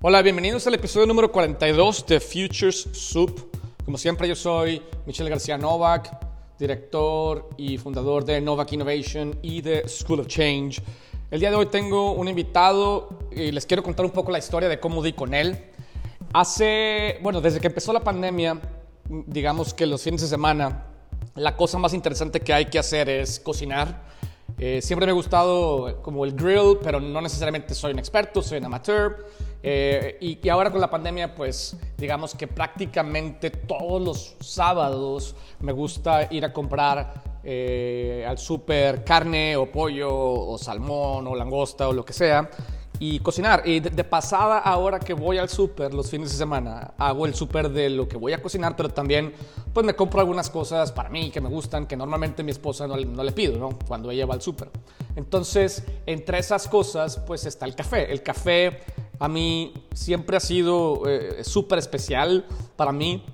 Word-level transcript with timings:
Hola, 0.00 0.22
bienvenidos 0.22 0.64
al 0.68 0.74
episodio 0.74 1.08
número 1.08 1.32
42 1.32 2.06
de 2.06 2.20
Futures 2.20 2.88
Soup. 2.92 3.50
Como 3.84 3.98
siempre, 3.98 4.28
yo 4.28 4.36
soy 4.36 4.80
Michelle 5.06 5.28
García 5.28 5.58
Novak, 5.58 6.16
director 6.56 7.50
y 7.56 7.78
fundador 7.78 8.24
de 8.24 8.40
Novak 8.40 8.70
Innovation 8.74 9.36
y 9.42 9.60
de 9.60 9.88
School 9.88 10.20
of 10.20 10.28
Change. 10.28 10.80
El 11.32 11.40
día 11.40 11.50
de 11.50 11.56
hoy 11.56 11.66
tengo 11.66 12.12
un 12.12 12.28
invitado 12.28 13.08
y 13.32 13.50
les 13.50 13.66
quiero 13.66 13.82
contar 13.82 14.06
un 14.06 14.12
poco 14.12 14.30
la 14.30 14.38
historia 14.38 14.68
de 14.68 14.78
cómo 14.78 15.02
di 15.02 15.14
con 15.14 15.34
él. 15.34 15.58
Hace, 16.32 17.18
bueno, 17.20 17.40
desde 17.40 17.58
que 17.58 17.66
empezó 17.66 17.92
la 17.92 18.04
pandemia, 18.04 18.60
digamos 19.26 19.74
que 19.74 19.84
los 19.84 20.00
fines 20.00 20.20
de 20.20 20.28
semana, 20.28 20.86
la 21.34 21.56
cosa 21.56 21.76
más 21.76 21.92
interesante 21.92 22.38
que 22.38 22.52
hay 22.52 22.66
que 22.66 22.78
hacer 22.78 23.08
es 23.08 23.40
cocinar. 23.40 24.06
Eh, 24.58 24.80
siempre 24.80 25.06
me 25.06 25.10
ha 25.10 25.14
gustado 25.16 26.00
como 26.02 26.24
el 26.24 26.34
grill, 26.34 26.78
pero 26.84 27.00
no 27.00 27.20
necesariamente 27.20 27.74
soy 27.74 27.94
un 27.94 27.98
experto, 27.98 28.42
soy 28.42 28.58
un 28.58 28.66
amateur. 28.66 29.26
Eh, 29.62 30.18
y, 30.20 30.48
ahora 30.48 30.70
con 30.70 30.80
la 30.80 30.90
pandemia, 30.90 31.34
pues 31.34 31.76
digamos 31.96 32.34
que 32.34 32.46
prácticamente 32.46 33.50
todos 33.50 34.00
los 34.00 34.36
sábados 34.40 35.34
me 35.60 35.72
gusta 35.72 36.28
ir 36.32 36.44
a 36.44 36.52
comprar 36.52 37.40
eh, 37.42 38.24
al 38.28 38.38
súper 38.38 39.04
carne 39.04 39.56
o 39.56 39.70
pollo 39.70 40.10
o 40.12 40.58
salmón 40.58 41.26
o 41.26 41.34
langosta 41.34 41.88
o 41.88 41.92
lo 41.92 42.04
que 42.04 42.12
sea 42.12 42.48
y 43.00 43.20
cocinar. 43.20 43.62
Y 43.64 43.80
de, 43.80 44.04
pasada, 44.04 44.58
ahora 44.58 44.98
que 44.98 45.14
voy 45.14 45.38
al 45.38 45.48
súper 45.48 45.94
los 45.94 46.10
fines 46.10 46.30
de 46.32 46.36
semana, 46.36 46.94
hago 46.98 47.26
el 47.26 47.34
súper 47.34 47.70
de 47.70 47.90
lo 47.90 48.08
que 48.08 48.16
voy 48.16 48.32
a 48.32 48.42
cocinar, 48.42 48.76
pero 48.76 48.88
también 48.88 49.32
pues 49.72 49.84
me 49.86 49.94
compro 49.94 50.20
algunas 50.20 50.50
cosas 50.50 50.92
para 50.92 51.08
mí 51.08 51.30
que 51.30 51.40
me 51.40 51.48
gustan, 51.48 51.86
que 51.86 51.96
normalmente 51.96 52.42
mi 52.42 52.50
esposa 52.50 52.86
no, 52.86 52.96
le 52.96 53.32
pido, 53.32 53.58
¿no? 53.58 53.78
Cuando 53.86 54.10
ella 54.10 54.26
va 54.26 54.34
al 54.34 54.42
súper. 54.42 54.70
Entonces, 55.16 55.84
entre 56.06 56.38
esas 56.38 56.68
cosas, 56.68 57.18
pues 57.26 57.46
está 57.46 57.66
el 57.66 57.74
café. 57.74 58.10
El 58.10 58.22
café 58.22 58.80
a 59.18 59.28
mí 59.28 59.72
siempre 59.92 60.36
ha 60.36 60.40
sido 60.40 61.02
eh, 61.08 61.42
súper 61.44 61.78
especial 61.78 62.46
para 62.76 62.92
mí. 62.92 63.24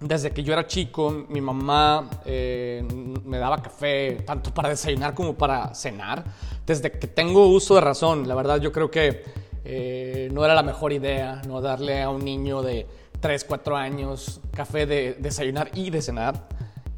Desde 0.00 0.32
que 0.32 0.42
yo 0.42 0.52
era 0.52 0.66
chico, 0.66 1.26
mi 1.28 1.40
mamá 1.40 2.10
eh, 2.26 2.86
me 3.24 3.38
daba 3.38 3.62
café 3.62 4.22
tanto 4.26 4.52
para 4.52 4.68
desayunar 4.68 5.14
como 5.14 5.34
para 5.34 5.74
cenar. 5.74 6.24
Desde 6.66 6.92
que 6.92 7.06
tengo 7.06 7.46
uso 7.46 7.74
de 7.74 7.80
razón, 7.80 8.28
la 8.28 8.34
verdad 8.34 8.60
yo 8.60 8.70
creo 8.70 8.90
que 8.90 9.22
eh, 9.64 10.28
no 10.32 10.44
era 10.44 10.54
la 10.54 10.62
mejor 10.62 10.92
idea 10.92 11.40
no 11.48 11.62
darle 11.62 12.02
a 12.02 12.10
un 12.10 12.22
niño 12.22 12.60
de 12.60 12.86
3, 13.20 13.44
4 13.44 13.76
años 13.76 14.40
café 14.52 14.84
de 14.84 15.14
desayunar 15.14 15.70
y 15.74 15.88
de 15.88 16.02
cenar. 16.02 16.48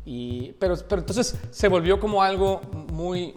Y, 0.05 0.53
pero, 0.59 0.77
pero 0.89 1.01
entonces 1.01 1.37
se 1.51 1.69
volvió 1.69 2.01
como 2.01 2.23
algo 2.23 2.61
muy, 2.92 3.34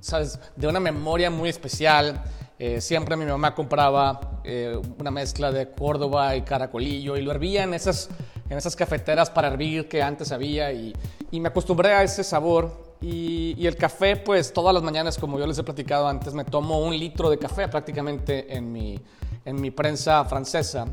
¿sabes? 0.00 0.38
De 0.56 0.66
una 0.66 0.80
memoria 0.80 1.30
muy 1.30 1.48
especial. 1.48 2.22
Eh, 2.64 2.80
siempre 2.80 3.16
mi 3.16 3.24
mamá 3.24 3.56
compraba 3.56 4.38
eh, 4.44 4.80
una 5.00 5.10
mezcla 5.10 5.50
de 5.50 5.72
Córdoba 5.72 6.36
y 6.36 6.42
caracolillo 6.42 7.16
y 7.16 7.22
lo 7.22 7.32
hervía 7.32 7.64
en 7.64 7.74
esas, 7.74 8.08
en 8.48 8.56
esas 8.56 8.76
cafeteras 8.76 9.30
para 9.30 9.48
hervir 9.48 9.88
que 9.88 10.00
antes 10.00 10.30
había 10.30 10.72
y, 10.72 10.94
me 11.32 11.48
acostumbré 11.48 11.92
a 11.92 12.04
ese 12.04 12.22
sabor. 12.22 12.94
Y, 13.00 13.66
el 13.66 13.74
café, 13.74 14.14
pues 14.14 14.52
todas 14.52 14.72
las 14.72 14.84
mañanas, 14.84 15.18
como 15.18 15.40
yo 15.40 15.46
les 15.48 15.58
he 15.58 15.64
platicado 15.64 16.06
antes, 16.06 16.34
me 16.34 16.44
tomo 16.44 16.78
un 16.78 16.96
litro 16.96 17.28
de 17.30 17.36
café 17.36 17.66
prácticamente 17.66 18.56
en 18.56 18.70
mi, 18.70 18.96
en 19.44 19.60
mi 19.60 19.72
prensa 19.72 20.24
francesa. 20.24 20.86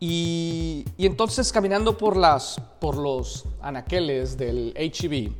Y, 0.00 0.84
y, 0.96 1.06
entonces 1.06 1.52
caminando 1.52 1.96
por, 1.96 2.16
las, 2.16 2.60
por 2.80 2.96
los 2.96 3.44
anaqueles 3.62 4.36
del 4.36 4.74
HEB, 4.76 5.30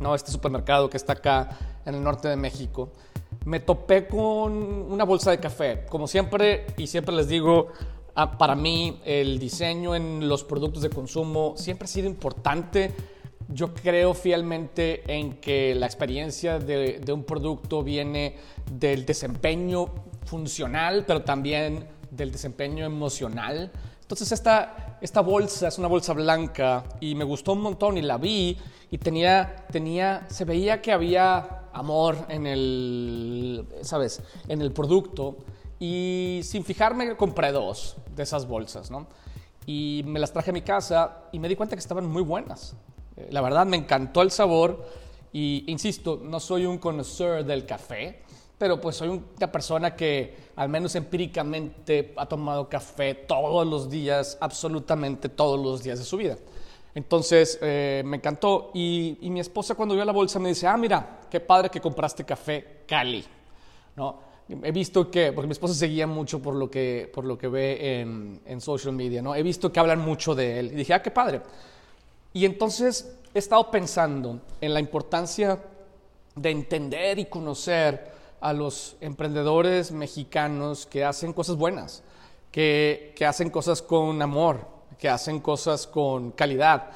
¿no? 0.00 0.14
este 0.14 0.30
supermercado 0.30 0.90
que 0.90 0.98
está 0.98 1.14
acá 1.14 1.48
en 1.86 1.94
el 1.94 2.04
norte 2.04 2.28
de 2.28 2.36
México, 2.36 2.92
me 3.48 3.60
topé 3.60 4.06
con 4.06 4.52
una 4.52 5.04
bolsa 5.04 5.30
de 5.30 5.40
café. 5.40 5.86
Como 5.88 6.06
siempre, 6.06 6.66
y 6.76 6.86
siempre 6.86 7.16
les 7.16 7.28
digo, 7.28 7.68
ah, 8.14 8.36
para 8.36 8.54
mí 8.54 9.00
el 9.06 9.38
diseño 9.38 9.94
en 9.94 10.28
los 10.28 10.44
productos 10.44 10.82
de 10.82 10.90
consumo 10.90 11.54
siempre 11.56 11.86
ha 11.86 11.88
sido 11.88 12.08
importante. 12.08 12.92
Yo 13.48 13.72
creo 13.72 14.12
fielmente 14.12 15.02
en 15.10 15.40
que 15.40 15.74
la 15.74 15.86
experiencia 15.86 16.58
de, 16.58 17.00
de 17.00 17.12
un 17.14 17.24
producto 17.24 17.82
viene 17.82 18.36
del 18.70 19.06
desempeño 19.06 19.86
funcional, 20.26 21.04
pero 21.06 21.22
también 21.22 21.86
del 22.10 22.30
desempeño 22.30 22.84
emocional. 22.84 23.72
Entonces 24.02 24.30
esta, 24.30 24.98
esta 25.00 25.22
bolsa 25.22 25.68
es 25.68 25.78
una 25.78 25.88
bolsa 25.88 26.12
blanca 26.12 26.84
y 27.00 27.14
me 27.14 27.24
gustó 27.24 27.54
un 27.54 27.62
montón 27.62 27.96
y 27.96 28.02
la 28.02 28.18
vi 28.18 28.58
y 28.90 28.98
tenía, 28.98 29.64
tenía, 29.72 30.26
se 30.28 30.44
veía 30.44 30.82
que 30.82 30.92
había 30.92 31.57
amor 31.78 32.16
en 32.28 32.46
el, 32.46 33.66
¿sabes? 33.82 34.20
En 34.48 34.60
el 34.60 34.72
producto. 34.72 35.36
Y 35.80 36.40
sin 36.42 36.64
fijarme 36.64 37.16
compré 37.16 37.52
dos 37.52 37.96
de 38.14 38.24
esas 38.24 38.46
bolsas, 38.46 38.90
¿no? 38.90 39.06
Y 39.64 40.02
me 40.06 40.18
las 40.18 40.32
traje 40.32 40.50
a 40.50 40.52
mi 40.52 40.62
casa 40.62 41.28
y 41.30 41.38
me 41.38 41.48
di 41.48 41.54
cuenta 41.54 41.76
que 41.76 41.80
estaban 41.80 42.06
muy 42.06 42.22
buenas. 42.22 42.74
Eh, 43.16 43.28
la 43.30 43.40
verdad 43.40 43.66
me 43.66 43.76
encantó 43.76 44.22
el 44.22 44.30
sabor 44.30 44.84
y, 45.32 45.64
insisto, 45.68 46.20
no 46.22 46.40
soy 46.40 46.66
un 46.66 46.78
conocedor 46.78 47.44
del 47.44 47.64
café, 47.64 48.22
pero 48.56 48.80
pues 48.80 48.96
soy 48.96 49.08
una 49.08 49.52
persona 49.52 49.94
que 49.94 50.48
al 50.56 50.68
menos 50.68 50.96
empíricamente 50.96 52.12
ha 52.16 52.26
tomado 52.26 52.68
café 52.68 53.14
todos 53.14 53.66
los 53.66 53.88
días, 53.88 54.36
absolutamente 54.40 55.28
todos 55.28 55.60
los 55.60 55.82
días 55.82 56.00
de 56.00 56.04
su 56.04 56.16
vida. 56.16 56.36
Entonces 56.94 57.58
eh, 57.62 58.02
me 58.04 58.16
encantó 58.16 58.70
y, 58.74 59.18
mi 59.22 59.40
esposa 59.40 59.74
cuando 59.74 59.94
vio 59.94 60.04
la 60.04 60.12
bolsa 60.12 60.38
me 60.38 60.48
dice, 60.48 60.66
ah, 60.66 60.76
mira, 60.76 61.20
qué 61.30 61.40
padre 61.40 61.70
que 61.70 61.80
compraste 61.80 62.24
café 62.24 62.82
Cali. 62.86 63.24
¿No? 63.96 64.28
He 64.62 64.72
visto 64.72 65.10
que, 65.10 65.32
porque 65.32 65.46
mi 65.46 65.52
esposa 65.52 65.74
seguía 65.74 66.06
mucho 66.06 66.40
por 66.40 66.54
lo 66.54 66.70
que, 66.70 67.10
por 67.12 67.24
lo 67.24 67.36
que 67.36 67.48
ve 67.48 68.00
en, 68.00 68.40
en 68.46 68.60
social 68.60 68.94
media, 68.94 69.20
¿no? 69.20 69.34
he 69.34 69.42
visto 69.42 69.70
que 69.70 69.78
hablan 69.78 70.00
mucho 70.00 70.34
de 70.34 70.58
él 70.58 70.72
y 70.72 70.76
dije, 70.76 70.94
ah, 70.94 71.02
qué 71.02 71.10
padre. 71.10 71.42
Y 72.32 72.44
entonces 72.46 73.14
he 73.34 73.38
estado 73.38 73.70
pensando 73.70 74.40
en 74.60 74.72
la 74.72 74.80
importancia 74.80 75.62
de 76.34 76.50
entender 76.50 77.18
y 77.18 77.26
conocer 77.26 78.12
a 78.40 78.52
los 78.52 78.96
emprendedores 79.00 79.92
mexicanos 79.92 80.86
que 80.86 81.04
hacen 81.04 81.32
cosas 81.32 81.56
buenas, 81.56 82.02
que, 82.50 83.12
que 83.16 83.26
hacen 83.26 83.50
cosas 83.50 83.82
con 83.82 84.22
amor, 84.22 84.77
que 84.98 85.08
hacen 85.08 85.40
cosas 85.40 85.86
con 85.86 86.32
calidad. 86.32 86.90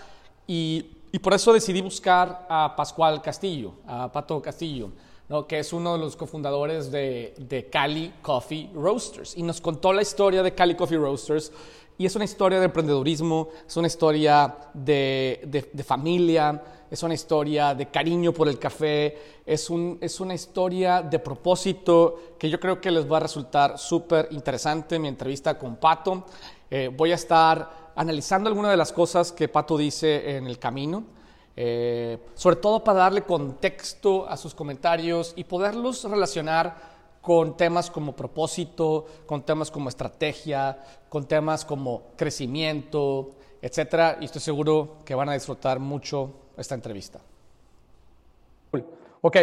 Y, 0.47 0.99
y, 1.13 1.19
por 1.19 1.35
eso 1.35 1.53
decidí 1.53 1.81
buscar 1.81 2.47
a 2.49 2.75
Pascual 2.77 3.23
Castillo, 3.23 3.75
a 3.87 4.11
Pato 4.11 4.43
Castillo, 4.43 4.91
¿no? 5.29 5.47
que 5.47 5.61
es 5.61 5.73
uno 5.73 5.93
de 5.93 5.99
los 5.99 6.17
cofundadores 6.17 6.91
de, 6.91 7.35
de 7.39 7.71
Cali 7.71 8.13
Coffee 8.21 8.71
Roasters. 8.75 9.37
Y 9.37 9.43
nos 9.43 9.61
contó 9.61 9.93
la 9.93 10.03
historia 10.03 10.43
de 10.43 10.55
Cali 10.55 10.75
Coffee 10.75 10.99
Roasters. 10.99 11.53
Y 11.99 12.07
es 12.07 12.17
una 12.17 12.25
historia 12.25 12.59
de 12.59 12.65
emprendedurismo, 12.65 13.51
es 13.67 13.77
una 13.77 13.87
historia 13.87 14.57
de, 14.75 15.69
de, 15.73 15.85
familia, 15.85 16.61
es 16.91 17.03
una 17.03 17.15
historia 17.15 17.75
de 17.75 17.87
cariño 17.91 18.33
por 18.33 18.49
el 18.49 18.59
café, 18.59 19.17
es, 19.47 19.71
un, 19.71 19.99
es 20.01 20.19
una 20.19 20.35
historia 20.35 21.03
de 21.03 21.19
propósito 21.19 22.35
que 22.39 22.49
yo 22.51 22.59
creo 22.59 22.81
que 22.81 22.91
les 22.91 23.11
va 23.11 23.19
a 23.19 23.21
resultar 23.21 23.79
súper 23.79 24.29
interesante 24.33 24.99
mi 24.99 25.07
entrevista 25.07 25.59
con 25.59 25.77
Pato. 25.77 26.25
Eh, 26.71 26.91
voy 26.93 27.13
a 27.13 27.17
estar 27.17 27.82
analizando 27.95 28.49
algunas 28.49 28.71
de 28.71 28.77
las 28.77 28.93
cosas 28.93 29.33
que 29.33 29.49
Pato 29.49 29.77
dice 29.77 30.37
en 30.37 30.47
el 30.47 30.59
camino, 30.59 31.05
eh, 31.57 32.19
sobre 32.35 32.57
todo 32.57 32.83
para 32.83 33.01
darle 33.01 33.23
contexto 33.23 34.27
a 34.27 34.37
sus 34.37 34.55
comentarios 34.55 35.35
y 35.37 35.45
poderlos 35.45 36.05
relacionar 36.05 36.93
con 37.21 37.57
temas 37.57 37.91
como 37.91 38.17
propósito, 38.17 39.07
con 39.27 39.43
temas 39.43 39.71
como 39.71 39.89
estrategia, 39.89 40.83
con 41.09 41.27
temas 41.27 41.65
como 41.65 42.03
crecimiento, 42.17 43.31
etcétera. 43.61 44.19
Y 44.21 44.25
estoy 44.25 44.41
seguro 44.41 44.97
que 45.05 45.15
van 45.15 45.29
a 45.29 45.35
disfrutar 45.35 45.79
mucho 45.79 46.31
esta 46.57 46.75
entrevista. 46.75 47.21
Ok, 49.25 49.37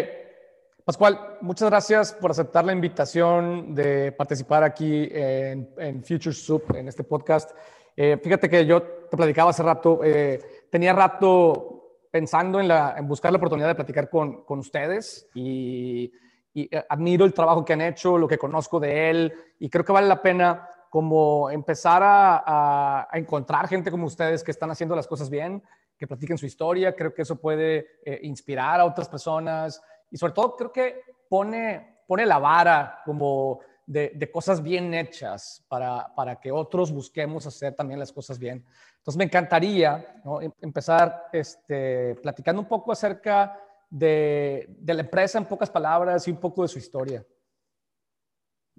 Pascual, 0.89 1.37
muchas 1.41 1.69
gracias 1.69 2.13
por 2.13 2.31
aceptar 2.31 2.65
la 2.65 2.73
invitación 2.73 3.75
de 3.75 4.11
participar 4.11 4.63
aquí 4.63 5.07
en, 5.11 5.69
en 5.77 6.03
Future 6.03 6.33
Soup, 6.33 6.63
en 6.73 6.87
este 6.87 7.03
podcast. 7.03 7.51
Eh, 7.95 8.17
fíjate 8.17 8.49
que 8.49 8.65
yo 8.65 8.81
te 8.81 9.15
platicaba 9.15 9.51
hace 9.51 9.61
rato, 9.61 9.99
eh, 10.03 10.39
tenía 10.71 10.91
rato 10.93 12.07
pensando 12.09 12.59
en, 12.59 12.67
la, 12.67 12.95
en, 12.97 13.07
buscar 13.07 13.31
la 13.31 13.37
oportunidad 13.37 13.67
de 13.67 13.75
platicar 13.75 14.09
con, 14.09 14.43
con 14.43 14.57
ustedes 14.57 15.29
y, 15.35 16.11
y, 16.55 16.75
eh, 16.75 16.83
admiro 16.89 17.23
el 17.23 17.35
trabajo 17.35 17.63
que 17.63 17.73
han 17.73 17.81
hecho, 17.81 18.17
lo 18.17 18.27
que 18.27 18.39
conozco 18.39 18.79
de 18.79 19.11
él 19.11 19.33
y 19.59 19.69
creo 19.69 19.85
que 19.85 19.91
vale 19.91 20.07
la 20.07 20.23
pena 20.23 20.67
como 20.89 21.51
empezar 21.51 22.01
a, 22.01 23.05
a, 23.07 23.15
encontrar 23.15 23.67
gente 23.67 23.91
como 23.91 24.07
ustedes 24.07 24.43
que 24.43 24.49
están 24.49 24.71
haciendo 24.71 24.95
las 24.95 25.05
cosas 25.05 25.29
bien, 25.29 25.61
que 25.99 26.07
platiquen 26.07 26.39
su 26.39 26.47
historia, 26.47 26.95
creo 26.95 27.13
que 27.13 27.21
eso 27.21 27.35
puede 27.35 27.99
eh, 28.03 28.21
inspirar 28.23 28.79
a 28.79 28.85
otras 28.85 29.07
personas 29.07 29.83
y 30.11 30.17
sobre 30.17 30.33
todo 30.33 30.55
creo 30.55 30.71
que 30.71 31.01
pone, 31.27 32.01
pone 32.07 32.25
la 32.25 32.39
vara 32.39 33.01
como 33.05 33.59
de, 33.85 34.29
cosas 34.31 34.61
bien 34.61 34.93
hechas 34.93 35.65
para, 35.67 36.13
para, 36.15 36.39
que 36.39 36.51
otros 36.51 36.91
busquemos 36.91 37.45
hacer 37.47 37.73
también 37.73 37.99
las 37.99 38.11
cosas 38.11 38.37
bien. 38.37 38.63
Entonces 38.97 39.17
me 39.17 39.23
encantaría 39.23 40.21
em, 40.41 40.51
empezar 40.61 41.27
este, 41.33 42.15
platicando 42.15 42.61
un 42.61 42.67
poco 42.67 42.91
acerca 42.91 43.59
de, 43.89 44.67
de, 44.69 44.93
la 44.93 45.01
empresa 45.01 45.39
en 45.39 45.45
pocas 45.45 45.69
palabras 45.69 46.27
y 46.27 46.31
un 46.31 46.39
poco 46.39 46.61
de 46.61 46.67
su 46.67 46.77
historia. 46.77 47.25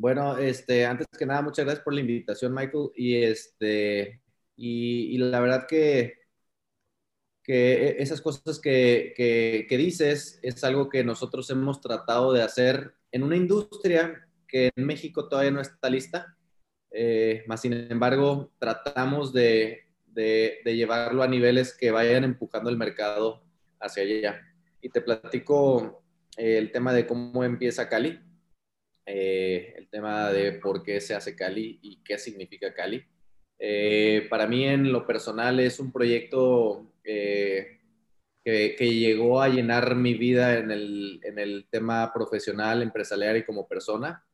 Bueno, 0.00 0.38
este, 0.38 0.86
antes 0.86 1.06
que 1.08 1.26
nada, 1.26 1.42
muchas 1.42 1.66
gracias 1.66 1.84
por 1.84 1.92
la 1.92 2.00
invitación, 2.00 2.54
Michael. 2.54 2.90
Y, 2.94 3.22
este, 3.22 4.22
y, 4.56 5.18
la 5.18 5.40
verdad 5.40 5.66
que, 5.66 6.19
que 7.50 7.96
esas 7.98 8.20
cosas 8.20 8.60
que, 8.60 9.12
que, 9.16 9.76
dices 9.76 10.38
es 10.40 10.62
algo 10.62 10.88
que 10.88 11.02
nosotros 11.02 11.50
hemos 11.50 11.80
tratado 11.80 12.32
de 12.32 12.42
hacer 12.42 12.94
en 13.10 13.24
una 13.24 13.34
industria 13.34 14.28
que 14.46 14.70
en 14.76 14.86
México 14.86 15.28
todavía 15.28 15.50
no 15.50 15.60
está 15.60 15.90
lista. 15.90 16.36
Eh, 16.92 17.42
más 17.48 17.62
sin 17.62 17.72
embargo, 17.72 18.52
tratamos 18.60 19.32
de, 19.32 19.80
de, 20.06 20.58
de 20.64 20.76
llevarlo 20.76 21.24
a 21.24 21.26
niveles 21.26 21.76
que 21.76 21.90
vayan 21.90 22.22
empujando 22.22 22.70
el 22.70 22.76
mercado 22.76 23.42
hacia 23.80 24.04
allá. 24.04 24.40
Y 24.80 24.90
te 24.90 25.00
platico 25.00 26.04
eh, 26.36 26.56
el 26.56 26.70
tema 26.70 26.92
de 26.92 27.04
cómo 27.04 27.42
empieza 27.42 27.88
Cali, 27.88 28.16
eh, 29.06 29.74
el 29.76 29.88
tema 29.88 30.30
de 30.30 30.52
por 30.52 30.84
qué 30.84 31.00
se 31.00 31.16
hace 31.16 31.34
Cali 31.34 31.80
y 31.82 31.96
qué 32.04 32.16
significa 32.16 32.72
Cali. 32.72 33.04
Eh, 33.58 34.26
para 34.30 34.46
mí 34.46 34.64
en 34.64 34.92
lo 34.92 35.04
personal 35.04 35.58
es 35.58 35.80
un 35.80 35.90
proyecto 35.90 36.89
que, 38.44 38.76
que, 38.76 38.94
llegó 38.94 39.42
a 39.42 39.48
llenar 39.48 39.94
mi 39.96 40.14
vida 40.14 40.58
en 40.58 40.70
el, 40.70 41.20
en 41.24 41.38
el 41.38 41.66
tema 41.70 42.12
profesional, 42.12 42.82
empresarial 42.82 43.36
y 43.38 43.44
como 43.44 43.68
persona. 43.68 44.24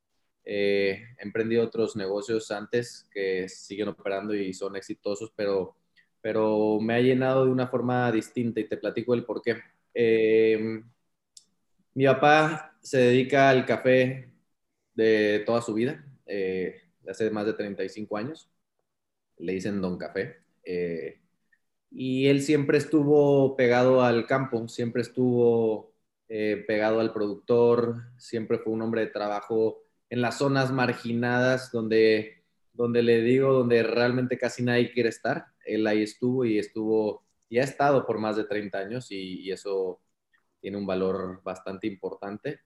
he 0.44 1.16
emprendido 1.18 1.64
otros 1.64 1.96
negocios 1.96 2.50
antes 2.50 3.08
que 3.12 3.48
siguen 3.48 3.88
operando 3.88 4.34
y 4.34 4.52
son 4.54 4.76
exitosos, 4.76 5.32
pero, 5.36 5.76
pero 6.20 6.78
me 6.80 6.94
ha 6.94 7.00
llenado 7.00 7.44
de 7.46 7.50
una 7.52 7.68
forma 7.68 8.10
distinta 8.12 8.60
y 8.60 8.68
te 8.68 8.76
platico 8.76 9.14
el 9.14 9.24
por 9.24 9.42
qué. 9.42 9.56
Eh, 9.94 10.82
mi 11.94 12.04
papá 12.06 12.76
se 12.82 12.98
dedica 12.98 13.48
al 13.50 13.64
café 13.64 14.30
de 14.94 15.42
toda 15.46 15.62
su 15.62 15.74
vida, 15.74 16.04
eh, 16.26 16.82
hace 17.08 17.30
más 17.30 17.46
de 17.46 17.54
35 17.54 18.16
años. 18.18 18.50
Le 19.38 19.52
dicen 19.54 19.80
Don 19.80 19.98
Café. 19.98 20.36
Eh, 20.64 21.20
y 21.90 22.26
él 22.28 22.42
siempre 22.42 22.78
estuvo 22.78 23.56
pegado 23.56 24.02
al 24.02 24.26
campo, 24.26 24.68
siempre 24.68 25.02
estuvo 25.02 25.92
eh, 26.28 26.64
pegado 26.66 27.00
al 27.00 27.12
productor, 27.12 28.02
siempre 28.18 28.58
fue 28.58 28.72
un 28.72 28.82
hombre 28.82 29.02
de 29.02 29.06
trabajo 29.08 29.82
en 30.10 30.20
las 30.20 30.38
zonas 30.38 30.72
marginadas 30.72 31.70
donde, 31.72 32.44
donde 32.72 33.02
le 33.02 33.22
digo, 33.22 33.52
donde 33.52 33.82
realmente 33.82 34.38
casi 34.38 34.62
nadie 34.62 34.92
quiere 34.92 35.08
estar. 35.08 35.46
Él 35.64 35.86
ahí 35.86 36.02
estuvo 36.02 36.44
y 36.44 36.58
estuvo, 36.58 37.24
y 37.48 37.58
ha 37.58 37.64
estado 37.64 38.06
por 38.06 38.18
más 38.18 38.36
de 38.36 38.44
30 38.44 38.78
años 38.78 39.10
y 39.10 39.50
eso 39.50 40.00
tiene 40.60 40.78
un 40.78 40.86
valor 40.86 41.42
bastante 41.42 41.86
importante. 41.86 42.60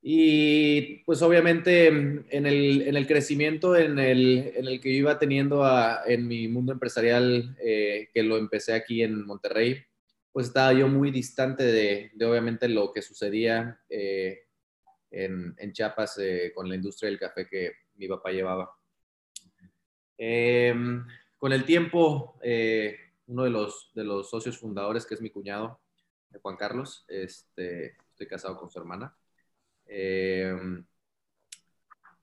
Y 0.00 1.02
pues 1.04 1.22
obviamente 1.22 1.88
en 1.88 2.46
el, 2.46 2.82
en 2.82 2.96
el 2.96 3.06
crecimiento 3.06 3.76
en 3.76 3.98
el, 3.98 4.52
en 4.54 4.66
el, 4.68 4.80
que 4.80 4.92
yo 4.92 4.98
iba 5.00 5.18
teniendo 5.18 5.64
en 6.06 6.28
mi 6.28 6.46
mundo 6.48 6.72
empresarial, 6.72 7.56
eh, 7.60 8.08
que 8.14 8.22
lo 8.22 8.36
empecé 8.36 8.74
aquí 8.74 9.02
en 9.02 9.26
Monterrey, 9.26 9.82
pues 10.32 10.48
estaba 10.48 10.72
yo 10.72 10.86
muy 10.88 11.10
distante 11.10 11.64
de, 11.64 12.12
de 12.14 12.26
obviamente 12.26 12.68
lo 12.68 12.92
que 12.92 13.02
sucedía 13.02 13.80
eh, 13.88 14.44
en, 15.10 15.54
en, 15.58 15.72
Chiapas 15.72 16.18
eh, 16.18 16.52
con 16.54 16.68
la 16.68 16.76
industria 16.76 17.10
del 17.10 17.18
café 17.18 17.48
que 17.48 17.72
mi 17.96 18.06
papá 18.06 18.30
llevaba. 18.30 18.70
Em, 20.16 21.04
con 21.38 21.52
el 21.52 21.64
tiempo, 21.64 22.38
uno 23.26 23.44
de 23.44 23.50
los, 23.50 23.90
de 23.94 24.04
los 24.04 24.30
socios 24.30 24.58
fundadores, 24.58 25.06
que 25.06 25.14
es 25.14 25.20
mi 25.20 25.30
cuñado, 25.30 25.80
Juan 26.40 26.56
Carlos. 26.56 27.04
Este, 27.08 27.96
estoy 28.10 28.26
casado 28.26 28.56
con 28.56 28.70
su 28.70 28.78
hermana. 28.78 29.16
Eh, 29.88 30.54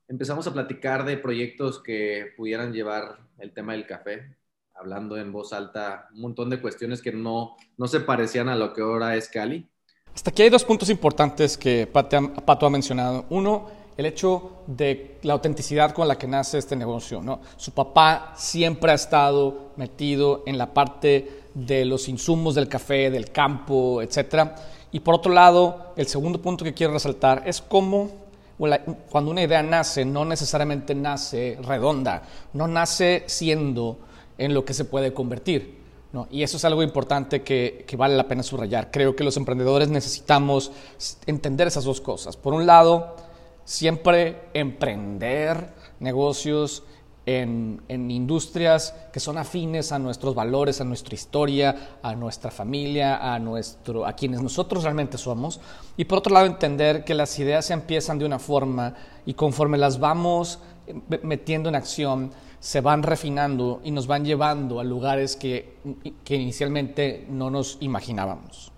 empezamos 0.08 0.48
a 0.48 0.54
platicar 0.54 1.04
de 1.06 1.18
proyectos 1.18 1.82
que 1.82 2.34
pudieran 2.38 2.74
llevar 2.74 3.18
el 3.40 3.54
tema 3.54 3.74
del 3.74 3.86
café, 3.86 4.38
hablando 4.74 5.18
en 5.18 5.32
voz 5.32 5.52
alta 5.52 6.08
un 6.14 6.22
montón 6.22 6.50
de 6.50 6.62
cuestiones 6.62 7.02
que 7.02 7.12
no, 7.12 7.56
no 7.78 7.88
se 7.88 8.00
parecían 8.00 8.50
a 8.50 8.56
lo 8.56 8.74
que 8.74 8.82
ahora 8.82 9.16
es 9.16 9.30
Cali. 9.30 9.68
Hasta 10.14 10.30
aquí 10.30 10.44
hay 10.44 10.50
dos 10.50 10.64
puntos 10.64 10.90
importantes 10.90 11.58
que 11.58 11.88
Pato 11.88 12.66
ha 12.66 12.70
mencionado. 12.70 13.26
Uno, 13.30 13.70
el 13.98 14.06
hecho 14.06 14.64
de 14.68 15.18
la 15.24 15.34
autenticidad 15.34 15.94
con 15.94 16.08
la 16.08 16.18
que 16.18 16.28
nace 16.28 16.58
este 16.58 16.76
negocio. 16.76 17.22
¿no? 17.22 17.42
Su 17.58 17.72
papá 17.72 18.34
siempre 18.36 18.92
ha 18.92 18.96
estado 18.96 19.72
metido 19.76 20.44
en 20.46 20.58
la 20.58 20.74
parte 20.74 21.44
de 21.54 21.86
los 21.86 22.08
insumos 22.10 22.56
del 22.56 22.68
café, 22.68 23.10
del 23.10 23.32
campo, 23.32 24.02
etc. 24.02 24.52
Y 24.96 25.02
por 25.02 25.16
otro 25.16 25.34
lado, 25.34 25.92
el 25.98 26.08
segundo 26.08 26.42
punto 26.42 26.64
que 26.64 26.74
quiero 26.74 26.94
resaltar 26.94 27.44
es 27.46 27.62
cómo 27.62 28.12
cuando 29.10 29.30
una 29.30 29.44
idea 29.44 29.62
nace, 29.62 30.06
no 30.06 30.24
necesariamente 30.24 30.96
nace 30.96 31.60
redonda, 31.62 32.24
no 32.54 32.70
nace 32.70 33.26
siendo 33.26 33.98
en 34.38 34.54
lo 34.54 34.64
que 34.64 34.74
se 34.74 34.86
puede 34.86 35.14
convertir. 35.14 35.80
¿no? 36.14 36.30
Y 36.32 36.44
eso 36.44 36.56
es 36.56 36.64
algo 36.64 36.82
importante 36.82 37.44
que, 37.44 37.84
que 37.86 37.98
vale 37.98 38.16
la 38.16 38.30
pena 38.30 38.42
subrayar. 38.42 38.90
Creo 38.90 39.18
que 39.18 39.26
los 39.26 39.36
emprendedores 39.36 39.90
necesitamos 39.90 40.72
entender 41.26 41.68
esas 41.68 41.84
dos 41.84 42.00
cosas. 42.00 42.38
Por 42.38 42.54
un 42.54 42.66
lado, 42.66 43.18
siempre 43.66 44.44
emprender 44.54 45.72
negocios 46.00 46.84
en, 47.26 47.82
industrias 48.12 48.94
que 49.12 49.20
son 49.20 49.38
afines 49.38 49.92
a 49.92 50.00
nuestros 50.00 50.36
valores, 50.36 50.82
a 50.82 50.84
nuestra 50.84 51.16
historia, 51.16 51.98
a 52.02 52.16
nuestra 52.16 52.52
familia, 52.52 53.34
a, 53.34 53.40
nuestro, 53.40 54.06
a 54.06 54.14
quienes 54.14 54.42
nosotros 54.42 54.84
realmente 54.84 55.18
somos. 55.18 55.60
Y 55.98 56.06
por 56.06 56.20
otro 56.20 56.34
lado, 56.34 56.46
entender 56.46 57.04
que 57.04 57.14
las 57.14 57.38
ideas 57.40 57.66
se 57.66 57.74
empiezan 57.74 58.20
de 58.20 58.26
una 58.26 58.40
forma 58.40 58.94
y 59.26 59.34
conforme 59.34 59.78
las 59.78 60.00
vamos 60.00 60.60
metiendo 61.24 61.70
en 61.70 61.76
acción, 61.76 62.32
se 62.60 62.82
van 62.82 63.04
refinando 63.04 63.82
y 63.84 63.92
nos 63.92 64.08
van 64.08 64.24
llevando 64.24 64.80
a 64.80 64.84
lugares 64.84 65.36
que, 65.36 65.78
que 66.24 66.36
inicialmente 66.36 67.26
no 67.30 67.50
nos 67.50 67.78
imaginábamos. 67.82 68.72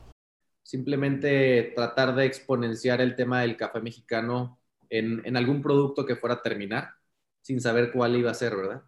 Simplemente 0.64 1.74
tratar 1.76 2.16
de 2.16 2.26
exponenciar 2.26 3.00
el 3.02 3.16
tema 3.16 3.42
del 3.42 3.56
café 3.56 3.80
mexicano 3.82 4.60
en, 4.90 5.22
en 5.26 5.38
algún 5.38 5.62
producto 5.62 6.06
que 6.06 6.16
fuera 6.16 6.36
a 6.36 6.42
terminar 6.42 6.97
sin 7.48 7.62
saber 7.62 7.94
cuál 7.94 8.14
iba 8.18 8.30
a 8.30 8.34
ser, 8.34 8.58
¿verdad? 8.58 8.84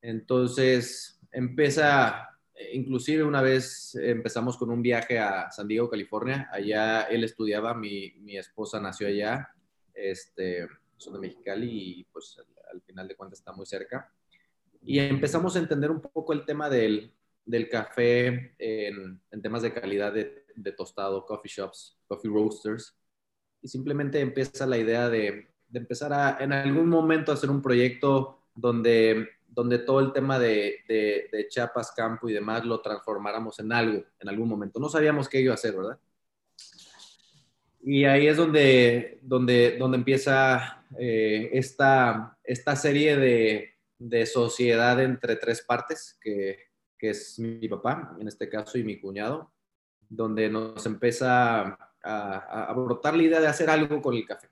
Entonces, 0.00 1.20
empieza, 1.32 2.28
inclusive 2.72 3.24
una 3.24 3.42
vez 3.42 3.96
empezamos 3.96 4.56
con 4.56 4.70
un 4.70 4.82
viaje 4.82 5.18
a 5.18 5.50
San 5.50 5.66
Diego, 5.66 5.90
California, 5.90 6.48
allá 6.52 7.02
él 7.02 7.24
estudiaba, 7.24 7.74
mi, 7.74 8.12
mi 8.20 8.38
esposa 8.38 8.78
nació 8.78 9.08
allá, 9.08 9.48
este, 9.94 10.68
son 10.96 11.20
de 11.20 11.34
y 11.56 12.04
pues 12.04 12.38
al, 12.72 12.80
final 12.82 13.08
de 13.08 13.16
cuentas 13.16 13.40
está 13.40 13.52
muy 13.52 13.66
cerca. 13.66 14.12
Y 14.84 15.00
empezamos 15.00 15.56
a 15.56 15.58
entender 15.58 15.90
un 15.90 16.00
poco 16.00 16.32
el 16.32 16.44
tema 16.44 16.70
del, 16.70 17.12
del 17.44 17.68
café 17.68 18.54
en, 18.58 19.20
temas 19.42 19.62
de 19.62 19.74
calidad 19.74 20.12
de 20.12 20.72
tostado, 20.76 21.26
coffee 21.26 21.50
shops, 21.52 21.98
coffee 22.06 22.30
roasters. 22.30 22.96
Y 23.60 23.66
simplemente 23.66 24.20
empieza 24.20 24.66
la 24.66 24.78
idea 24.78 25.08
de, 25.08 25.51
de 25.72 25.78
empezar 25.78 26.12
a 26.12 26.36
en 26.38 26.52
algún 26.52 26.88
momento 26.88 27.32
hacer 27.32 27.50
un 27.50 27.62
proyecto 27.62 28.42
donde, 28.54 29.30
donde 29.48 29.78
todo 29.78 30.00
el 30.00 30.12
tema 30.12 30.38
de, 30.38 30.80
de, 30.86 31.28
de 31.32 31.48
Chiapas, 31.48 31.92
campo 31.92 32.28
y 32.28 32.34
demás 32.34 32.64
lo 32.66 32.80
transformáramos 32.80 33.58
en 33.58 33.72
algo 33.72 34.04
en 34.20 34.28
algún 34.28 34.48
momento. 34.48 34.78
No 34.78 34.90
sabíamos 34.90 35.28
qué 35.28 35.40
iba 35.40 35.52
a 35.52 35.54
hacer, 35.54 35.74
¿verdad? 35.74 35.98
Y 37.84 38.04
ahí 38.04 38.28
es 38.28 38.36
donde, 38.36 39.18
donde, 39.22 39.76
donde 39.78 39.96
empieza 39.96 40.84
eh, 40.98 41.50
esta, 41.54 42.38
esta 42.44 42.76
serie 42.76 43.16
de, 43.16 43.74
de 43.98 44.26
sociedad 44.26 45.02
entre 45.02 45.36
tres 45.36 45.62
partes, 45.62 46.16
que, 46.20 46.58
que, 46.96 47.10
es 47.10 47.40
mi 47.40 47.66
papá, 47.68 48.14
en 48.20 48.28
este 48.28 48.48
caso, 48.48 48.78
y 48.78 48.84
mi 48.84 49.00
cuñado, 49.00 49.50
donde 50.08 50.48
nos 50.48 50.84
empieza 50.86 51.76
a, 52.04 52.66
a 52.68 52.72
brotar 52.72 53.16
la 53.16 53.22
idea 53.24 53.40
de 53.40 53.48
hacer 53.48 53.68
algo 53.68 54.00
con 54.00 54.14
el 54.14 54.26
café. 54.26 54.51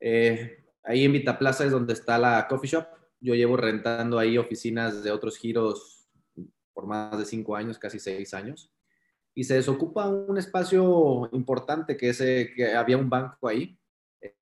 Eh, 0.00 0.64
ahí 0.82 1.04
en 1.04 1.12
Vitaplaza 1.12 1.64
es 1.64 1.72
donde 1.72 1.92
está 1.92 2.18
la 2.18 2.46
coffee 2.48 2.70
shop. 2.70 2.86
Yo 3.20 3.34
llevo 3.34 3.56
rentando 3.56 4.18
ahí 4.18 4.38
oficinas 4.38 5.04
de 5.04 5.10
otros 5.10 5.36
giros 5.36 6.08
por 6.72 6.86
más 6.86 7.18
de 7.18 7.26
cinco 7.26 7.54
años, 7.54 7.78
casi 7.78 7.98
seis 7.98 8.32
años. 8.34 8.72
Y 9.34 9.44
se 9.44 9.54
desocupa 9.54 10.08
un 10.08 10.38
espacio 10.38 11.28
importante 11.32 11.96
que, 11.96 12.08
es, 12.10 12.20
eh, 12.20 12.52
que 12.54 12.74
había 12.74 12.96
un 12.96 13.08
banco 13.08 13.48
ahí, 13.48 13.78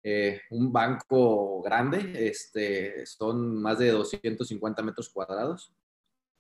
eh, 0.03 0.41
un 0.51 0.73
banco 0.73 1.63
grande, 1.63 2.29
este, 2.29 3.05
son 3.07 3.61
más 3.61 3.79
de 3.79 3.91
250 3.91 4.83
metros 4.83 5.09
cuadrados. 5.09 5.75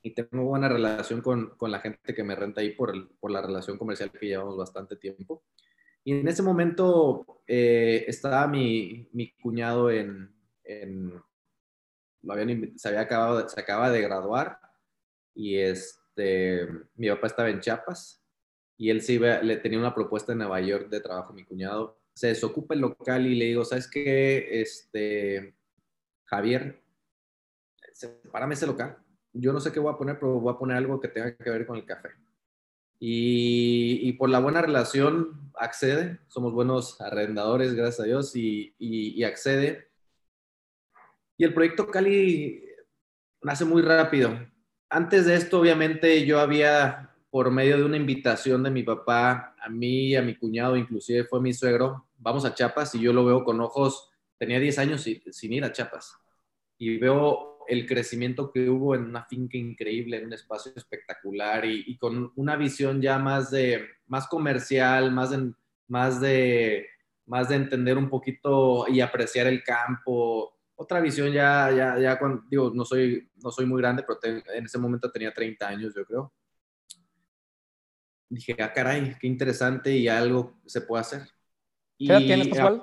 Y 0.03 0.15
tengo 0.15 0.45
buena 0.45 0.69
relación 0.69 1.21
con, 1.21 1.51
con 1.57 1.71
la 1.73 1.81
gente 1.81 2.15
que 2.15 2.23
me 2.23 2.37
renta 2.37 2.61
ahí 2.61 2.71
por, 2.71 2.95
el, 2.95 3.09
por 3.21 3.31
la 3.31 3.43
relación 3.43 3.77
comercial 3.77 4.13
que 4.13 4.27
llevamos 4.27 4.57
bastante 4.57 4.97
tiempo. 4.97 5.43
Y 6.09 6.13
en 6.13 6.27
ese 6.27 6.43
momento 6.43 7.43
eh, 7.47 8.07
estaba 8.09 8.47
mi, 8.47 9.11
mi 9.13 9.31
cuñado 9.33 9.91
en, 9.91 10.33
lo 12.23 12.33
habían, 12.33 12.79
se 12.79 12.89
había 12.89 13.03
acabado, 13.03 13.47
se 13.47 13.61
acaba 13.61 13.91
de 13.91 14.01
graduar 14.01 14.59
y 15.35 15.59
este, 15.59 16.67
mi 16.95 17.11
papá 17.11 17.27
estaba 17.27 17.51
en 17.51 17.61
Chiapas 17.61 18.25
y 18.79 18.89
él 18.89 19.03
sí 19.03 19.19
le 19.19 19.59
tenía 19.59 19.79
una 19.79 19.95
propuesta 19.95 20.33
en 20.33 20.39
Nueva 20.39 20.63
York 20.63 20.89
de 20.89 21.03
trabajo, 21.03 21.35
mi 21.35 21.45
cuñado 21.45 22.01
se 22.15 22.29
desocupa 22.29 22.73
el 22.73 22.81
local 22.81 23.27
y 23.27 23.35
le 23.35 23.45
digo, 23.45 23.67
¿sabes 23.67 23.87
qué? 23.87 24.63
Este, 24.63 25.55
Javier, 26.25 26.83
sepárame 27.93 28.55
ese 28.55 28.67
local. 28.67 28.97
Yo 29.35 29.53
no 29.53 29.61
sé 29.61 29.73
qué 29.73 29.79
voy 29.79 29.93
a 29.93 29.99
poner, 29.99 30.19
pero 30.19 30.41
voy 30.41 30.55
a 30.55 30.59
poner 30.59 30.79
algo 30.79 30.99
que 30.99 31.09
tenga 31.09 31.37
que 31.37 31.51
ver 31.51 31.67
con 31.67 31.77
el 31.77 31.85
café. 31.85 32.09
Y, 33.01 34.13
por 34.15 34.29
la 34.29 34.41
buena 34.41 34.61
relación 34.61 35.53
accede, 35.55 36.19
somos 36.29 36.53
buenos 36.53 37.01
arrendadores, 37.01 37.75
gracias 37.75 38.01
a 38.01 38.05
Dios, 38.05 38.33
y, 38.35 39.23
accede. 39.23 39.89
Y 41.37 41.45
el 41.45 41.55
proyecto 41.55 41.87
Cali 41.89 42.65
nace 43.43 43.65
muy 43.65 43.83
rápido. 43.83 44.37
Antes 44.91 45.27
de 45.27 45.37
esto, 45.37 45.61
obviamente, 45.61 46.27
yo 46.27 46.41
había, 46.41 47.15
por 47.31 47.51
medio 47.51 47.77
de 47.77 47.85
una 47.85 47.97
invitación 47.97 48.63
de 48.63 48.71
mi 48.71 48.83
papá, 48.83 49.55
a 49.61 49.69
mí, 49.69 50.17
a 50.17 50.23
mi 50.23 50.35
cuñado, 50.35 50.77
inclusive 50.77 51.25
fue 51.25 51.41
mi 51.41 51.53
suegro, 51.53 52.09
vamos 52.17 52.45
a 52.45 52.55
Chiapas 52.55 52.95
y 52.95 53.01
yo 53.01 53.13
lo 53.13 53.25
veo 53.25 53.45
con 53.45 53.61
ojos, 53.61 54.11
tenía 54.39 54.59
10 54.59 54.79
años 54.79 55.03
sin 55.03 55.53
ir 55.53 55.65
a 55.65 55.73
Chiapas. 55.73 56.17
Y 56.79 56.97
veo 56.99 57.48
el 57.69 57.87
crecimiento 57.87 58.51
que 58.51 58.69
hubo 58.71 58.95
en 58.95 59.05
una 59.05 59.25
finca 59.27 59.59
increíble, 59.59 60.17
en 60.17 60.27
un 60.27 60.33
espacio 60.33 60.73
espectacular 60.75 61.65
y, 61.67 61.97
con 61.99 62.33
una 62.37 62.57
visión 62.57 63.03
ya 63.03 63.19
más 63.19 63.51
de 63.51 63.87
más 64.07 64.27
comercial, 64.27 65.13
más 65.13 65.31
de, 65.31 65.53
más 65.87 66.21
de 66.21 66.87
más 67.27 67.51
de 67.51 67.57
entender 67.57 67.99
un 67.99 68.09
poquito 68.09 68.87
y 68.89 69.03
apreciar 69.03 69.47
el 69.47 69.63
campo. 69.63 70.57
Otra 70.77 71.01
visión 71.01 71.31
ya, 71.31 71.71
ya, 71.71 71.99
ya 71.99 72.19
cuando, 72.19 72.43
digo, 72.49 72.73
no 72.75 72.87
soy, 72.87 73.31
no 73.37 73.51
soy 73.51 73.67
muy 73.67 73.83
grande, 73.83 74.03
pero 74.03 74.19
en 74.55 74.65
ese 74.65 74.79
momento 74.79 75.11
tenía 75.11 75.33
30 75.33 75.69
años, 75.69 75.95
yo 75.95 76.07
creo. 76.07 76.33
Dije, 78.31 78.57
ah, 78.61 78.73
caray, 78.73 79.15
qué 79.21 79.27
interesante 79.27 79.95
y 79.95 80.09
algo 80.09 80.59
se 80.65 80.81
puede 80.81 81.03
hacer. 81.03 81.29
¿Qué 81.99 82.07
edad 82.07 82.19
tienes, 82.19 82.49
Pascual? 82.49 82.83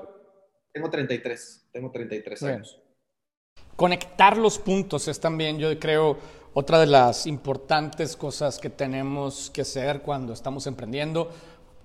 Tengo 0.71 0.89
33, 0.91 1.69
tengo 1.71 1.91
33 1.91 2.43
años. 2.43 2.84
Conectar 3.75 4.37
los 4.37 4.57
puntos 4.57 5.07
es 5.09 5.19
también, 5.19 5.59
yo 5.59 5.77
creo, 5.77 6.17
otra 6.53 6.79
de 6.79 6.85
las 6.85 7.27
importantes 7.27 8.15
cosas 8.15 8.57
que 8.57 8.69
tenemos 8.69 9.49
que 9.49 9.61
hacer 9.61 10.01
cuando 10.01 10.31
estamos 10.31 10.65
emprendiendo. 10.67 11.29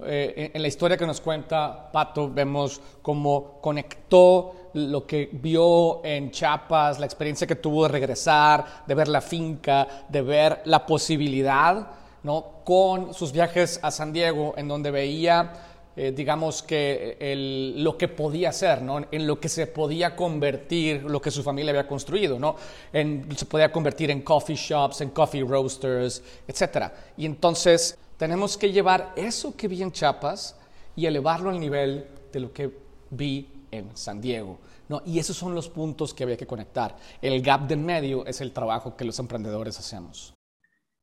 Eh, 0.06 0.52
en 0.54 0.62
la 0.62 0.68
historia 0.68 0.96
que 0.96 1.04
nos 1.04 1.20
cuenta 1.20 1.90
Pato, 1.90 2.30
vemos 2.30 2.80
cómo 3.02 3.58
conectó 3.60 4.70
lo 4.74 5.04
que 5.04 5.30
vio 5.32 6.04
en 6.04 6.30
Chiapas, 6.30 7.00
la 7.00 7.06
experiencia 7.06 7.46
que 7.46 7.56
tuvo 7.56 7.82
de 7.82 7.88
regresar, 7.88 8.84
de 8.86 8.94
ver 8.94 9.08
la 9.08 9.20
finca, 9.20 10.06
de 10.08 10.22
ver 10.22 10.62
la 10.66 10.86
posibilidad, 10.86 11.88
¿no? 12.22 12.62
Con 12.64 13.12
sus 13.12 13.32
viajes 13.32 13.80
a 13.82 13.90
San 13.90 14.12
Diego, 14.12 14.54
en 14.56 14.68
donde 14.68 14.92
veía 14.92 15.69
eh, 15.96 16.12
digamos 16.12 16.62
que 16.62 17.74
lo 17.76 17.98
que 17.98 18.08
podía 18.08 18.52
ser, 18.52 18.82
¿no? 18.82 19.00
en 19.10 19.26
lo 19.26 19.40
que 19.40 19.48
se 19.48 19.66
podía 19.66 20.14
convertir 20.14 21.02
lo 21.02 21.20
que 21.20 21.30
su 21.30 21.42
familia 21.42 21.70
había 21.70 21.86
construido, 21.86 22.38
¿no? 22.38 22.56
En, 22.92 23.26
se 23.36 23.46
podía 23.46 23.72
convertir 23.72 24.10
en 24.10 24.22
coffee 24.22 24.56
shops, 24.56 25.00
en 25.00 25.10
coffee 25.10 25.42
roasters, 25.42 26.22
etc. 26.46 26.92
Y 27.16 27.26
entonces 27.26 27.98
tenemos 28.16 28.56
que 28.56 28.70
llevar 28.70 29.12
eso 29.16 29.56
que 29.56 29.66
vi 29.66 29.82
en 29.82 29.92
Chiapas 29.92 30.56
y 30.94 31.06
elevarlo 31.06 31.50
al 31.50 31.58
nivel 31.58 32.06
de 32.32 32.40
lo 32.40 32.52
que 32.52 32.70
vi 33.10 33.48
en 33.70 33.96
San 33.96 34.20
Diego. 34.20 34.58
¿no? 34.88 35.02
Y 35.06 35.18
esos 35.18 35.36
son 35.36 35.54
los 35.54 35.68
puntos 35.68 36.14
que 36.14 36.24
había 36.24 36.36
que 36.36 36.46
conectar. 36.46 36.96
El 37.22 37.42
gap 37.42 37.66
de 37.66 37.74
en 37.74 37.84
medio 37.84 38.26
es 38.26 38.40
el 38.40 38.52
trabajo 38.52 38.96
que 38.96 39.04
los 39.04 39.18
emprendedores 39.18 39.78
hacemos. 39.78 40.34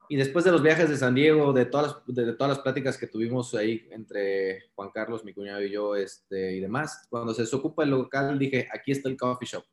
Y 0.10 0.16
después 0.16 0.46
de 0.46 0.52
los 0.52 0.64
viajes 0.64 0.90
de 0.90 0.98
San 0.98 1.16
Diego, 1.16 1.52
de 1.52 1.66
todas 1.66 1.88
las, 2.06 2.16
de, 2.16 2.34
todas 2.34 2.56
las 2.56 2.60
pláticas 2.60 2.98
que 2.98 3.08
tuvimos 3.08 3.54
ahí 3.56 3.88
entre 3.92 4.70
Juan 4.76 4.90
Carlos, 4.92 5.26
mi 5.26 5.34
cuñado 5.34 5.62
y 5.62 5.72
yo, 5.72 5.96
este, 5.96 6.56
y 6.56 6.60
demás, 6.62 7.06
cuando 7.10 7.34
se 7.34 7.42
desocupa 7.42 7.84
el 7.84 7.90
local, 7.90 8.40
dije, 8.40 8.70
aquí 8.74 8.92
está 8.92 9.10
el 9.10 9.18
coffee 9.18 9.48
shop, 9.48 9.66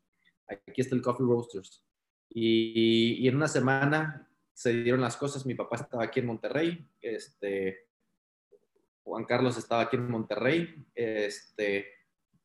aquí 0.47 0.81
está 0.81 0.95
el 0.95 1.01
coffee 1.01 1.25
roasters. 1.25 1.81
Y, 2.29 3.17
y, 3.19 3.27
en 3.29 3.37
una 3.37 3.47
semana 3.47 4.29
se 4.53 4.73
dieron 4.73 4.99
las 4.99 5.15
cosas, 5.15 5.45
mi 5.45 5.55
papá 5.55 5.77
estaba 5.77 6.03
aquí 6.03 6.19
en 6.19 6.25
Monterrey, 6.25 6.85
este, 7.01 7.87
Juan 9.03 9.23
Carlos 9.23 9.57
estaba 9.57 9.83
aquí 9.83 9.95
en 9.95 10.11
Monterrey, 10.11 10.85
este, 10.93 11.87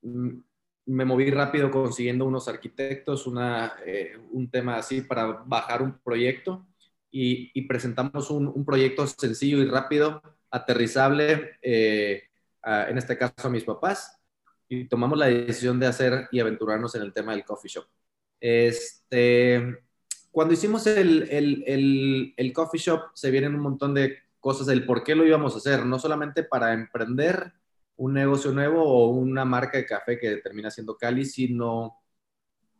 me 0.02 1.04
moví 1.04 1.28
rápido 1.30 1.72
consiguiendo 1.72 2.24
unos 2.24 2.46
arquitectos, 2.46 3.26
una, 3.26 3.74
eh, 3.84 4.16
un 4.30 4.48
tema 4.48 4.76
así 4.76 5.00
para 5.00 5.42
bajar 5.44 5.82
un 5.82 5.98
proyecto 5.98 6.66
y, 7.10 7.62
presentamos 7.62 8.30
un, 8.30 8.64
proyecto 8.64 9.06
sencillo 9.06 9.58
y 9.58 9.66
rápido, 9.66 10.22
aterrizable, 10.50 11.58
eh, 11.62 12.22
en 12.64 12.98
este 12.98 13.16
caso 13.16 13.34
a 13.44 13.50
mis 13.50 13.64
papás, 13.64 14.18
y 14.68 14.86
tomamos 14.86 15.18
la 15.18 15.26
decisión 15.26 15.80
de 15.80 15.86
hacer 15.86 16.28
y 16.30 16.40
aventurarnos 16.40 16.94
en 16.94 17.02
el 17.02 17.12
tema 17.12 17.32
del 17.32 17.44
coffee 17.44 17.70
shop. 17.70 17.86
Este, 18.40 19.78
cuando 20.30 20.54
hicimos 20.54 20.86
el, 20.86 21.28
el, 21.30 22.34
el, 22.36 22.52
coffee 22.52 22.80
shop, 22.80 23.10
se 23.14 23.30
vienen 23.30 23.54
un 23.54 23.60
montón 23.60 23.94
de 23.94 24.18
cosas 24.38 24.66
del 24.66 24.86
por 24.86 25.02
qué 25.02 25.14
lo 25.14 25.26
íbamos 25.26 25.54
a 25.54 25.58
hacer, 25.58 25.84
no 25.84 25.98
solamente 25.98 26.44
para 26.44 26.72
emprender 26.72 27.52
un 27.96 28.14
negocio 28.14 28.52
nuevo 28.52 28.82
o 28.82 29.08
una 29.08 29.44
marca 29.44 29.76
de 29.76 29.86
café 29.86 30.18
que 30.18 30.36
termina 30.36 30.70
siendo 30.70 30.96
Cali, 30.96 31.24
sino 31.24 31.99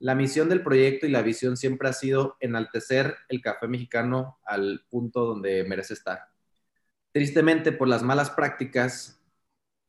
la 0.01 0.15
misión 0.15 0.49
del 0.49 0.63
proyecto 0.63 1.07
y 1.07 1.11
la 1.11 1.23
visión 1.23 1.57
siempre 1.57 1.89
ha 1.89 1.93
sido 1.93 2.37
enaltecer 2.41 3.17
el 3.29 3.41
café 3.43 3.69
mexicano 3.69 4.39
al 4.45 4.85
punto 4.89 5.27
donde 5.27 5.63
merece 5.65 5.95
estar. 5.95 6.21
Tristemente, 7.13 7.71
por 7.71 7.87
las 7.87 8.03
malas 8.03 8.31
prácticas, 8.31 9.23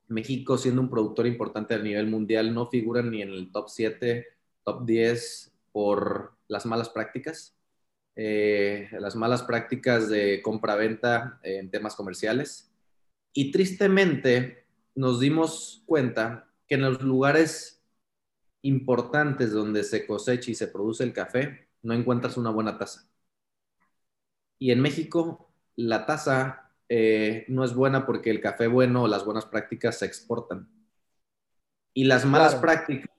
México, 0.10 0.58
siendo 0.58 0.82
un 0.82 0.90
productor 0.90 1.28
importante 1.28 1.74
a 1.74 1.80
nivel 1.80 2.08
mundial, 2.08 2.54
no 2.54 2.70
figura 2.70 3.02
ni 3.02 3.22
en 3.22 3.30
el 3.30 3.52
top 3.52 3.70
7, 3.70 4.28
top 4.64 4.86
10 4.86 5.54
por 5.72 6.34
las 6.50 6.66
malas 6.66 6.90
prácticas. 6.90 7.56
Eh, 8.18 8.90
las 9.00 9.16
malas 9.16 9.44
prácticas 9.44 10.10
de 10.10 10.42
compra-venta 10.42 11.40
en 11.44 11.72
temas 11.72 11.96
comerciales. 11.96 12.70
Y 13.34 13.52
tristemente 13.52 14.66
nos 14.94 15.22
dimos 15.22 15.84
cuenta 15.86 16.52
que 16.68 16.76
en 16.76 16.82
los 16.82 17.02
lugares 17.02 17.81
importantes 18.64 19.52
donde 19.52 19.84
se 19.84 20.06
cosecha 20.06 20.52
y 20.52 20.56
se 20.56 20.68
produce 20.68 21.04
el 21.04 21.14
café, 21.14 21.70
no 21.82 21.94
encuentras 21.94 22.38
una 22.38 22.52
buena 22.52 22.78
taza. 22.78 23.08
Y 24.60 24.72
en 24.72 24.82
México, 24.82 25.50
la 25.76 26.06
taza 26.06 26.72
eh, 26.88 27.46
no 27.48 27.64
es 27.64 27.74
buena 27.74 28.06
porque 28.06 28.30
el 28.30 28.42
café 28.42 28.68
bueno 28.68 29.04
o 29.04 29.08
las 29.08 29.26
buenas 29.26 29.46
prácticas 29.46 30.00
se 30.00 30.06
exportan. 30.06 30.70
Y 31.94 32.06
las 32.06 32.26
malas 32.26 32.56
prácticas 32.56 33.10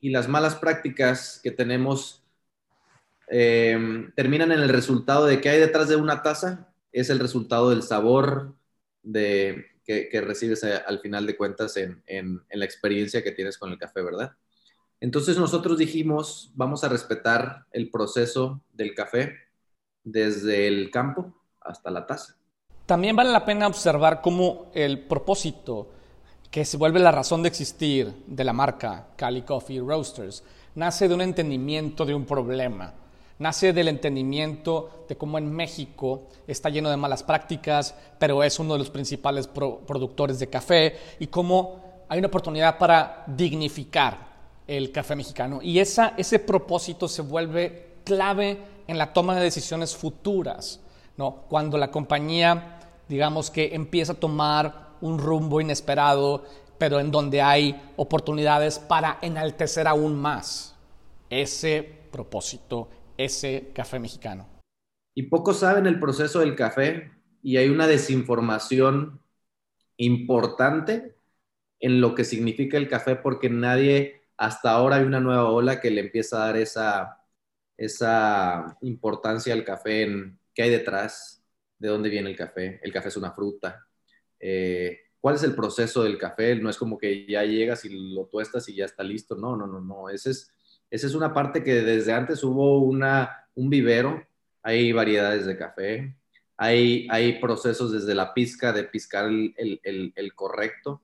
y 0.00 0.10
las 0.10 0.28
malas 0.28 0.54
prácticas 0.54 1.40
que 1.42 1.50
tenemos 1.50 2.24
eh, 3.28 4.08
terminan 4.14 4.52
en 4.52 4.60
el 4.60 4.68
resultado 4.68 5.26
de 5.26 5.40
que 5.40 5.48
hay 5.48 5.58
detrás 5.58 5.88
de 5.88 5.96
una 5.96 6.22
taza, 6.22 6.72
es 6.92 7.10
el 7.10 7.18
resultado 7.18 7.70
del 7.70 7.82
sabor 7.82 8.54
de, 9.02 9.66
que, 9.84 10.20
recibes 10.20 10.64
al 10.64 11.00
final 11.00 11.26
de 11.26 11.36
cuentas 11.36 11.76
en 11.76 12.42
la 12.50 12.64
experiencia 12.64 13.22
que 13.22 13.32
tienes 13.32 13.58
con 13.58 13.70
el 13.70 13.78
café, 13.78 14.02
¿verdad? 14.02 14.36
Entonces 15.00 15.38
nosotros 15.38 15.78
dijimos, 15.78 16.50
vamos 16.54 16.82
a 16.84 16.88
respetar 16.88 17.66
el 17.72 17.90
proceso 17.90 18.62
del 18.72 18.94
café 18.94 19.34
desde 20.04 20.68
el 20.68 20.90
campo 20.90 21.34
hasta 21.60 21.90
la 21.90 22.06
taza. 22.06 22.36
También 22.86 23.16
vale 23.16 23.32
la 23.32 23.44
pena 23.44 23.66
observar 23.66 24.20
cómo 24.22 24.70
el 24.72 25.00
propósito 25.06 25.90
que 26.50 26.64
se 26.64 26.76
vuelve 26.76 27.00
la 27.00 27.12
razón 27.12 27.42
de 27.42 27.48
existir 27.48 28.14
de 28.26 28.44
la 28.44 28.52
marca 28.52 29.08
Cali 29.16 29.42
Coffee 29.42 29.80
Roasters 29.80 30.44
nace 30.76 31.08
de 31.08 31.14
un 31.14 31.20
entendimiento 31.20 32.06
de 32.06 32.14
un 32.14 32.24
problema. 32.24 32.94
Nace 33.38 33.74
del 33.74 33.88
entendimiento 33.88 35.04
de 35.08 35.16
cómo 35.16 35.36
en 35.36 35.52
México 35.52 36.28
está 36.46 36.70
lleno 36.70 36.88
de 36.88 36.96
malas 36.96 37.22
prácticas, 37.22 37.94
pero 38.18 38.42
es 38.42 38.58
uno 38.58 38.74
de 38.74 38.78
los 38.78 38.88
principales 38.88 39.46
productores 39.46 40.38
de 40.38 40.48
café 40.48 40.96
y 41.18 41.26
cómo 41.26 42.04
hay 42.08 42.20
una 42.20 42.28
oportunidad 42.28 42.78
para 42.78 43.24
dignificar 43.26 44.25
el 44.66 44.92
café 44.92 45.16
mexicano. 45.16 45.60
Y 45.62 45.78
esa, 45.78 46.14
ese 46.16 46.38
propósito 46.38 47.08
se 47.08 47.22
vuelve 47.22 47.96
clave 48.04 48.58
en 48.86 48.98
la 48.98 49.12
toma 49.12 49.36
de 49.36 49.42
decisiones 49.42 49.96
futuras, 49.96 50.80
¿no? 51.16 51.44
Cuando 51.48 51.78
la 51.78 51.90
compañía, 51.90 52.80
digamos 53.08 53.50
que 53.50 53.74
empieza 53.74 54.12
a 54.12 54.20
tomar 54.20 54.96
un 55.00 55.18
rumbo 55.18 55.60
inesperado, 55.60 56.44
pero 56.78 57.00
en 57.00 57.10
donde 57.10 57.42
hay 57.42 57.80
oportunidades 57.96 58.78
para 58.78 59.18
enaltecer 59.22 59.86
aún 59.86 60.16
más 60.16 60.76
ese 61.30 61.82
propósito, 62.10 62.88
ese 63.16 63.70
café 63.74 63.98
mexicano. 63.98 64.46
Y 65.14 65.24
pocos 65.24 65.60
saben 65.60 65.86
el 65.86 65.98
proceso 65.98 66.40
del 66.40 66.54
café 66.54 67.10
y 67.42 67.56
hay 67.56 67.68
una 67.68 67.86
desinformación 67.86 69.20
importante 69.96 71.16
en 71.80 72.00
lo 72.00 72.14
que 72.14 72.24
significa 72.24 72.76
el 72.76 72.88
café 72.88 73.16
porque 73.16 73.48
nadie 73.48 74.25
hasta 74.36 74.70
ahora 74.70 74.96
hay 74.96 75.04
una 75.04 75.20
nueva 75.20 75.50
ola 75.50 75.80
que 75.80 75.90
le 75.90 76.00
empieza 76.00 76.36
a 76.36 76.46
dar 76.46 76.56
esa, 76.56 77.24
esa 77.76 78.76
importancia 78.82 79.54
al 79.54 79.64
café 79.64 80.02
en 80.02 80.38
qué 80.54 80.64
hay 80.64 80.70
detrás, 80.70 81.44
de 81.78 81.88
dónde 81.88 82.08
viene 82.08 82.30
el 82.30 82.36
café. 82.36 82.80
El 82.82 82.92
café 82.92 83.08
es 83.08 83.16
una 83.16 83.32
fruta. 83.32 83.86
Eh, 84.40 84.98
cuál 85.20 85.34
es 85.34 85.42
el 85.42 85.54
proceso 85.54 86.02
del 86.02 86.18
café. 86.18 86.56
No 86.56 86.70
es 86.70 86.76
como 86.78 86.98
que 86.98 87.26
ya 87.26 87.44
llegas 87.44 87.84
y 87.84 88.14
lo 88.14 88.26
tuestas 88.26 88.68
y 88.68 88.74
ya 88.74 88.84
está 88.84 89.02
listo. 89.02 89.36
No, 89.36 89.56
no, 89.56 89.66
no, 89.66 89.80
no. 89.80 90.08
Ese 90.08 90.30
es, 90.30 90.52
esa 90.90 91.06
es 91.06 91.14
una 91.14 91.32
parte 91.32 91.62
que 91.62 91.74
desde 91.82 92.12
antes 92.12 92.42
hubo 92.44 92.80
una, 92.80 93.48
un 93.54 93.68
vivero. 93.70 94.26
Hay 94.62 94.92
variedades 94.92 95.46
de 95.46 95.58
café. 95.58 96.16
Hay, 96.56 97.06
hay 97.10 97.38
procesos 97.40 97.92
desde 97.92 98.14
la 98.14 98.32
pizca 98.32 98.72
de 98.72 98.84
piscar 98.84 99.26
el, 99.26 99.54
el, 100.14 100.34
correcto. 100.34 101.02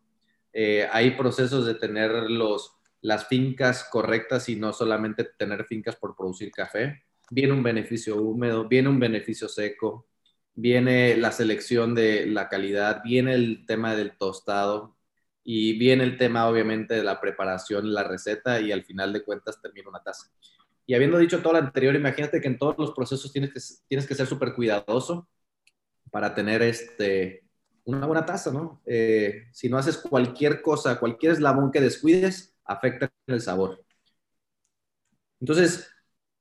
Eh, 0.52 0.88
hay 0.90 1.12
procesos 1.12 1.66
de 1.66 1.74
tener 1.74 2.10
los, 2.30 2.81
las 3.02 3.26
fincas 3.26 3.84
correctas 3.90 4.48
y 4.48 4.56
no 4.56 4.72
solamente 4.72 5.24
tener 5.24 5.64
fincas 5.66 5.96
por 5.96 6.16
producir 6.16 6.50
café. 6.52 7.02
Viene 7.30 7.52
un 7.52 7.62
beneficio 7.62 8.16
húmedo, 8.16 8.68
viene 8.68 8.88
un 8.88 9.00
beneficio 9.00 9.48
seco, 9.48 10.06
viene 10.54 11.16
la 11.16 11.32
selección 11.32 11.94
de 11.94 12.26
la 12.26 12.48
calidad, 12.48 13.02
viene 13.02 13.34
el 13.34 13.66
tema 13.66 13.96
del 13.96 14.16
tostado 14.16 14.96
y 15.44 15.78
viene 15.78 16.04
el 16.04 16.16
tema 16.16 16.48
obviamente 16.48 16.94
de 16.94 17.02
la 17.02 17.20
preparación, 17.20 17.92
la 17.92 18.04
receta 18.04 18.60
y 18.60 18.70
al 18.70 18.84
final 18.84 19.12
de 19.12 19.24
cuentas 19.24 19.60
termina 19.60 19.88
una 19.88 20.02
taza. 20.02 20.30
Y 20.86 20.94
habiendo 20.94 21.18
dicho 21.18 21.40
todo 21.40 21.54
lo 21.54 21.58
anterior, 21.58 21.94
imagínate 21.94 22.40
que 22.40 22.48
en 22.48 22.58
todos 22.58 22.76
los 22.78 22.92
procesos 22.92 23.32
tienes 23.32 23.52
que, 23.52 23.60
tienes 23.88 24.06
que 24.06 24.14
ser 24.14 24.26
súper 24.26 24.54
cuidadoso 24.54 25.28
para 26.10 26.34
tener 26.34 26.62
este, 26.62 27.44
una 27.84 28.06
buena 28.06 28.26
taza, 28.26 28.52
¿no? 28.52 28.82
Eh, 28.86 29.48
si 29.52 29.68
no 29.68 29.78
haces 29.78 29.96
cualquier 29.96 30.62
cosa, 30.62 31.00
cualquier 31.00 31.32
eslabón 31.32 31.72
que 31.72 31.80
descuides, 31.80 32.51
afecta 32.72 33.12
el 33.26 33.40
sabor. 33.40 33.84
Entonces, 35.40 35.88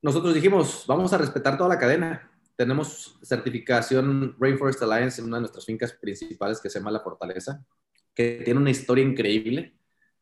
nosotros 0.02 0.34
dijimos, 0.34 0.86
vamos 0.88 1.14
a 1.14 1.18
respetar 1.18 1.58
toda 1.58 1.70
la 1.70 1.80
cadena 1.80 2.32
tenemos 2.62 3.18
certificación 3.24 4.36
Rainforest 4.40 4.84
Alliance 4.84 5.20
en 5.20 5.26
una 5.26 5.38
de 5.38 5.42
nuestras 5.42 5.66
fincas 5.66 5.94
principales 5.94 6.62
que 6.62 6.70
se 6.70 6.78
llama 6.78 6.92
La 6.92 7.00
Fortaleza, 7.00 7.66
que 8.14 8.42
tiene 8.46 8.60
una 8.60 8.70
historia 8.70 9.04
increíble. 9.04 9.74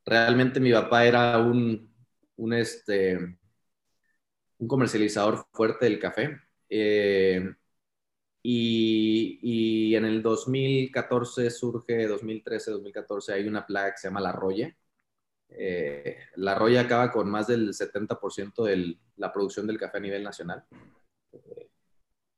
Realmente 0.06 0.62
mi 0.62 0.72
papá 0.72 1.06
era 1.06 1.38
un, 1.40 1.94
un, 2.38 2.54
este, 2.54 3.18
un 4.58 4.68
comercializador 4.70 5.48
fuerte 5.52 5.84
del 5.84 6.00
café. 6.00 6.40
Eh, 6.70 7.54
y, 8.42 9.40
y, 9.42 9.96
en 9.96 10.06
el 10.06 10.22
2014 10.24 11.50
surge, 11.50 12.08
2013, 12.08 12.72
2014, 12.72 13.34
hay 13.34 13.48
una 13.50 13.66
plaga 13.66 13.92
que 13.92 13.98
se 13.98 14.08
llama 14.08 14.22
la 14.22 14.32
roya. 14.32 14.74
Eh, 15.50 16.18
la 16.36 16.56
roya 16.56 16.82
acaba 16.82 17.12
con 17.12 17.30
más 17.30 17.48
del 17.48 17.74
70% 17.74 18.64
de 18.64 18.98
la 19.18 19.34
producción 19.34 19.68
del 19.68 19.78
café 19.78 19.98
a 19.98 20.02
nivel 20.02 20.24
nacional. 20.24 20.64
Eh, 21.32 21.70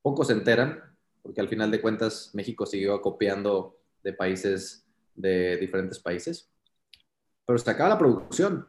pocos 0.02 0.28
se 0.28 0.34
enteran, 0.34 0.82
porque 1.22 1.42
al 1.42 1.50
final 1.50 1.70
de 1.72 1.82
cuentas 1.82 2.32
México 2.34 2.66
siguió 2.66 3.02
copiando 3.02 3.78
de 4.04 4.14
países, 4.14 4.88
de 5.14 5.58
diferentes 5.58 6.00
países, 6.00 6.50
pero 7.46 7.60
se 7.60 7.70
acaba 7.70 7.90
la 7.90 8.00
producción. 8.00 8.68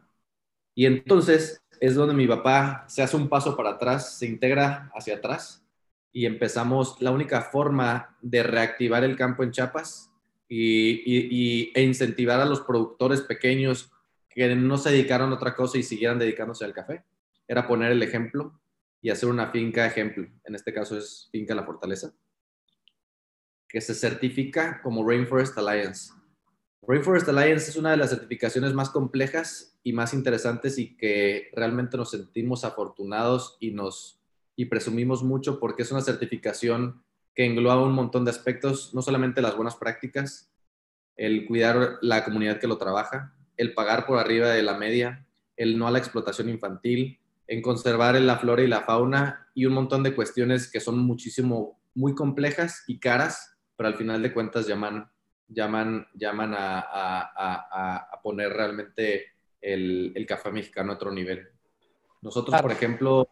Y 0.75 0.87
entonces 0.87 1.62
es 1.80 1.94
donde 1.94 2.14
mi 2.14 2.26
papá 2.26 2.84
se 2.88 3.02
hace 3.02 3.16
un 3.16 3.28
paso 3.28 3.56
para 3.56 3.70
atrás, 3.70 4.16
se 4.18 4.26
integra 4.26 4.90
hacia 4.94 5.16
atrás 5.16 5.64
y 6.12 6.26
empezamos 6.26 7.00
la 7.00 7.11
única 7.11 7.42
forma 7.42 8.16
de 8.20 8.42
reactivar 8.42 9.02
el 9.02 9.16
campo 9.16 9.42
en 9.42 9.50
Chiapas 9.50 10.11
y, 10.49 11.72
e 11.75 11.82
incentivar 11.82 12.40
a 12.40 12.44
los 12.44 12.61
productores 12.61 13.22
pequeños 13.22 13.90
que 14.34 14.54
no 14.54 14.78
se 14.78 14.90
dedicaron 14.90 15.30
a 15.30 15.34
otra 15.34 15.54
cosa 15.54 15.78
y 15.78 15.82
siguieran 15.82 16.18
dedicándose 16.18 16.64
al 16.64 16.72
café. 16.72 17.04
Era 17.46 17.66
poner 17.66 17.92
el 17.92 18.02
ejemplo 18.02 18.60
y 19.00 19.10
hacer 19.10 19.28
una 19.28 19.50
finca 19.50 19.86
ejemplo. 19.86 20.26
En 20.44 20.54
este 20.54 20.72
caso 20.72 20.96
es 20.96 21.28
Finca 21.32 21.54
La 21.54 21.64
Fortaleza, 21.64 22.14
que 23.68 23.80
se 23.80 23.94
certifica 23.94 24.80
como 24.82 25.06
Rainforest 25.06 25.56
Alliance. 25.58 26.12
Rainforest 26.82 27.28
Alliance 27.28 27.70
es 27.70 27.76
una 27.76 27.90
de 27.90 27.96
las 27.96 28.10
certificaciones 28.10 28.74
más 28.74 28.90
complejas 28.90 29.78
y 29.82 29.92
más 29.92 30.14
interesantes 30.14 30.78
y 30.78 30.97
que 30.97 31.50
realmente 31.54 31.97
nos 31.97 32.10
sentimos 32.10 32.64
afortunados 32.64 33.56
y 33.60 33.73
nos 33.73 34.18
y 34.54 34.66
presumimos 34.66 35.23
mucho 35.23 35.58
porque 35.58 35.82
es 35.82 35.92
una 35.92 36.02
certificación 36.02 37.02
que 37.34 37.47
engloba 37.47 37.82
un 37.82 37.95
montón 37.95 38.25
de 38.25 38.30
aspectos, 38.30 38.95
no 38.95 39.02
solamente 39.02 39.40
las 39.40 39.56
buenas 39.56 39.76
prácticas, 39.76 40.52
el 41.16 41.47
cuidar 41.47 41.99
la 42.02 42.25
comunidad 42.25 42.58
que 42.58 42.66
lo 42.66 42.78
trabaja, 42.78 43.34
el 43.62 43.75
pagar 43.75 44.06
por 44.06 44.18
arriba 44.18 44.50
de 44.50 44.62
la 44.62 44.75
media, 44.75 45.26
el 45.56 45.78
no 45.78 45.86
a 45.86 45.90
la 45.90 45.98
explotación 45.98 46.48
infantil, 46.48 47.20
en 47.46 47.62
conservar 47.62 48.20
la 48.20 48.38
flora 48.38 48.62
y 48.62 48.66
la 48.66 48.82
fauna 48.82 49.48
y 49.54 49.66
un 49.66 49.75
montón 49.75 50.02
de 50.02 50.14
cuestiones 50.14 50.70
que 50.70 50.80
son 50.80 50.98
muchísimo, 50.98 51.80
muy 51.94 52.14
complejas 52.14 52.84
y 52.86 52.98
caras, 52.98 53.56
pero 53.76 53.88
al 53.88 53.94
final 53.94 54.22
de 54.22 54.32
cuentas 54.32 54.66
llaman, 54.66 55.10
llaman, 55.48 56.06
llaman 56.14 56.54
a, 56.54 56.80
a, 56.80 58.08
a, 58.10 58.22
poner 58.22 58.52
realmente 58.52 59.26
el, 59.60 60.12
el, 60.14 60.26
café 60.26 60.50
mexicano 60.50 60.92
a 60.92 60.94
otro 60.94 61.10
nivel. 61.10 61.48
Nosotros, 62.20 62.60
por 62.60 62.72
ejemplo, 62.72 63.28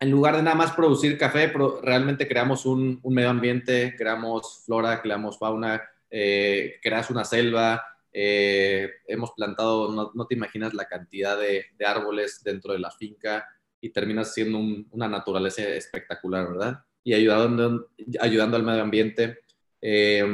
en 0.00 0.10
lugar 0.10 0.36
de 0.36 0.42
nada 0.42 0.56
más 0.56 0.72
producir 0.72 1.18
café, 1.18 1.52
realmente 1.82 2.26
creamos 2.26 2.64
un, 2.64 2.98
un 3.02 3.14
medio 3.14 3.30
ambiente, 3.30 3.94
creamos 3.96 4.62
flora, 4.64 5.02
creamos 5.02 5.38
fauna, 5.38 5.82
eh, 6.10 6.78
creas 6.82 7.10
una 7.10 7.24
selva, 7.24 7.82
eh, 8.12 8.90
hemos 9.06 9.32
plantado, 9.32 10.12
no, 10.14 10.26
te 10.26 10.34
imaginas 10.34 10.74
la 10.74 10.86
cantidad 10.86 11.38
de, 11.38 11.66
árboles 11.84 12.42
dentro 12.44 12.72
de 12.72 12.78
la 12.78 12.90
finca 12.90 13.46
y 13.80 13.90
terminas 13.90 14.34
siendo 14.34 14.58
una 14.90 15.08
naturaleza 15.08 15.62
espectacular, 15.62 16.48
¿verdad? 16.48 16.84
Y 17.02 17.14
ayudando, 17.14 17.88
ayudando 18.20 18.56
al 18.56 18.62
medio 18.62 18.82
ambiente. 18.82 19.38
Eh, 19.80 20.24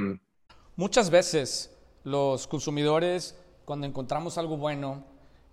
Muchas 0.76 1.10
veces 1.10 1.76
los 2.04 2.46
consumidores, 2.46 3.38
cuando 3.64 3.86
encontramos 3.86 4.38
algo 4.38 4.56
bueno, 4.56 5.04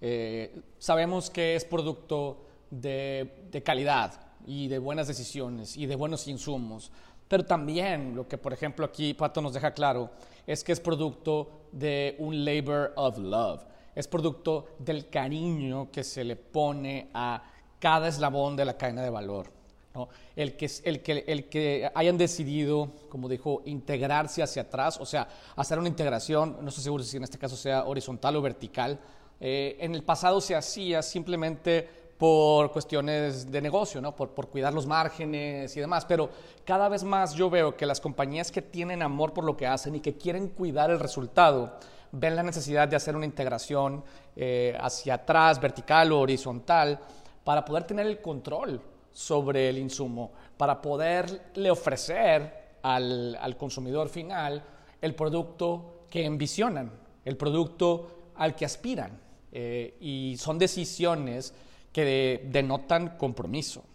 eh, 0.02 0.62
sabemos 0.78 1.30
que 1.30 1.56
es 1.56 1.64
producto 1.64 2.46
de, 2.70 3.48
de 3.52 3.64
calidad 3.64 4.25
y 4.46 4.68
de 4.68 4.80
buenas 4.80 5.08
decisiones 5.08 5.76
y 5.78 5.86
de 5.86 5.96
buenos 5.96 6.28
insumos. 6.28 6.92
Pero 7.28 7.46
también 7.46 8.16
lo 8.16 8.28
que, 8.28 8.38
por 8.38 8.54
ejemplo, 8.54 8.86
aquí 8.86 9.14
Pato 9.14 9.42
nos 9.42 9.54
deja 9.54 9.74
claro 9.74 10.12
es 10.46 10.64
que 10.64 10.72
es 10.72 10.80
producto 10.80 11.50
de 11.72 12.16
un 12.20 12.46
labor 12.46 12.94
of 12.96 13.18
love. 13.18 13.62
Es 13.96 14.08
producto 14.08 14.76
del 14.80 15.10
cariño 15.10 15.90
que 15.92 16.04
se 16.04 16.24
le 16.24 16.36
pone 16.36 17.10
a 17.14 17.42
cada 17.80 18.08
eslabón 18.08 18.56
de 18.56 18.66
la 18.66 18.78
cadena 18.78 19.02
de 19.02 19.10
valor. 19.10 19.48
¿no? 19.96 20.10
El, 20.36 20.56
que, 20.58 20.70
el, 20.84 21.02
que, 21.02 21.24
el 21.26 21.50
que 21.50 21.90
hayan 21.96 22.18
decidido, 22.18 22.92
como 23.10 23.30
dijo, 23.30 23.64
integrarse 23.66 24.44
hacia 24.44 24.64
atrás, 24.64 25.00
o 25.00 25.06
sea, 25.06 25.28
hacer 25.56 25.80
una 25.80 25.88
integración, 25.88 26.58
no 26.62 26.70
estoy 26.70 26.84
seguro 26.84 27.04
si 27.04 27.18
en 27.18 27.24
este 27.24 27.38
caso 27.38 27.56
sea 27.56 27.86
horizontal 27.86 28.36
o 28.36 28.42
vertical. 28.42 29.00
Eh, 29.40 29.78
en 29.80 29.96
el 29.96 30.04
pasado 30.04 30.42
se 30.42 30.56
hacía 30.56 31.02
simplemente 31.02 32.05
por 32.18 32.72
cuestiones 32.72 33.52
de 33.52 33.62
negocio, 33.62 34.02
por, 34.16 34.48
cuidar 34.48 34.74
los 34.74 34.86
márgenes 34.86 35.76
y 35.76 35.80
demás. 35.80 36.06
Pero 36.06 36.30
cada 36.64 36.88
vez 36.88 37.04
más 37.04 37.34
yo 37.34 37.50
veo 37.50 37.76
que 37.76 37.86
las 37.86 38.00
compañías 38.00 38.52
que 38.52 38.62
tienen 38.62 39.02
amor 39.02 39.34
por 39.34 39.44
lo 39.44 39.58
que 39.58 39.68
hacen 39.68 39.96
y 39.96 40.00
que 40.00 40.16
quieren 40.16 40.50
cuidar 40.50 40.90
el 40.92 41.00
resultado, 41.00 41.78
ven 42.12 42.36
la 42.36 42.44
necesidad 42.44 42.88
de 42.88 42.96
hacer 42.96 43.16
una 43.16 43.26
integración 43.26 44.04
eh, 44.36 44.78
hacia 44.80 45.16
atrás, 45.16 45.60
vertical 45.60 46.12
o 46.12 46.22
horizontal, 46.22 47.00
para 47.44 47.66
poder 47.66 47.84
tener 47.84 48.08
el 48.08 48.22
control 48.22 48.82
sobre 49.12 49.70
el 49.70 49.78
insumo, 49.78 50.32
para 50.58 50.82
poderle 50.82 51.70
ofrecer 51.70 52.78
al, 52.82 53.38
al 53.42 53.58
consumidor 53.58 54.10
final 54.10 54.64
el 55.02 55.16
producto 55.16 56.06
que 56.10 56.26
envisionan, 56.26 56.92
el 57.26 57.36
producto 57.36 58.32
al 58.36 58.56
que 58.56 58.66
aspiran. 58.66 59.26
Eh, 59.58 59.96
y 60.02 60.36
son 60.38 60.58
decisiones 60.60 61.54
que 61.96 62.42
denotan 62.44 63.18
compromiso. 63.18 63.88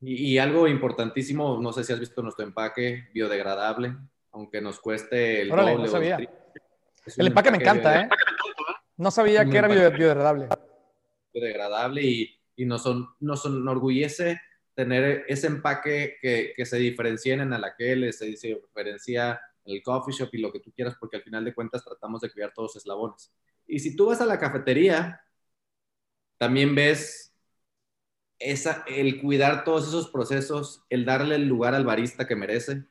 Y, 0.00 0.38
algo 0.38 0.66
importantísimo, 0.66 1.60
no 1.60 1.74
sé 1.74 1.84
si 1.84 1.92
has 1.92 2.00
visto 2.00 2.22
nuestro 2.22 2.42
empaque 2.42 3.08
biodegradable, 3.12 3.94
aunque 4.32 4.62
nos 4.62 4.80
cueste 4.80 5.42
el 5.42 5.50
doble. 5.50 5.76
No 5.76 5.86
sabía. 5.86 6.16
El, 6.16 7.26
empaque, 7.26 7.50
me 7.50 7.58
encanta, 7.58 8.00
¿eh? 8.00 8.08
No 8.96 9.10
sabía 9.10 9.44
que 9.44 9.58
era 9.58 9.68
biodegradable. 9.68 10.48
Biodegradable 11.34 12.02
y, 12.02 12.34
y 12.56 12.64
nos, 12.64 12.82
son, 12.82 13.10
nos 13.20 13.44
enorgullece 13.44 14.40
tener 14.74 15.26
ese 15.28 15.46
empaque 15.48 16.16
que, 16.22 16.54
que 16.56 16.64
se 16.64 16.78
diferencia 16.78 17.34
en 17.34 17.52
Alaquel, 17.52 18.10
se 18.14 18.24
diferencia 18.24 19.38
en 19.66 19.74
el 19.74 19.82
coffee 19.82 20.14
shop 20.14 20.30
y 20.32 20.38
lo 20.38 20.50
que 20.50 20.60
tú 20.60 20.72
quieras, 20.72 20.96
porque 20.98 21.18
al 21.18 21.22
final 21.22 21.44
de 21.44 21.54
cuentas 21.54 21.84
tratamos 21.84 22.22
de 22.22 22.30
cuidar 22.30 22.54
todos 22.54 22.70
los 22.70 22.82
eslabones. 22.82 23.34
Y 23.66 23.80
si 23.80 23.94
tú 23.94 24.06
vas 24.06 24.22
a 24.22 24.26
la 24.26 24.38
cafetería, 24.38 25.20
también 26.38 26.74
ves 26.74 27.33
esa, 28.38 28.84
el 28.86 29.20
cuidar 29.20 29.64
todos 29.64 29.88
esos 29.88 30.08
procesos, 30.08 30.84
el 30.90 31.04
darle 31.04 31.36
el 31.36 31.46
lugar 31.46 31.74
al 31.74 31.84
barista 31.84 32.26
que 32.26 32.36
merece, 32.36 32.84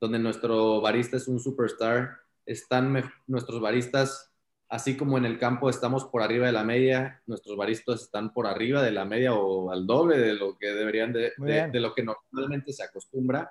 donde 0.00 0.18
nuestro 0.18 0.80
barista 0.80 1.16
es 1.16 1.28
un 1.28 1.40
superstar, 1.40 2.18
están 2.46 3.12
nuestros 3.26 3.60
baristas, 3.60 4.32
así 4.68 4.96
como 4.96 5.18
en 5.18 5.24
el 5.24 5.38
campo 5.38 5.70
estamos 5.70 6.04
por 6.04 6.22
arriba 6.22 6.46
de 6.46 6.52
la 6.52 6.64
media, 6.64 7.22
nuestros 7.26 7.56
baristas 7.56 8.02
están 8.02 8.32
por 8.32 8.46
arriba 8.46 8.82
de 8.82 8.92
la 8.92 9.04
media 9.04 9.34
o 9.34 9.70
al 9.70 9.86
doble 9.86 10.18
de 10.18 10.34
lo 10.34 10.56
que 10.56 10.68
deberían 10.68 11.12
de, 11.12 11.32
de, 11.36 11.80
lo 11.80 11.94
que 11.94 12.02
normalmente 12.02 12.72
se 12.72 12.84
acostumbra. 12.84 13.50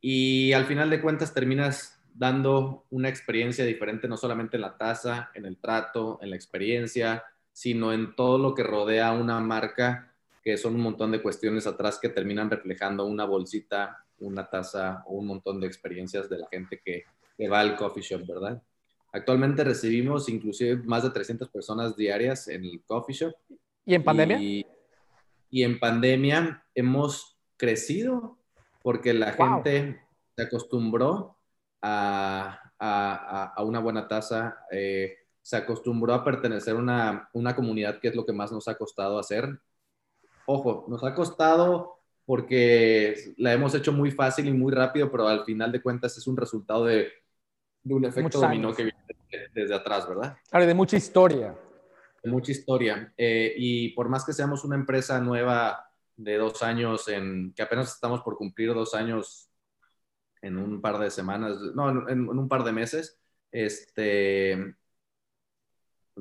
Y 0.00 0.52
al 0.52 0.64
final 0.64 0.88
de 0.90 1.00
cuentas 1.00 1.34
terminas 1.34 2.00
dando 2.14 2.86
una 2.90 3.08
experiencia 3.08 3.64
diferente, 3.64 4.08
no 4.08 4.16
solamente 4.16 4.56
en 4.56 4.62
la 4.62 4.76
taza, 4.76 5.30
en 5.34 5.46
el 5.46 5.58
trato, 5.58 6.18
en 6.22 6.30
la 6.30 6.36
experiencia, 6.36 7.24
sino 7.60 7.92
en 7.92 8.16
todo 8.16 8.38
lo 8.38 8.54
que 8.54 8.62
rodea 8.62 9.12
una 9.12 9.38
marca, 9.38 10.14
que 10.42 10.56
son 10.56 10.76
un 10.76 10.80
montón 10.80 11.10
de 11.10 11.20
cuestiones 11.20 11.66
atrás 11.66 11.98
que 12.00 12.08
terminan 12.08 12.48
reflejando 12.48 13.04
una 13.04 13.26
bolsita, 13.26 14.02
una 14.20 14.48
taza 14.48 15.04
o 15.06 15.16
un 15.18 15.26
montón 15.26 15.60
de 15.60 15.66
experiencias 15.66 16.30
de 16.30 16.38
la 16.38 16.48
gente 16.50 16.80
que, 16.82 17.04
va 17.50 17.60
al 17.60 17.76
coffee 17.76 18.02
shop, 18.02 18.26
¿verdad? 18.26 18.62
Actualmente 19.12 19.62
recibimos 19.62 20.30
inclusive 20.30 20.76
más 20.84 21.02
de 21.02 21.10
300 21.10 21.50
personas 21.50 21.94
diarias 21.94 22.48
en 22.48 22.64
el 22.64 22.82
coffee 22.82 23.14
shop. 23.14 23.34
¿Y 23.84 23.94
en 23.94 24.04
pandemia? 24.04 24.38
Y, 24.40 25.62
en 25.62 25.78
pandemia 25.78 26.64
hemos 26.74 27.36
crecido 27.58 28.38
porque 28.82 29.12
la 29.12 29.32
gente 29.32 30.00
se 30.34 30.42
acostumbró 30.42 31.36
a, 31.82 32.58
una 33.58 33.80
buena 33.80 34.08
tasa, 34.08 34.64
eh, 34.72 35.18
se 35.42 35.56
acostumbró 35.56 36.14
a 36.14 36.24
pertenecer 36.24 36.74
a 36.74 36.78
una, 36.78 37.28
una 37.32 37.56
comunidad 37.56 37.98
que 38.00 38.08
es 38.08 38.14
lo 38.14 38.26
que 38.26 38.32
más 38.32 38.52
nos 38.52 38.68
ha 38.68 38.76
costado 38.76 39.18
hacer. 39.18 39.58
Ojo, 40.46 40.86
nos 40.88 41.02
ha 41.04 41.14
costado 41.14 42.00
porque 42.26 43.34
la 43.38 43.52
hemos 43.52 43.74
hecho 43.74 43.92
muy 43.92 44.10
fácil 44.10 44.46
y 44.46 44.52
muy 44.52 44.72
rápido, 44.72 45.10
pero 45.10 45.26
al 45.26 45.44
final 45.44 45.72
de 45.72 45.82
cuentas 45.82 46.16
es 46.16 46.26
un 46.26 46.36
resultado 46.36 46.84
de, 46.84 47.08
un 47.84 48.04
efecto 48.04 48.40
dominó 48.40 48.72
que 48.74 48.84
viene 48.84 48.98
desde 49.52 49.74
atrás, 49.74 50.08
¿verdad? 50.08 50.36
Claro, 50.48 50.66
de 50.66 50.74
mucha 50.74 50.96
historia. 50.96 51.56
De 52.22 52.30
mucha 52.30 52.52
historia. 52.52 53.12
Eh, 53.16 53.54
y 53.56 53.88
por 53.94 54.08
más 54.08 54.24
que 54.24 54.32
seamos 54.32 54.64
una 54.64 54.76
empresa 54.76 55.20
nueva 55.20 55.90
de 56.16 56.36
dos 56.36 56.62
años, 56.62 57.08
en, 57.08 57.52
que 57.54 57.62
apenas 57.62 57.94
estamos 57.94 58.20
por 58.20 58.36
cumplir 58.36 58.74
dos 58.74 58.94
años 58.94 59.50
en 60.42 60.56
un 60.56 60.80
par 60.80 60.98
de 60.98 61.10
semanas, 61.10 61.56
no, 61.74 62.08
en, 62.08 62.28
un 62.28 62.48
par 62.48 62.64
de 62.64 62.72
meses, 62.72 63.18
este, 63.50 64.76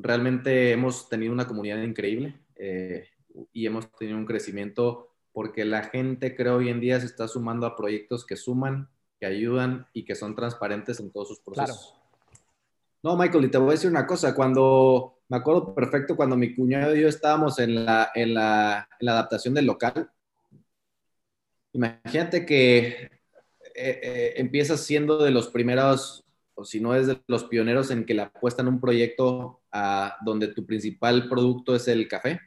realmente 0.01 0.71
hemos 0.71 1.09
tenido 1.09 1.33
una 1.33 1.47
comunidad 1.47 1.81
increíble 1.81 2.39
eh, 2.55 3.07
y 3.53 3.65
hemos 3.65 3.91
tenido 3.93 4.17
un 4.17 4.25
crecimiento 4.25 5.09
porque 5.31 5.65
la 5.65 5.83
gente 5.83 6.35
creo 6.35 6.57
hoy 6.57 6.69
en 6.69 6.79
día 6.79 6.99
se 6.99 7.05
está 7.05 7.27
sumando 7.27 7.65
a 7.65 7.75
proyectos 7.75 8.25
que 8.25 8.35
suman, 8.35 8.89
que 9.19 9.25
ayudan 9.25 9.87
y 9.93 10.03
que 10.03 10.15
son 10.15 10.35
transparentes 10.35 10.99
en 10.99 11.11
todos 11.11 11.27
sus 11.27 11.39
procesos. 11.39 11.95
No, 13.01 13.15
Michael, 13.15 13.45
y 13.45 13.51
te 13.51 13.57
voy 13.57 13.69
a 13.69 13.71
decir 13.71 13.89
una 13.89 14.05
cosa, 14.05 14.35
cuando, 14.35 15.19
me 15.29 15.37
acuerdo 15.37 15.73
perfecto 15.73 16.15
cuando 16.15 16.35
mi 16.35 16.53
cuñado 16.53 16.95
y 16.95 17.01
yo 17.01 17.07
estábamos 17.07 17.59
en 17.59 17.85
la, 17.85 18.11
en 18.13 18.33
la, 18.33 18.89
en 18.99 19.05
la 19.05 19.11
adaptación 19.13 19.53
del 19.53 19.67
local, 19.67 20.11
imagínate 21.71 22.45
que 22.45 22.87
eh, 23.81 23.99
eh, 24.03 24.33
empiezas 24.35 24.81
siendo 24.81 25.23
de 25.23 25.31
los 25.31 25.47
primeros, 25.47 26.25
o 26.59 26.65
si 26.65 26.79
no 26.79 26.95
es 26.95 27.07
de 27.07 27.19
los 27.27 27.45
pioneros 27.45 27.89
en 27.91 28.05
que 28.05 28.13
le 28.13 28.23
apuestan 28.23 28.67
un 28.67 28.79
proyecto 28.79 29.61
a 29.71 30.17
donde 30.23 30.49
tu 30.49 30.65
principal 30.65 31.29
producto 31.29 31.75
es 31.75 31.87
el 31.87 32.07
café 32.07 32.39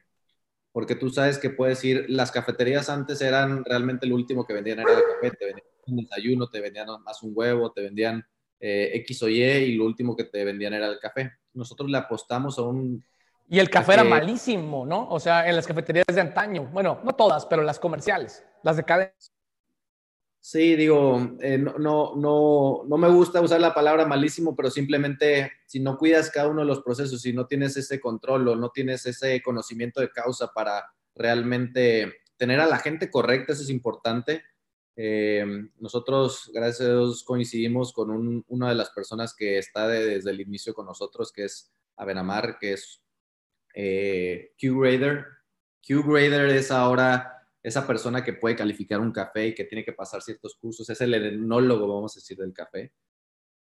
porque 0.72 0.94
tú 0.94 1.11
sabes 1.11 1.38
que 1.38 1.51
puedes 1.51 1.85
ir, 1.85 2.07
las 2.09 2.33
cafeterías 2.33 2.88
antes 2.88 3.20
eran 3.20 3.64
realmente 3.64 4.07
lo 4.07 4.14
último 4.14 4.46
que 4.46 4.55
vendían 4.55 4.81
era 4.81 4.90
el 4.90 5.03
café, 5.14 5.37
te 5.37 5.44
vendían 5.44 5.66
un 5.87 5.96
desayuno, 5.98 6.48
te 6.48 6.61
vendían 6.61 6.87
más 7.05 7.22
un 7.22 7.33
huevo, 7.35 7.70
te 7.72 7.83
vendían 7.83 8.25
eh, 8.59 8.90
X 8.94 9.22
o 9.22 9.29
Y 9.29 9.42
y 9.42 9.75
lo 9.75 9.85
último 9.85 10.16
que 10.16 10.25
te 10.25 10.44
vendían 10.44 10.72
era 10.72 10.87
el 10.87 10.98
café. 10.98 11.33
Nosotros 11.53 11.90
le 11.90 11.98
apostamos 11.98 12.59
a 12.59 12.62
un... 12.62 13.05
Y 13.51 13.59
el 13.59 13.68
café 13.68 13.94
era 13.94 14.05
malísimo, 14.05 14.87
¿no? 14.87 15.09
O 15.11 15.20
sea, 15.20 15.46
en 15.46 15.57
las 15.57 15.66
cafeterías 15.66 16.07
de 16.11 16.20
antaño, 16.20 16.70
bueno, 16.72 17.01
no 17.05 17.12
todas, 17.12 17.44
pero 17.44 17.62
las 17.62 17.79
comerciales, 17.79 18.42
las 18.62 18.79
de 18.79 18.85
cadena 18.85 19.12
Sí, 20.44 20.74
digo, 20.74 21.37
eh, 21.40 21.57
no, 21.57 21.78
no, 21.78 22.16
no, 22.16 22.83
no 22.85 22.98
me 22.98 23.09
gusta 23.09 23.40
usar 23.40 23.61
la 23.61 23.72
palabra 23.72 24.07
malísimo, 24.07 24.57
pero 24.57 24.72
simplemente 24.72 25.52
si 25.66 25.78
no 25.78 25.96
cuidas 25.96 26.31
cada 26.31 26.48
uno 26.48 26.62
de 26.62 26.66
los 26.66 26.83
procesos, 26.83 27.22
si 27.22 27.33
no 27.33 27.46
tienes 27.46 27.76
ese 27.76 28.00
control 28.00 28.48
o 28.48 28.57
no 28.57 28.70
tienes 28.70 29.07
ese 29.07 29.40
conocimiento 29.40 30.00
de 30.00 30.11
causa 30.11 30.48
para 30.52 30.85
realmente 31.14 32.12
tener 32.37 32.59
a 32.59 32.66
la 32.66 32.78
gente 32.78 33.09
correcta, 33.09 33.52
eso 33.52 33.62
es 33.62 33.70
importante. 33.70 34.42
Eh, 34.96 35.46
nosotros, 35.78 36.50
gracias 36.52 36.88
a 36.88 36.92
Dios, 36.92 37.22
coincidimos 37.22 37.92
con 37.92 38.44
una 38.48 38.68
de 38.68 38.74
las 38.74 38.90
personas 38.90 39.37
que 39.37 39.59
está 39.59 39.87
desde 39.87 40.28
el 40.33 40.40
inicio 40.40 40.74
con 40.74 40.87
nosotros, 40.87 41.31
que 41.31 41.44
es 41.44 41.72
Abenamar, 41.96 42.59
que 42.59 42.72
es 42.72 43.00
eh, 43.76 44.50
Q-Grader. 44.61 45.24
Q-Grader 45.87 46.48
es 46.48 46.72
ahora 46.72 47.41
esa 47.62 47.87
persona 47.87 48.25
que 48.25 48.33
puede 48.33 48.57
calificar 48.57 49.01
un 49.01 49.12
café 49.12 49.48
y 49.48 49.55
que 49.55 49.64
tiene 49.64 49.85
que 49.85 49.92
pasar 49.92 50.20
ciertos 50.22 50.57
cursos, 50.57 50.88
es 50.90 51.01
el 51.01 51.14
enólogo, 51.14 51.87
vamos 51.94 52.16
a 52.16 52.20
decir, 52.20 52.37
del 52.37 52.53
café. 52.53 52.92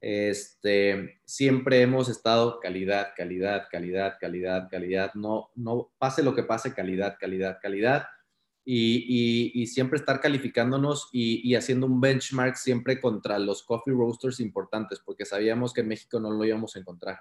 Este, 0.00 1.20
siempre 1.24 1.82
hemos 1.82 2.08
estado 2.08 2.58
calidad, 2.58 3.08
calidad, 3.16 3.68
calidad, 3.70 4.16
calidad, 4.20 4.68
calidad, 4.70 5.14
no, 5.14 5.50
no 5.54 5.92
pase 5.98 6.22
lo 6.22 6.34
que 6.34 6.42
pase, 6.42 6.74
calidad, 6.74 7.16
calidad, 7.20 7.58
calidad, 7.60 8.06
y, 8.64 9.66
siempre 9.66 9.98
estar 9.98 10.20
calificándonos 10.20 11.08
y, 11.12 11.48
y, 11.48 11.54
haciendo 11.56 11.86
un 11.86 12.00
benchmark 12.00 12.56
siempre 12.56 13.00
contra 13.00 13.38
los 13.38 13.62
coffee 13.64 13.92
roasters 13.92 14.40
importantes, 14.40 15.00
porque 15.04 15.24
sabíamos 15.24 15.72
que 15.72 15.82
en 15.82 15.88
México 15.88 16.20
no 16.20 16.30
lo 16.30 16.44
íbamos 16.44 16.76
a 16.76 16.78
encontrar. 16.78 17.18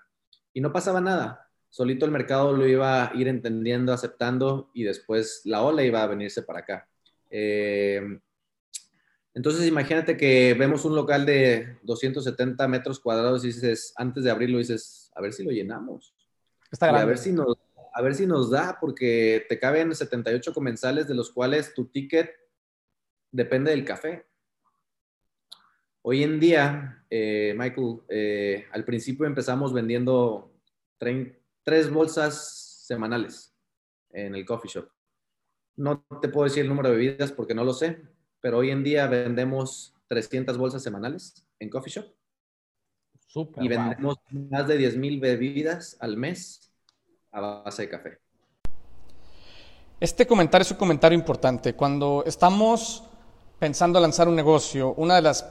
Y 0.54 0.62
no 0.62 0.72
pasaba 0.72 1.02
nada 1.02 1.51
solito 1.72 2.06
el 2.06 2.12
mercado 2.12 2.56
lo 2.56 2.68
iba 2.68 3.06
a 3.06 3.16
ir 3.16 3.28
entendiendo, 3.28 3.94
aceptando 3.94 4.70
y 4.76 4.84
después 4.84 5.42
la 5.46 5.64
ola 5.64 5.84
iba 5.84 6.04
a 6.04 6.08
venirse 6.08 6.44
para 6.44 6.60
acá. 6.60 6.88
Eh, 7.30 8.02
entonces 9.34 9.66
imagínate 9.66 10.18
que 10.18 10.54
vemos 10.54 10.84
un 10.84 10.96
local 10.96 11.26
de 11.26 11.78
270 11.84 12.68
metros 12.68 13.00
cuadrados 13.00 13.44
y 13.46 13.48
dices, 13.48 13.94
antes 13.96 14.26
de 14.26 14.32
abrirlo 14.32 14.58
dices, 14.58 15.10
a 15.16 15.22
ver 15.22 15.32
si 15.32 15.44
lo 15.44 15.52
llenamos. 15.52 16.14
a 16.80 17.06
ver 17.06 17.18
si 17.18 17.32
nos 17.32 17.58
a 17.94 18.02
ver 18.02 18.16
si 18.16 18.26
nos 18.26 18.50
da, 18.50 18.78
porque 18.80 19.46
te 19.50 19.60
caben 19.60 19.94
78 19.94 20.54
comensales, 20.54 21.08
de 21.08 21.16
los 21.16 21.32
cuales 21.32 21.74
tu 21.74 21.88
ticket 21.88 22.32
depende 23.32 23.72
del 23.72 23.84
café. 23.84 24.26
Hoy 26.02 26.24
en 26.24 26.40
día, 26.40 27.06
eh, 27.10 27.54
Michael, 27.58 28.00
eh, 28.10 28.66
al 28.72 28.86
principio 28.86 29.26
empezamos 29.26 29.74
vendiendo 29.74 30.54
30, 31.00 31.38
tres 31.64 31.92
bolsas 31.92 32.84
semanales 32.86 33.54
en 34.12 34.36
el 34.36 34.46
coffee 34.46 34.70
shop. 34.70 34.88
No 35.76 36.06
te 36.22 36.30
puedo 36.30 36.46
decir 36.46 36.64
el 36.64 36.70
número 36.70 36.90
de 36.90 36.96
bebidas 36.96 37.32
porque 37.32 37.54
no 37.54 37.64
lo 37.64 37.74
sé, 37.74 38.02
pero 38.40 38.60
hoy 38.60 38.72
en 38.72 38.84
día 38.84 39.08
vendemos 39.08 39.96
300 40.08 40.58
bolsas 40.58 40.84
semanales 40.84 41.46
en 41.60 41.70
coffee 41.70 41.92
shop. 41.92 42.06
y 43.62 43.68
vendemos 43.68 44.18
más 44.30 44.68
de 44.68 44.78
10 44.78 44.98
mil 44.98 45.20
bebidas 45.20 45.96
al 46.02 46.18
mes 46.18 46.74
a 47.32 47.40
base 47.40 47.84
de 47.84 47.90
café. 47.90 48.20
Este 50.00 50.28
comentario 50.28 50.64
es 50.64 50.72
un 50.72 50.78
comentario 50.78 51.18
importante. 51.18 51.76
Cuando 51.76 52.24
estamos 52.26 53.04
pensando 53.60 54.00
lanzar 54.00 54.28
un 54.28 54.36
negocio, 54.36 54.94
una 54.96 55.16
de 55.16 55.22
las 55.22 55.46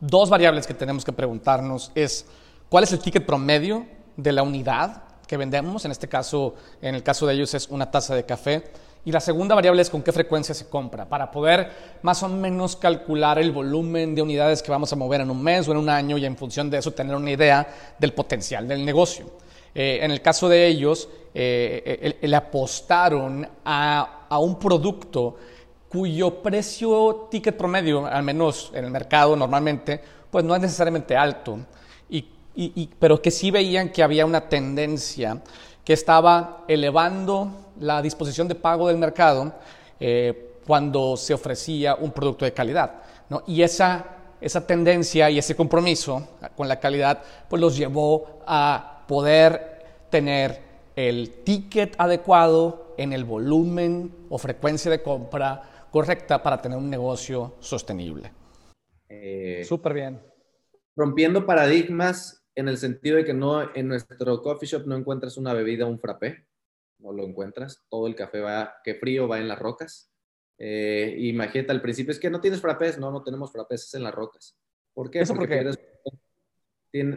dos 0.00 0.28
variables 0.28 0.66
que 0.66 0.74
tenemos 0.74 1.04
que 1.04 1.12
preguntarnos 1.12 1.92
es 1.94 2.26
cuál 2.68 2.84
es 2.84 2.92
el 2.92 2.98
ticket 2.98 3.24
promedio 3.24 3.86
de 4.16 4.32
la 4.32 4.42
unidad 4.42 5.05
que 5.26 5.36
vendemos, 5.36 5.84
en 5.84 5.90
este 5.90 6.08
caso, 6.08 6.54
en 6.80 6.94
el 6.94 7.02
caso 7.02 7.26
de 7.26 7.34
ellos 7.34 7.54
es 7.54 7.68
una 7.68 7.90
taza 7.90 8.14
de 8.14 8.24
café. 8.24 8.64
Y 9.04 9.12
la 9.12 9.20
segunda 9.20 9.54
variable 9.54 9.82
es 9.82 9.90
con 9.90 10.02
qué 10.02 10.12
frecuencia 10.12 10.52
se 10.54 10.68
compra, 10.68 11.08
para 11.08 11.30
poder 11.30 11.70
más 12.02 12.22
o 12.24 12.28
menos 12.28 12.74
calcular 12.74 13.38
el 13.38 13.52
volumen 13.52 14.16
de 14.16 14.22
unidades 14.22 14.62
que 14.62 14.70
vamos 14.70 14.92
a 14.92 14.96
mover 14.96 15.20
en 15.20 15.30
un 15.30 15.40
mes 15.40 15.68
o 15.68 15.72
en 15.72 15.78
un 15.78 15.88
año 15.88 16.18
y 16.18 16.26
en 16.26 16.36
función 16.36 16.68
de 16.70 16.78
eso 16.78 16.90
tener 16.90 17.14
una 17.14 17.30
idea 17.30 17.94
del 17.98 18.12
potencial 18.12 18.66
del 18.66 18.84
negocio. 18.84 19.26
Eh, 19.72 20.00
en 20.02 20.10
el 20.10 20.20
caso 20.22 20.48
de 20.48 20.66
ellos, 20.66 21.08
eh, 21.32 22.18
le 22.20 22.36
apostaron 22.36 23.48
a, 23.64 24.26
a 24.28 24.38
un 24.38 24.58
producto 24.58 25.36
cuyo 25.88 26.42
precio 26.42 27.28
ticket 27.30 27.56
promedio, 27.56 28.06
al 28.06 28.24
menos 28.24 28.72
en 28.74 28.86
el 28.86 28.90
mercado 28.90 29.36
normalmente, 29.36 30.00
pues 30.30 30.44
no 30.44 30.54
es 30.54 30.60
necesariamente 30.60 31.16
alto 31.16 31.58
pero 32.98 33.20
que 33.20 33.30
sí 33.30 33.50
veían 33.50 33.90
que 33.90 34.02
había 34.02 34.24
una 34.24 34.48
tendencia 34.48 35.42
que 35.84 35.92
estaba 35.92 36.64
elevando 36.66 37.72
la 37.80 38.02
disposición 38.02 38.48
de 38.48 38.54
pago 38.54 38.88
del 38.88 38.98
mercado 38.98 39.54
eh, 40.00 40.60
cuando 40.66 41.16
se 41.16 41.34
ofrecía 41.34 41.94
un 41.94 42.10
producto 42.10 42.44
de 42.44 42.52
calidad. 42.52 43.02
Y 43.46 43.62
esa, 43.62 44.04
esa 44.40 44.66
tendencia 44.66 45.30
y 45.30 45.38
ese 45.38 45.54
compromiso 45.54 46.28
con 46.56 46.68
la 46.68 46.80
calidad 46.80 47.22
pues 47.48 47.60
los 47.60 47.76
llevó 47.76 48.40
a 48.46 49.04
poder 49.06 49.84
tener 50.10 50.60
el 50.96 51.44
ticket 51.44 51.94
adecuado 51.98 52.94
en 52.96 53.12
el 53.12 53.24
volumen 53.24 54.26
o 54.30 54.38
frecuencia 54.38 54.90
de 54.90 55.02
compra 55.02 55.86
correcta 55.90 56.42
para 56.42 56.60
tener 56.60 56.78
un 56.78 56.90
negocio 56.90 57.54
sostenible. 57.60 58.32
Eh, 59.08 59.64
Súper 59.68 59.94
bien. 59.94 60.22
Rompiendo 60.96 61.44
paradigmas, 61.44 62.45
en 62.56 62.68
el 62.68 62.78
sentido 62.78 63.16
de 63.16 63.24
que 63.24 63.34
no 63.34 63.74
en 63.74 63.86
nuestro 63.86 64.42
coffee 64.42 64.68
shop 64.68 64.86
no 64.86 64.96
encuentras 64.96 65.36
una 65.36 65.52
bebida, 65.52 65.86
un 65.86 66.00
frappé, 66.00 66.46
no 66.98 67.12
lo 67.12 67.22
encuentras. 67.22 67.84
Todo 67.88 68.08
el 68.08 68.16
café 68.16 68.40
va, 68.40 68.80
que 68.82 68.96
frío 68.96 69.28
va 69.28 69.38
en 69.38 69.46
las 69.46 69.58
rocas. 69.58 70.10
Eh, 70.58 71.14
imagínate 71.18 71.70
al 71.70 71.82
principio, 71.82 72.12
es 72.12 72.18
que 72.18 72.30
no 72.30 72.40
tienes 72.40 72.60
frappés, 72.60 72.98
no, 72.98 73.12
no 73.12 73.22
tenemos 73.22 73.52
frappés, 73.52 73.84
es 73.84 73.94
en 73.94 74.02
las 74.02 74.14
rocas. 74.14 74.56
¿Por 74.94 75.10
qué? 75.10 75.20
¿Eso 75.20 75.34
porque, 75.34 75.70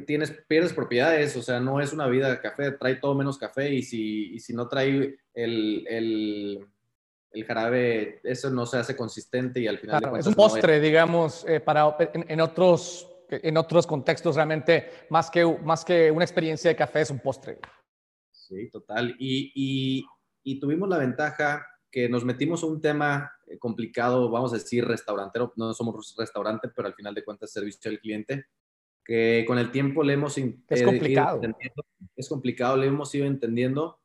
tienes, 0.06 0.32
pierdes 0.48 0.74
propiedades, 0.74 1.36
o 1.36 1.42
sea, 1.42 1.60
no 1.60 1.80
es 1.80 1.94
una 1.94 2.08
vida 2.08 2.30
de 2.30 2.40
café, 2.40 2.72
trae 2.72 2.96
todo 2.96 3.16
menos 3.16 3.38
café 3.38 3.74
y 3.74 3.84
si, 3.84 4.34
y 4.34 4.40
si 4.40 4.54
no 4.54 4.68
trae 4.68 5.20
el, 5.34 5.86
el, 5.88 6.68
el, 7.32 7.46
jarabe, 7.46 8.20
eso 8.24 8.50
no 8.50 8.66
se 8.66 8.78
hace 8.78 8.96
consistente 8.96 9.60
y 9.60 9.68
al 9.68 9.80
final... 9.80 10.18
es 10.18 10.28
un 10.28 10.34
postre, 10.34 10.80
digamos, 10.80 11.46
eh, 11.48 11.60
para, 11.60 11.96
en, 12.00 12.42
otros, 12.42 13.09
en 13.30 13.58
otros 13.58 13.86
contextos 13.88 14.36
realmente, 14.36 14.90
más 15.10 15.30
que, 15.30 15.46
más 15.64 15.86
que 15.86 16.12
una 16.12 16.24
experiencia 16.24 16.70
de 16.70 16.76
café, 16.76 17.02
es 17.02 17.12
un 17.12 17.20
postre. 17.20 17.60
Sí, 18.32 18.70
total. 18.70 19.16
Y, 19.20 19.52
y, 19.56 20.06
y 20.44 20.60
tuvimos 20.60 20.90
la 20.90 20.98
ventaja 20.98 21.66
que 21.92 22.10
nos 22.10 22.24
metimos 22.24 22.64
a 22.64 22.68
un 22.68 22.82
tema 22.82 23.32
eh, 23.48 23.58
complicado, 23.58 24.30
vamos 24.30 24.54
a 24.54 24.58
decir, 24.58 24.86
restaurantero, 24.86 25.54
no 25.56 25.74
somos 25.74 26.16
restaurante, 26.18 26.70
pero 26.76 26.88
al 26.88 26.94
final 26.94 27.14
de 27.14 27.24
cuentas 27.24 27.52
servicio 27.52 27.90
al 27.90 28.00
cliente 28.00 28.46
que 29.10 29.44
con 29.48 29.58
el 29.58 29.72
tiempo 29.72 30.04
le 30.04 30.14
hemos... 30.14 30.38
Es 30.38 30.84
complicado. 30.84 31.42
es 32.16 32.30
complicado, 32.30 32.78
le 32.78 32.86
hemos 32.86 33.14
ido 33.16 33.26
entendiendo, 33.26 34.00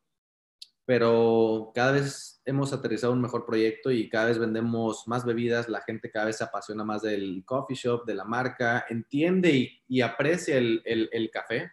pero 0.83 1.71
cada 1.75 1.91
vez 1.91 2.34
hemos 2.45 2.71
aterrizado 2.73 3.11
un 3.11 3.21
mejor 3.21 3.45
proyecto 3.45 3.91
y 3.91 4.07
cada 4.07 4.27
vez 4.27 4.37
vendemos 4.37 5.07
más 5.07 5.25
bebidas, 5.25 5.67
la 5.67 5.81
gente 5.81 6.11
cada 6.11 6.27
vez 6.27 6.37
se 6.37 6.43
apasiona 6.43 6.83
más 6.83 7.01
del 7.01 7.43
coffee 7.43 7.75
shop, 7.75 8.05
de 8.05 8.13
la 8.13 8.23
marca, 8.23 8.85
entiende 8.89 9.81
y, 9.87 10.01
aprecia 10.01 10.57
el, 10.57 10.81
el, 10.85 11.31
café 11.31 11.71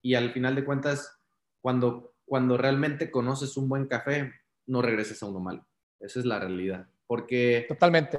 y 0.00 0.14
al 0.14 0.32
final 0.32 0.54
de 0.54 0.64
cuentas, 0.64 1.18
cuando, 1.60 2.14
cuando 2.24 2.56
realmente 2.56 3.10
conoces 3.10 3.56
un 3.56 3.68
buen 3.68 3.86
café, 3.86 4.32
no 4.66 4.80
regreses 4.80 5.22
a 5.22 5.26
uno 5.26 5.40
malo. 5.40 5.66
Esa 5.98 6.20
es 6.20 6.24
la 6.24 6.38
realidad. 6.38 6.86
Porque 7.06 7.66
Totalmente 7.68 8.18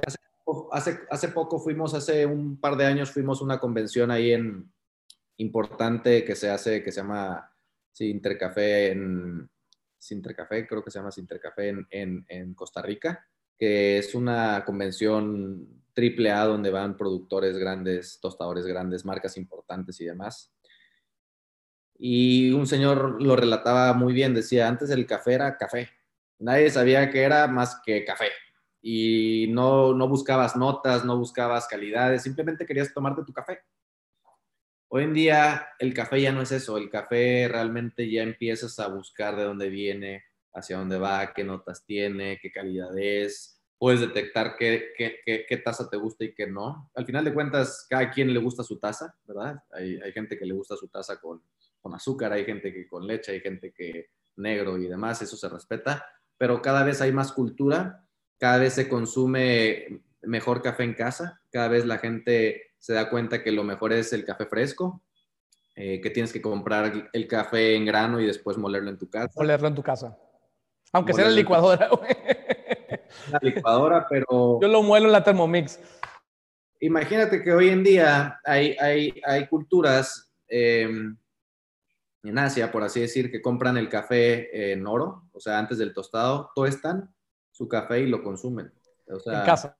hace, 0.72 0.98
hace 1.10 1.28
poco 1.28 1.58
fuimos, 1.58 1.94
hace 1.94 2.26
un 2.26 2.60
par 2.60 2.76
de 2.76 2.86
años 2.86 3.10
fuimos 3.10 3.40
a 3.40 3.44
una 3.44 3.58
convención 3.58 4.10
ahí 4.10 4.32
en 4.32 4.70
importante 5.38 6.24
que 6.24 6.34
se 6.34 6.50
hace, 6.50 6.82
que 6.82 6.92
se 6.92 7.00
llama 7.00 7.50
Sintercafé 7.92 8.92
en 8.92 9.48
Sintercafé, 9.98 10.66
creo 10.66 10.82
que 10.82 10.90
se 10.90 10.98
llama 10.98 11.10
Sintercafé 11.10 11.68
en, 11.90 12.24
en, 12.28 12.54
Costa 12.54 12.80
Rica, 12.82 13.26
que 13.58 13.98
es 13.98 14.14
una 14.14 14.64
convención 14.64 15.82
triple 15.92 16.30
A 16.30 16.44
donde 16.44 16.70
van 16.70 16.96
productores 16.96 17.58
grandes, 17.58 18.18
tostadores 18.20 18.66
grandes, 18.66 19.04
marcas 19.04 19.36
importantes 19.36 20.00
y 20.00 20.04
demás. 20.04 20.54
Y 21.98 22.52
un 22.52 22.66
señor 22.66 23.20
lo 23.20 23.34
relataba 23.34 23.92
muy 23.92 24.12
bien, 24.12 24.34
decía, 24.34 24.68
antes 24.68 24.90
el 24.90 25.06
café 25.06 25.34
era 25.34 25.56
café. 25.56 25.88
Nadie 26.38 26.70
sabía 26.70 27.10
que 27.10 27.22
era 27.22 27.48
más 27.48 27.80
que 27.84 28.04
café 28.04 28.28
y 28.80 29.48
no, 29.50 29.92
no 29.92 30.08
buscabas 30.08 30.56
notas, 30.56 31.04
no 31.04 31.18
buscabas 31.18 31.66
calidades, 31.66 32.22
simplemente 32.22 32.64
querías 32.64 32.92
tomarte 32.94 33.24
tu 33.24 33.32
café. 33.32 33.60
Hoy 34.88 35.04
en 35.04 35.14
día 35.14 35.68
el 35.78 35.92
café 35.94 36.20
ya 36.20 36.32
no 36.32 36.42
es 36.42 36.52
eso, 36.52 36.76
el 36.78 36.90
café 36.90 37.48
realmente 37.48 38.10
ya 38.10 38.22
empiezas 38.22 38.78
a 38.78 38.88
buscar 38.88 39.36
de 39.36 39.44
dónde 39.44 39.68
viene, 39.68 40.24
hacia 40.52 40.78
dónde 40.78 40.98
va, 40.98 41.32
qué 41.34 41.44
notas 41.44 41.84
tiene, 41.84 42.38
qué 42.40 42.50
calidad 42.50 42.96
es, 42.98 43.60
puedes 43.78 44.00
detectar 44.00 44.56
qué, 44.56 44.92
qué, 44.96 45.56
taza 45.58 45.88
te 45.88 45.96
gusta 45.96 46.24
y 46.24 46.34
qué 46.34 46.46
no. 46.46 46.90
Al 46.94 47.04
final 47.04 47.24
de 47.24 47.34
cuentas, 47.34 47.86
cada 47.88 48.10
quien 48.10 48.32
le 48.32 48.40
gusta 48.40 48.62
su 48.62 48.78
taza, 48.78 49.14
¿verdad? 49.26 49.62
Hay, 49.72 50.00
hay 50.00 50.12
gente 50.12 50.38
que 50.38 50.46
le 50.46 50.54
gusta 50.54 50.76
su 50.76 50.88
taza 50.88 51.20
con, 51.20 51.42
con 51.80 51.94
azúcar, 51.94 52.32
hay 52.32 52.44
gente 52.44 52.72
que 52.72 52.88
con 52.88 53.06
leche, 53.06 53.32
hay 53.32 53.40
gente 53.40 53.72
que 53.72 54.10
negro 54.36 54.78
y 54.78 54.86
demás, 54.86 55.20
eso 55.22 55.36
se 55.36 55.48
respeta, 55.48 56.06
pero 56.36 56.62
cada 56.62 56.82
vez 56.82 57.00
hay 57.00 57.12
más 57.12 57.32
cultura 57.32 58.04
cada 58.38 58.58
vez 58.58 58.74
se 58.74 58.88
consume 58.88 60.00
mejor 60.22 60.62
café 60.62 60.84
en 60.84 60.94
casa, 60.94 61.42
cada 61.50 61.68
vez 61.68 61.84
la 61.84 61.98
gente 61.98 62.67
se 62.78 62.94
da 62.94 63.10
cuenta 63.10 63.42
que 63.42 63.52
lo 63.52 63.64
mejor 63.64 63.92
es 63.92 64.12
el 64.12 64.24
café 64.24 64.46
fresco, 64.46 65.02
eh, 65.74 66.00
que 66.00 66.10
tienes 66.10 66.32
que 66.32 66.42
comprar 66.42 67.10
el 67.12 67.28
café 67.28 67.74
en 67.74 67.84
grano 67.84 68.20
y 68.20 68.26
después 68.26 68.56
molerlo 68.56 68.90
en 68.90 68.98
tu 68.98 69.08
casa. 69.08 69.32
Molerlo 69.36 69.68
en 69.68 69.74
tu 69.74 69.82
casa. 69.82 70.18
Aunque 70.92 71.12
sea 71.12 71.24
en 71.24 71.30
la 71.30 71.36
licuadora, 71.36 71.90
La 73.30 73.38
licuadora, 73.42 74.06
pero... 74.08 74.58
Yo 74.60 74.68
lo 74.68 74.82
muelo 74.82 75.06
en 75.06 75.12
la 75.12 75.22
Thermomix. 75.22 75.78
Imagínate 76.80 77.42
que 77.42 77.52
hoy 77.52 77.68
en 77.68 77.82
día 77.82 78.40
hay, 78.44 78.76
hay, 78.80 79.20
hay 79.24 79.46
culturas 79.48 80.32
em, 80.48 81.16
en 82.22 82.38
Asia, 82.38 82.70
por 82.70 82.82
así 82.82 83.00
decir, 83.00 83.30
que 83.30 83.42
compran 83.42 83.76
el 83.76 83.88
café 83.88 84.72
en 84.72 84.86
oro, 84.86 85.28
o 85.32 85.40
sea, 85.40 85.58
antes 85.58 85.78
del 85.78 85.92
tostado, 85.92 86.50
están 86.66 87.14
su 87.52 87.68
café 87.68 88.00
y 88.00 88.06
lo 88.06 88.22
consumen. 88.22 88.72
O 89.08 89.18
sea, 89.18 89.40
en 89.40 89.46
casa. 89.46 89.77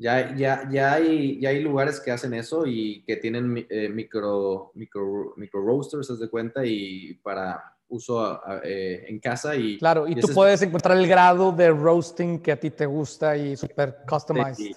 Ya, 0.00 0.34
ya, 0.34 0.66
ya, 0.70 0.94
hay, 0.94 1.38
ya 1.38 1.50
hay 1.50 1.60
lugares 1.60 2.00
que 2.00 2.10
hacen 2.10 2.32
eso 2.32 2.64
y 2.64 3.04
que 3.06 3.16
tienen 3.16 3.66
eh, 3.68 3.90
micro, 3.90 4.72
micro, 4.74 5.34
micro 5.36 5.60
roasters, 5.60 6.06
¿se 6.06 6.16
de 6.16 6.30
cuenta? 6.30 6.64
Y 6.64 7.16
para 7.22 7.76
uso 7.86 8.40
eh, 8.64 9.04
en 9.08 9.20
casa. 9.20 9.54
Y, 9.54 9.76
claro, 9.76 10.08
y, 10.08 10.14
tú 10.14 10.28
puedes 10.28 10.62
encontrar 10.62 10.96
el 10.96 11.06
grado 11.06 11.52
de 11.52 11.68
roasting 11.68 12.38
que 12.38 12.50
a 12.50 12.58
ti 12.58 12.70
te 12.70 12.86
gusta 12.86 13.36
y 13.36 13.58
súper 13.58 13.98
customized. 14.08 14.74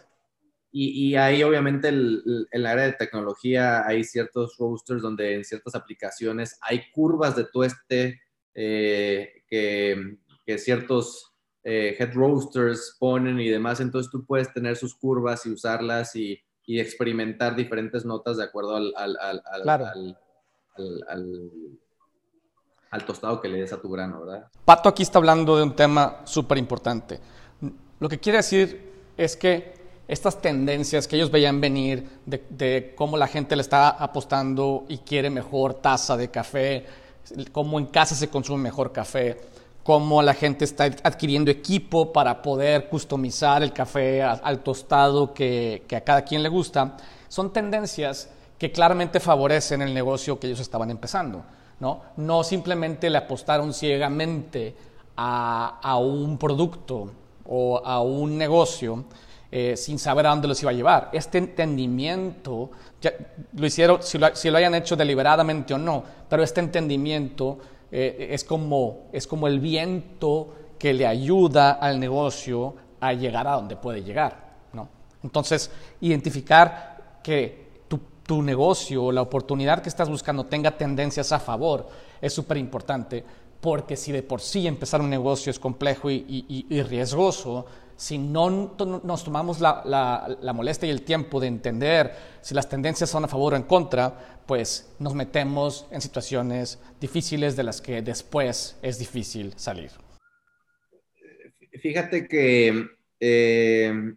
Y, 0.73 1.12
y, 1.12 1.15
ahí 1.15 1.41
obviamente 1.41 1.88
en 1.88 2.45
el 2.51 2.65
área 2.65 2.83
de 2.83 2.93
tecnología 2.93 3.88
hay 3.88 4.03
ciertos 4.03 4.57
roasters 4.57 5.01
donde 5.01 5.36
en 5.36 5.45
ciertas 5.45 5.73
aplicaciones 5.73 6.57
hay 6.59 6.91
curvas 6.91 7.38
de 7.38 7.45
tueste 7.45 8.19
eh, 8.53 9.43
que, 9.47 10.17
que 10.45 10.57
ciertos 10.57 11.32
eh, 11.63 11.95
head 11.97 12.13
roasters 12.13 12.95
ponen 12.99 13.39
y 13.39 13.49
demás, 13.49 13.80
entonces 13.80 14.12
tú 14.12 14.26
puedes 14.26 14.52
tener 14.52 14.76
sus 14.76 14.95
curvas 14.95 15.45
y 15.45 15.52
usarlas 15.52 16.15
y, 16.15 16.39
y 16.65 16.80
experimentar 16.80 17.56
diferentes 17.56 18.06
notas 18.06 18.38
de 18.38 18.43
acuerdo 18.43 18.76
al, 18.76 18.93
al, 18.95 19.17
al, 19.17 20.17
al, 22.91 23.06
tostado 23.06 23.41
que 23.41 23.47
le 23.47 23.62
des 23.62 23.73
a 23.73 23.82
tu 23.82 23.89
grano, 23.89 24.21
¿verdad? 24.21 24.47
Pato 24.65 24.89
aquí 24.89 25.04
está 25.04 25.19
hablando 25.19 25.58
de 25.58 25.63
un 25.63 25.76
tema 25.76 26.21
súper 26.26 26.58
importante. 26.58 27.19
Lo 27.99 28.10
que 28.10 28.19
quiere 28.19 28.38
decir 28.38 28.91
es 29.17 29.38
que 29.38 29.73
estas 30.08 30.41
tendencias 30.41 31.08
que 31.08 31.15
ellos 31.15 31.32
veían 31.32 31.62
venir 31.62 32.08
de, 32.26 32.43
de, 32.49 32.93
cómo 32.95 33.17
la 33.17 33.28
gente 33.28 33.56
le 33.56 33.62
está 33.62 33.89
apostando 33.89 34.86
y 34.89 34.97
quiere 34.99 35.30
mejor 35.30 35.76
taza 35.76 36.17
de 36.17 36.30
café, 36.30 36.86
cómo 37.52 37.80
en 37.80 37.86
casa 37.88 38.15
se 38.15 38.30
consume 38.30 38.63
mejor 38.63 38.91
café, 38.91 39.38
cómo 39.83 40.21
la 40.21 40.33
gente 40.33 40.63
está 40.65 40.85
adquiriendo 40.85 41.51
equipo 41.51 42.13
para 42.13 42.41
poder 42.41 42.87
customizar 42.87 43.61
el 43.63 43.73
café 43.73 44.23
al, 44.23 44.59
tostado 44.59 45.33
que, 45.33 45.83
a 45.95 46.01
cada 46.01 46.23
quien 46.23 46.41
le 46.41 46.49
gusta, 46.49 46.95
son 47.27 47.51
tendencias 47.51 48.29
que 48.57 48.71
claramente 48.71 49.19
favorecen 49.19 49.81
el 49.81 49.93
negocio 49.93 50.39
que 50.39 50.47
ellos 50.47 50.61
estaban 50.61 50.89
empezando. 50.89 51.43
No, 51.79 52.01
no 52.15 52.43
simplemente 52.43 53.09
le 53.09 53.17
apostaron 53.17 53.73
ciegamente 53.73 54.73
a, 55.17 55.97
un 55.99 56.37
producto 56.37 57.11
o 57.45 57.81
a 57.83 58.01
un 58.01 58.37
negocio 58.37 59.03
eh, 59.51 59.75
sin 59.75 59.99
saber 59.99 60.25
a 60.25 60.29
dónde 60.29 60.47
los 60.47 60.61
iba 60.61 60.71
a 60.71 60.73
llevar. 60.73 61.09
Este 61.11 61.39
entendimiento, 61.39 62.71
lo 63.53 63.65
hicieron, 63.65 64.01
si 64.01 64.17
lo, 64.17 64.33
si 64.33 64.49
lo 64.49 64.57
hayan 64.57 64.75
hecho 64.75 64.95
deliberadamente 64.95 65.73
o 65.73 65.77
no, 65.77 66.03
pero 66.29 66.41
este 66.41 66.61
entendimiento 66.61 67.59
eh, 67.95 68.29
es, 68.32 68.43
como, 68.43 69.10
es 69.13 69.27
como 69.27 69.47
el 69.47 69.60
viento 69.60 70.51
que 70.79 70.95
le 70.95 71.06
ayuda 71.06 71.73
al 71.73 71.99
negocio 71.99 72.73
a 72.99 73.13
llegar 73.13 73.47
a 73.47 73.51
donde 73.51 73.75
puede 73.75 74.01
llegar. 74.01 74.56
¿no? 74.73 74.89
Entonces, 75.21 75.69
identificar 76.01 77.19
que 77.21 77.84
tu, 77.88 77.99
tu 78.25 78.41
negocio 78.41 79.03
o 79.03 79.12
la 79.12 79.21
oportunidad 79.21 79.84
que 79.84 79.89
estás 79.89 80.10
buscando 80.10 80.47
tenga 80.47 80.75
tendencias 80.75 81.32
a 81.32 81.39
favor 81.39 81.88
es 82.19 82.34
súper 82.34 82.58
importante 82.58 83.23
porque 83.62 83.95
si 83.95 84.12
de 84.12 84.23
por 84.23 84.41
sí 84.41 84.65
empezar 84.65 84.99
un 84.99 85.12
negocio 85.12 85.51
es 85.51 85.60
complejo 85.60 86.10
y, 86.10 86.65
y 86.67 86.82
riesgoso, 86.82 87.67
si 87.95 88.17
no 88.17 88.75
nos 89.03 89.23
tomamos 89.23 89.60
la, 89.60 90.53
molestia 90.53 90.88
y 90.88 90.91
el 90.91 91.03
tiempo 91.03 91.39
de 91.39 91.47
entender 91.47 92.12
si 92.41 92.53
las 92.53 92.69
tendencias 92.69 93.10
son 93.10 93.25
a 93.25 93.27
favor 93.27 93.53
o 93.53 93.56
en 93.56 93.63
contra, 93.63 94.41
pues 94.45 94.93
nos 94.99 95.13
metemos 95.13 95.88
en 95.91 96.01
situaciones 96.01 96.79
difíciles 96.99 97.56
de 97.56 97.63
las 97.63 97.82
que 97.82 98.01
después 98.01 98.77
es 98.82 98.99
difícil 98.99 99.53
salir. 99.56 99.91
Fíjate 101.82 102.27
que 102.27 102.88
eh, 103.19 104.13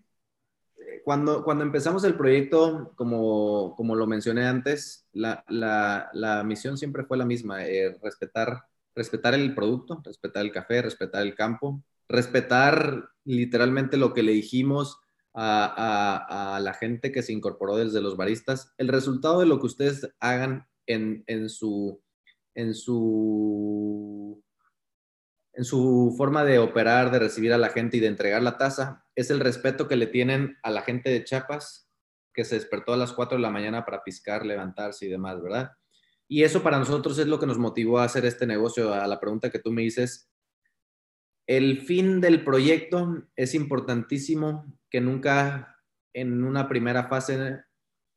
cuando, 1.07 1.45
cuando 1.45 1.62
empezamos 1.62 2.03
el 2.03 2.17
proyecto, 2.17 2.93
como, 2.97 3.75
como 3.77 3.95
lo 3.95 4.09
mencioné 4.09 4.45
antes, 4.45 5.07
la, 5.12 6.43
misión 6.45 6.77
siempre 6.77 7.05
fue 7.05 7.17
la 7.17 7.25
misma, 7.25 7.65
eh, 7.65 7.97
respetar, 8.03 8.65
respetar 8.93 9.35
el 9.35 9.55
producto, 9.55 10.03
respetar 10.05 10.45
el 10.45 10.51
café, 10.51 10.83
respetar 10.83 11.23
el 11.23 11.37
campo, 11.37 11.81
respetar 12.09 13.09
literalmente 13.27 13.97
lo 13.97 14.15
que 14.15 14.23
le 14.23 14.33
dijimos 14.33 15.01
a, 15.35 16.59
la 16.62 16.73
gente 16.73 17.12
que 17.12 17.23
se 17.23 17.33
incorporó 17.33 17.77
desde 17.77 18.01
los 18.01 18.17
baristas. 18.17 18.73
El 18.79 18.89
resultado 18.89 19.41
de 19.41 19.47
lo 19.47 19.61
que 19.61 19.67
ustedes 19.67 20.09
hagan 20.19 20.67
en, 20.87 21.25
su, 21.51 22.03
forma 26.17 26.45
de 26.45 26.59
operar, 26.59 27.11
de 27.11 27.19
recibir 27.19 27.53
a 27.53 27.59
la 27.59 27.69
gente 27.69 27.99
y 27.99 28.01
de 28.01 28.07
entregar 28.07 28.43
la 28.43 28.57
taza, 28.57 29.05
es 29.15 29.31
el 29.31 29.41
respeto 29.41 29.89
que 29.89 29.97
le 29.97 30.07
tienen 30.07 30.57
a 30.62 30.71
la 30.71 30.83
gente 30.83 31.11
de 31.11 31.25
Chiapas, 31.25 31.91
que 32.33 32.45
se 32.45 32.55
despertó 32.55 32.95
a 32.95 32.99
las 32.99 33.12
4 33.12 33.37
de 33.37 33.43
la 33.43 33.51
mañana 33.51 33.85
para 33.85 34.03
piscar, 34.03 34.47
levantarse 34.47 35.07
y 35.07 35.11
demás, 35.11 35.43
¿verdad? 35.43 35.73
Y 36.29 36.43
eso 36.43 36.62
para 36.62 36.79
nosotros 36.79 37.19
es 37.19 37.27
lo 37.27 37.39
que 37.39 37.47
nos 37.47 37.59
motivó 37.59 37.99
a 37.99 38.05
hacer 38.05 38.25
este 38.25 38.47
negocio. 38.47 38.93
A 38.93 39.07
la 39.07 39.21
pregunta 39.21 39.51
que 39.51 39.59
tú 39.59 39.71
me 39.71 39.83
dices, 39.83 40.29
el 41.47 41.83
fin 41.83 42.21
del 42.21 42.45
proyecto 42.45 43.23
es 43.37 43.55
importantísimo, 43.55 44.67
que 44.91 45.01
nunca 45.01 45.77
en 46.13 46.43
una 46.43 46.69
primera 46.69 47.05
fase, 47.05 47.61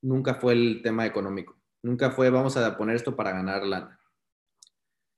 nunca 0.01 0.35
fue 0.35 0.53
el 0.53 0.81
tema 0.81 1.05
económico. 1.05 1.59
Nunca 1.83 2.11
fue, 2.11 2.29
vamos 2.29 2.57
a 2.57 2.77
poner 2.77 2.95
esto 2.95 3.15
para 3.15 3.31
ganar 3.31 3.65
lana. 3.65 3.99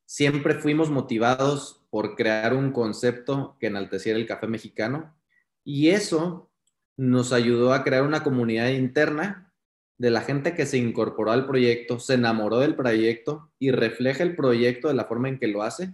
Siempre 0.05 0.55
fuimos 0.55 0.89
motivados 0.89 1.85
por 1.89 2.15
crear 2.15 2.53
un 2.53 2.71
concepto 2.71 3.55
que 3.59 3.67
enalteciera 3.67 4.19
el 4.19 4.27
café 4.27 4.47
mexicano 4.47 5.15
y 5.63 5.89
eso 5.89 6.51
nos 6.97 7.31
ayudó 7.31 7.73
a 7.73 7.83
crear 7.83 8.03
una 8.03 8.23
comunidad 8.23 8.69
interna 8.69 9.53
de 9.97 10.11
la 10.11 10.21
gente 10.21 10.55
que 10.55 10.65
se 10.65 10.77
incorporó 10.77 11.31
al 11.31 11.45
proyecto, 11.45 11.99
se 11.99 12.15
enamoró 12.15 12.59
del 12.59 12.75
proyecto 12.75 13.51
y 13.59 13.71
refleja 13.71 14.23
el 14.23 14.35
proyecto 14.35 14.87
de 14.87 14.95
la 14.95 15.05
forma 15.05 15.29
en 15.29 15.39
que 15.39 15.47
lo 15.47 15.63
hace 15.63 15.93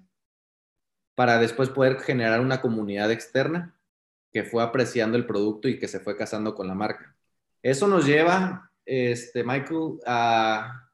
para 1.17 1.39
después 1.39 1.69
poder 1.69 1.99
generar 1.99 2.41
una 2.41 2.61
comunidad 2.61 3.11
externa 3.11 3.75
que 4.31 4.43
fue 4.43 4.61
apreciando 4.61 5.17
el 5.17 5.25
producto 5.25 5.67
y 5.67 5.79
que 5.79 5.87
se 5.87 5.99
fue 5.99 6.15
casando 6.15 6.53
con 6.53 6.67
la 6.67 6.75
marca. 6.75 7.15
Eso 7.63 7.87
nos 7.87 8.05
lleva, 8.05 8.71
este, 8.85 9.43
Michael, 9.43 9.97
a 10.05 10.91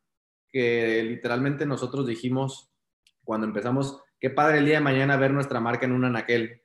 que 0.50 1.04
literalmente 1.04 1.66
nosotros 1.66 2.08
dijimos 2.08 2.72
cuando 3.26 3.46
empezamos, 3.46 4.02
qué 4.18 4.30
padre 4.30 4.60
el 4.60 4.66
día 4.66 4.76
de 4.76 4.86
mañana 4.86 5.18
ver 5.18 5.32
nuestra 5.32 5.60
marca 5.60 5.86
en 5.86 5.92
un 5.92 6.06
anaquel, 6.06 6.62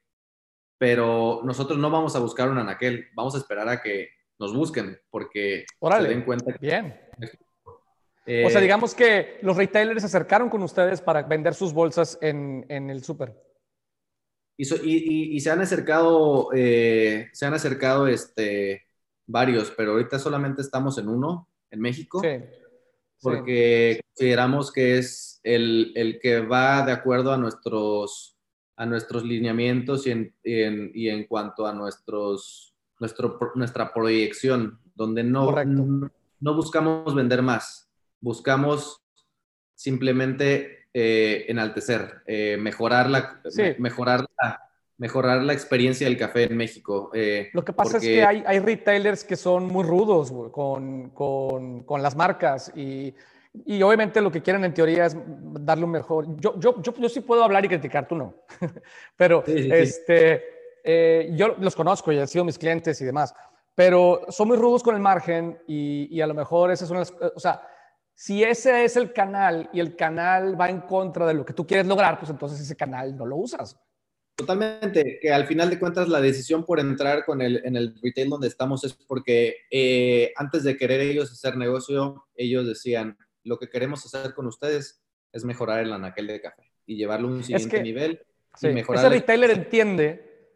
pero 0.79 1.41
nosotros 1.43 1.81
no 1.81 1.91
vamos 1.91 2.15
a 2.15 2.21
buscar 2.21 2.49
un 2.49 2.59
anaquel, 2.59 3.09
vamos 3.17 3.35
a 3.35 3.39
esperar 3.39 3.69
a 3.69 3.83
que 3.83 4.11
nos 4.39 4.55
busquen 4.55 5.01
porque 5.11 5.67
se 5.81 6.03
den 6.05 6.23
cuenta. 6.23 6.55
Bien. 6.61 6.97
o 7.17 8.51
sea, 8.51 8.61
eh, 8.61 8.63
digamos 8.63 8.95
que 8.95 9.41
los 9.43 9.57
retailers 9.57 10.03
se 10.03 10.07
acercaron 10.07 10.49
con 10.49 10.63
ustedes 10.63 11.01
para 11.01 11.23
vender 11.23 11.55
sus 11.55 11.73
bolsas 11.73 12.19
en, 12.23 12.65
en 12.69 12.89
el 12.89 13.03
súper. 13.03 13.48
Y, 14.61 15.39
se 15.39 15.51
han 15.51 15.61
acercado, 15.61 16.49
eh, 16.53 17.29
se 17.33 17.47
han 17.47 17.55
acercado 17.55 18.09
este, 18.09 18.87
varios, 19.25 19.71
pero 19.77 19.93
ahorita 19.93 20.19
solamente 20.19 20.63
estamos 20.63 20.99
en 20.99 21.09
uno, 21.09 21.49
en 21.71 21.81
México, 21.81 22.21
porque 23.23 24.01
consideramos 24.13 24.73
que 24.73 24.99
es 24.99 25.41
el, 25.45 25.93
el, 25.95 26.19
que 26.19 26.41
va 26.41 26.85
de 26.85 26.91
acuerdo 26.91 27.33
a 27.33 27.37
nuestros, 27.37 28.37
a 28.75 28.85
nuestros 28.85 29.23
lineamientos 29.23 30.09
y 30.09 30.11
en, 30.11 30.35
y 30.43 31.09
en, 31.09 31.25
cuanto 31.29 31.65
a 31.65 31.73
nuestros, 31.73 32.75
nuestro, 32.99 33.39
nuestra 33.55 33.95
proyección, 33.95 34.81
donde 34.97 35.23
no, 35.23 35.55
no 36.41 36.55
buscamos 36.57 37.15
vender 37.15 37.43
más, 37.43 37.89
buscamos 38.21 39.05
simplemente 39.77 40.78
eh, 40.95 41.45
enaltecer, 41.49 42.23
eh, 42.27 42.57
mejorar, 42.59 43.11
la, 43.11 43.43
mejorar, 43.79 44.25
la, 44.41 44.71
mejorar 44.97 45.43
la 45.43 45.53
experiencia 45.53 46.07
del 46.07 46.17
café 46.17 46.45
en 46.45 46.57
México. 46.57 47.11
Eh, 47.13 47.51
lo 47.53 47.63
que 47.63 47.75
pasa 47.75 47.99
es 47.99 48.03
que 48.03 48.25
hay, 48.25 48.43
hay, 48.47 48.59
retailers 48.59 49.23
que 49.23 49.37
son 49.37 49.67
muy 49.67 49.85
rudos 49.85 50.33
con, 50.51 51.11
con, 51.11 51.81
con, 51.85 52.03
las 52.03 52.17
marcas 52.17 52.73
y, 52.75 53.15
y, 53.67 53.83
obviamente 53.83 54.23
lo 54.23 54.33
que 54.33 54.41
quieren 54.41 54.65
en 54.65 54.73
teoría 54.73 55.05
es 55.05 55.17
darle 55.61 55.85
un 55.85 55.91
mejor. 55.91 56.25
Yo, 56.41 56.59
yo, 56.59 56.81
yo, 56.81 56.95
yo 56.95 57.09
sí 57.11 57.21
puedo 57.21 57.45
hablar 57.45 57.67
y 57.67 57.69
criticar, 57.69 58.09
tú 58.09 58.17
no. 58.17 58.35
Pero 59.17 59.45
este, 59.47 60.43
yo 61.33 61.55
los 61.59 61.77
conozco 61.77 62.13
y 62.13 62.19
han 62.19 62.29
sido 62.29 62.47
mis 62.47 62.59
clientes 62.59 62.99
y 63.03 63.05
demás. 63.05 63.35
Pero 63.75 64.23
son 64.31 64.49
muy 64.49 64.57
rudos 64.57 64.83
con 64.83 64.95
el 64.95 65.03
margen 65.03 65.59
y, 65.67 66.09
y 66.11 66.23
a 66.23 66.27
lo 66.27 66.33
mejor 66.33 66.71
esas 66.71 66.89
son 66.89 66.97
las... 66.97 67.13
O 67.13 67.39
sea, 67.39 67.61
si 68.19 68.43
ese 68.43 68.85
es 68.85 68.97
el 68.97 69.13
canal 69.13 69.71
y 69.73 69.79
el 69.79 69.95
canal 69.95 70.61
va 70.61 70.69
en 70.69 70.81
contra 70.81 71.25
de 71.25 71.35
lo 71.35 71.47
que 71.47 71.53
tú 71.53 71.65
quieres 71.65 71.87
lograr, 71.87 72.19
pues 72.19 72.29
entonces 72.29 72.59
ese 72.59 72.75
canal 72.75 73.17
no 73.17 73.25
lo 73.25 73.37
usas. 73.37 73.79
Totalmente, 74.35 75.21
que 75.23 75.33
al 75.33 75.47
final 75.47 75.71
de 75.71 75.79
cuentas 75.79 76.09
la 76.09 76.21
decisión 76.21 76.65
por 76.65 76.81
entrar 76.81 77.25
con 77.25 77.41
el, 77.41 77.65
en 77.65 77.77
el 77.77 77.95
retail 78.03 78.29
donde 78.29 78.49
estamos 78.49 78.83
es 78.83 78.93
porque 78.93 79.59
eh, 79.71 80.33
antes 80.35 80.65
de 80.65 80.77
querer 80.77 81.01
ellos 81.01 81.31
hacer 81.31 81.57
negocio, 81.57 82.27
ellos 82.35 82.67
decían, 82.67 83.17
lo 83.45 83.57
que 83.57 83.69
queremos 83.71 84.05
hacer 84.05 84.35
con 84.35 84.49
ustedes 84.49 85.01
es 85.33 85.45
mejorar 85.45 85.85
el 85.85 85.93
anaquel 85.93 86.27
de 86.27 86.41
café 86.41 86.73
y 86.87 86.97
llevarlo 86.97 87.29
a 87.29 87.31
un 87.31 87.45
siguiente 87.45 87.81
nivel. 87.85 88.27
y 88.61 88.67
mejorar 88.71 89.05
ese 89.05 89.15
retailer 89.15 89.51
entiende, 89.53 90.51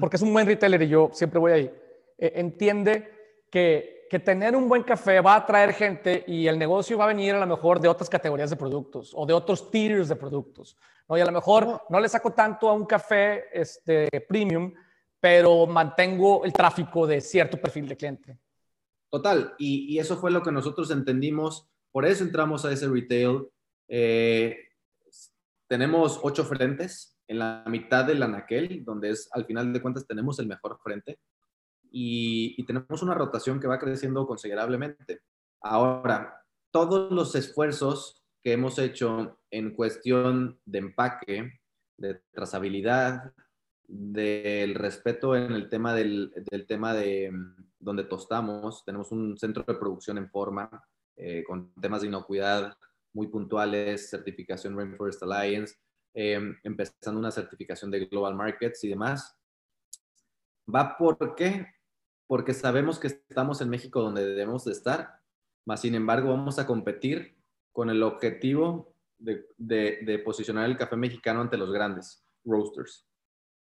porque 0.00 0.16
es 0.16 0.22
un 0.22 0.32
buen 0.32 0.48
retailer 0.48 0.82
y 0.82 0.88
yo 0.88 1.10
siempre 1.12 1.38
voy 1.38 1.52
ahí, 1.52 1.70
eh, 2.18 2.32
entiende 2.34 3.12
que 3.52 3.97
que 4.08 4.18
tener 4.18 4.56
un 4.56 4.68
buen 4.68 4.82
café 4.82 5.20
va 5.20 5.34
a 5.34 5.38
atraer 5.38 5.72
gente 5.72 6.24
y 6.26 6.46
el 6.46 6.58
negocio 6.58 6.96
va 6.96 7.04
a 7.04 7.08
venir 7.08 7.34
a 7.34 7.40
lo 7.40 7.46
mejor 7.46 7.80
de 7.80 7.88
otras 7.88 8.08
categorías 8.08 8.50
de 8.50 8.56
productos 8.56 9.12
o 9.14 9.26
de 9.26 9.34
otros 9.34 9.70
tiers 9.70 10.08
de 10.08 10.16
productos. 10.16 10.76
¿no? 11.08 11.18
Y 11.18 11.20
a 11.20 11.26
lo 11.26 11.32
mejor 11.32 11.82
no 11.88 12.00
le 12.00 12.08
saco 12.08 12.32
tanto 12.32 12.68
a 12.68 12.72
un 12.72 12.86
café 12.86 13.44
este, 13.52 14.08
premium, 14.28 14.72
pero 15.20 15.66
mantengo 15.66 16.44
el 16.44 16.52
tráfico 16.52 17.06
de 17.06 17.20
cierto 17.20 17.60
perfil 17.60 17.88
de 17.88 17.96
cliente. 17.96 18.38
Total, 19.10 19.54
y, 19.58 19.98
eso 19.98 20.16
fue 20.16 20.30
lo 20.30 20.42
que 20.42 20.52
nosotros 20.52 20.90
entendimos, 20.90 21.68
por 21.90 22.04
eso 22.04 22.24
entramos 22.24 22.64
a 22.64 22.72
ese 22.72 22.88
retail. 22.88 23.48
Eh, 23.88 24.56
tenemos 25.66 26.20
ocho 26.22 26.44
frentes 26.44 27.18
en 27.26 27.38
la 27.38 27.64
mitad 27.66 28.04
del 28.04 28.22
anaquel, 28.22 28.84
donde 28.84 29.10
es 29.10 29.28
al 29.32 29.46
final 29.46 29.72
de 29.72 29.80
cuentas 29.80 30.06
tenemos 30.06 30.38
el 30.38 30.46
mejor 30.46 30.78
frente 30.82 31.18
y, 31.90 32.62
tenemos 32.64 33.02
una 33.02 33.14
rotación 33.14 33.60
que 33.60 33.66
va 33.66 33.78
creciendo 33.78 34.26
considerablemente. 34.26 35.22
Ahora, 35.60 36.44
todos 36.70 37.10
los 37.12 37.34
esfuerzos 37.34 38.22
que 38.42 38.52
hemos 38.52 38.78
hecho 38.78 39.38
en 39.50 39.74
cuestión 39.74 40.58
de 40.64 40.78
empaque, 40.78 41.60
de 41.96 42.20
trazabilidad, 42.30 43.32
del 43.86 44.74
respeto 44.74 45.34
en 45.34 45.52
el 45.52 45.68
tema 45.70 45.94
del, 45.94 46.32
del 46.50 46.66
tema 46.66 46.92
de 46.92 47.30
mm, 47.32 47.68
donde 47.78 48.04
tostamos, 48.04 48.84
tenemos 48.84 49.10
un 49.12 49.38
centro 49.38 49.64
de 49.66 49.74
producción 49.74 50.18
en 50.18 50.28
forma, 50.28 50.84
eh, 51.16 51.42
con 51.46 51.72
temas 51.80 52.02
de 52.02 52.08
inocuidad 52.08 52.76
muy 53.12 53.28
puntuales, 53.28 54.10
certificación 54.10 54.76
Rainforest 54.76 55.22
Alliance, 55.22 55.76
eh, 56.14 56.38
empezando 56.62 57.18
una 57.18 57.30
certificación 57.30 57.90
de 57.90 58.06
Global 58.06 58.34
Markets 58.34 58.84
y 58.84 58.88
demás. 58.88 59.36
¿Va 60.72 60.96
por 60.96 61.34
qué? 61.34 61.66
Porque 62.28 62.52
sabemos 62.52 63.00
que 63.00 63.08
estamos 63.08 63.60
en 63.62 63.70
México 63.70 64.02
donde 64.02 64.24
debemos 64.24 64.64
de 64.66 64.72
estar, 64.72 65.18
más 65.64 65.80
sin 65.80 65.94
embargo 65.94 66.28
vamos 66.28 66.58
a 66.58 66.66
competir 66.66 67.36
con 67.72 67.90
el 67.90 68.02
objetivo 68.02 68.94
de, 69.18 70.22
posicionar 70.24 70.66
el 70.66 70.76
café 70.76 70.94
mexicano 70.94 71.40
ante 71.40 71.56
los 71.56 71.72
grandes 71.72 72.22
roasters. 72.44 73.06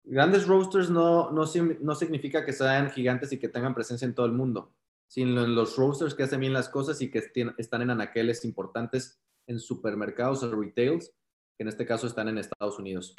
Grandes 0.03 0.47
roasters 0.47 0.89
no, 0.89 1.31
no, 1.31 1.45
no 1.79 1.95
significa 1.95 2.45
que 2.45 2.53
sean 2.53 2.91
gigantes 2.91 3.31
y 3.31 3.39
que 3.39 3.47
tengan 3.47 3.73
presencia 3.73 4.05
en 4.05 4.15
todo 4.15 4.25
el 4.25 4.33
mundo, 4.33 4.75
sino 5.07 5.43
en 5.43 5.55
los 5.55 5.77
roasters 5.77 6.13
que 6.13 6.23
hacen 6.23 6.41
bien 6.41 6.53
las 6.53 6.67
cosas 6.67 7.01
y 7.01 7.09
que 7.09 7.23
están 7.57 7.81
en 7.81 7.89
anaqueles 7.89 8.43
importantes 8.43 9.21
en 9.47 9.59
supermercados 9.59 10.43
o 10.43 10.59
retails, 10.59 11.13
que 11.57 11.63
en 11.63 11.69
este 11.69 11.85
caso 11.85 12.05
están 12.05 12.27
en 12.27 12.37
Estados 12.37 12.79
Unidos 12.79 13.15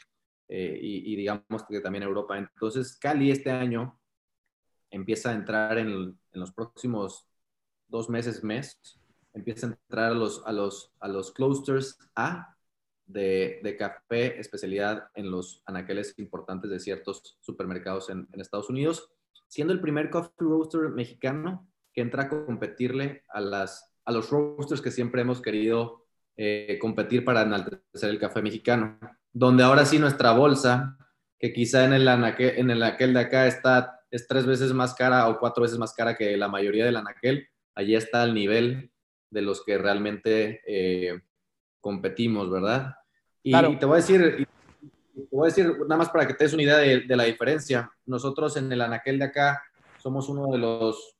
eh, 0.48 0.78
y, 0.80 1.12
y 1.12 1.16
digamos 1.16 1.64
que 1.68 1.80
también 1.80 2.02
Europa. 2.02 2.36
Entonces, 2.36 2.98
Cali 2.98 3.30
este 3.30 3.50
año 3.50 3.98
empieza 4.92 5.30
a 5.30 5.34
entrar 5.34 5.78
en, 5.78 6.16
los 6.32 6.52
próximos 6.52 7.26
dos 7.88 8.08
meses, 8.08 8.44
mes, 8.44 8.78
empieza 9.32 9.66
a 9.66 9.70
entrar 9.70 10.12
a 10.12 10.14
los, 10.14 10.42
a 10.46 10.52
los, 10.52 10.92
a 11.00 11.08
los 11.08 11.32
clusters 11.32 11.98
A 12.14 12.56
de, 13.06 13.76
café 13.78 14.38
especialidad 14.38 15.08
en 15.14 15.30
los 15.30 15.62
anaqueles 15.66 16.14
importantes 16.18 16.70
de 16.70 16.78
ciertos 16.78 17.36
supermercados 17.40 18.10
en, 18.10 18.28
Estados 18.34 18.70
Unidos, 18.70 19.10
siendo 19.48 19.72
el 19.72 19.80
primer 19.80 20.10
coffee 20.10 20.32
roaster 20.38 20.90
mexicano 20.90 21.66
que 21.92 22.02
entra 22.02 22.24
a 22.24 22.28
competirle 22.28 23.24
a, 23.28 23.40
las, 23.40 23.92
a 24.04 24.12
los 24.12 24.30
roasters 24.30 24.80
que 24.80 24.90
siempre 24.90 25.22
hemos 25.22 25.42
querido 25.42 26.06
eh, 26.36 26.78
competir 26.80 27.24
para 27.24 27.42
enaltecer 27.42 28.10
el 28.10 28.18
café 28.18 28.40
mexicano, 28.40 28.98
donde 29.32 29.64
ahora 29.64 29.84
sí 29.84 29.98
nuestra 29.98 30.32
bolsa, 30.32 30.96
que 31.38 31.52
quizá 31.52 31.84
en 31.84 31.94
el, 31.94 32.08
anaquel, 32.08 32.58
en 32.58 32.70
el 32.70 32.82
aquel 32.82 33.14
de 33.14 33.20
acá 33.20 33.46
está 33.46 34.01
es 34.12 34.28
tres 34.28 34.44
veces 34.44 34.74
más 34.74 34.94
cara 34.94 35.26
o 35.28 35.38
cuatro 35.38 35.62
veces 35.62 35.78
más 35.78 35.94
cara 35.94 36.14
que 36.14 36.36
la 36.36 36.46
mayoría 36.46 36.84
del 36.84 36.96
anaquel, 36.96 37.48
allí 37.74 37.96
está 37.96 38.22
el 38.24 38.34
nivel 38.34 38.92
de 39.30 39.40
los 39.42 39.64
que 39.64 39.78
realmente 39.78 40.60
eh, 40.66 41.18
competimos, 41.80 42.50
¿verdad? 42.50 42.94
Y, 43.42 43.52
te 43.78 43.86
voy 43.86 43.94
a 43.94 43.96
decir, 43.96 44.46
te 45.14 45.26
voy 45.30 45.46
a 45.46 45.48
decir 45.48 45.66
nada 45.80 45.96
más 45.96 46.10
para 46.10 46.26
que 46.26 46.34
te 46.34 46.44
des 46.44 46.52
una 46.52 46.62
idea 46.62 46.76
de, 46.76 47.16
la 47.16 47.24
diferencia. 47.24 47.90
Nosotros 48.04 48.56
en 48.58 48.70
el 48.70 48.82
anaquel 48.82 49.18
de 49.18 49.24
acá 49.24 49.62
somos 49.96 50.28
uno 50.28 50.52
de 50.52 50.58
los, 50.58 51.16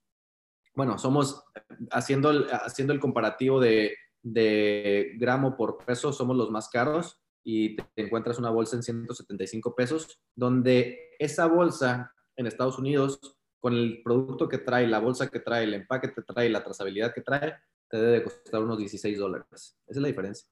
bueno, 0.75 0.99
somos 0.99 1.43
haciendo 1.91 2.31
el, 2.31 2.47
haciendo 2.51 2.93
el 2.93 3.01
comparativo 3.01 3.59
de, 3.59 3.97
de 4.23 5.13
gramo 5.17 5.57
por 5.57 5.79
peso, 5.79 6.13
somos 6.13 6.37
los 6.37 6.51
más 6.51 6.69
caros 6.69 7.23
y 7.43 7.77
te 7.77 7.87
encuentras 7.97 8.39
una 8.39 8.51
bolsa 8.51 8.77
en 8.77 8.83
175 8.83 9.75
pesos, 9.75 10.21
donde 10.37 11.17
esa 11.19 11.47
bolsa 11.47 12.13
en 12.43 12.49
Estados 12.49 12.79
Unidos 12.79 13.19
con 13.59 13.75
el 13.75 14.03
producto 14.03 14.49
que 14.49 14.59
trae, 14.59 14.87
la 14.87 14.99
bolsa 14.99 15.29
que 15.29 15.41
trae, 15.41 15.65
el 15.65 15.75
empaque 15.75 16.13
que 16.13 16.23
trae, 16.23 16.51
la 16.51 16.65
trazabilidad 16.65 17.15
que 17.15 17.23
trae, 17.23 17.55
te 17.89 17.97
debe 17.97 18.25
costar 18.25 18.61
unos 18.61 18.77
16 18.77 19.19
dólares. 19.19 19.47
Esa 19.51 19.77
es 19.87 19.97
la 19.97 20.09
diferencia. 20.09 20.49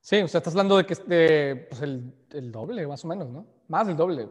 Sí, 0.00 0.20
o 0.20 0.28
sea, 0.28 0.38
estás 0.38 0.52
hablando 0.52 0.76
de 0.76 0.84
que 0.84 0.92
este, 0.92 1.66
pues 1.70 1.80
el, 1.80 2.12
el 2.32 2.52
doble, 2.52 2.86
más 2.86 3.04
o 3.04 3.08
menos, 3.08 3.30
¿no? 3.30 3.46
Más 3.68 3.86
del 3.86 3.96
doble. 3.96 4.28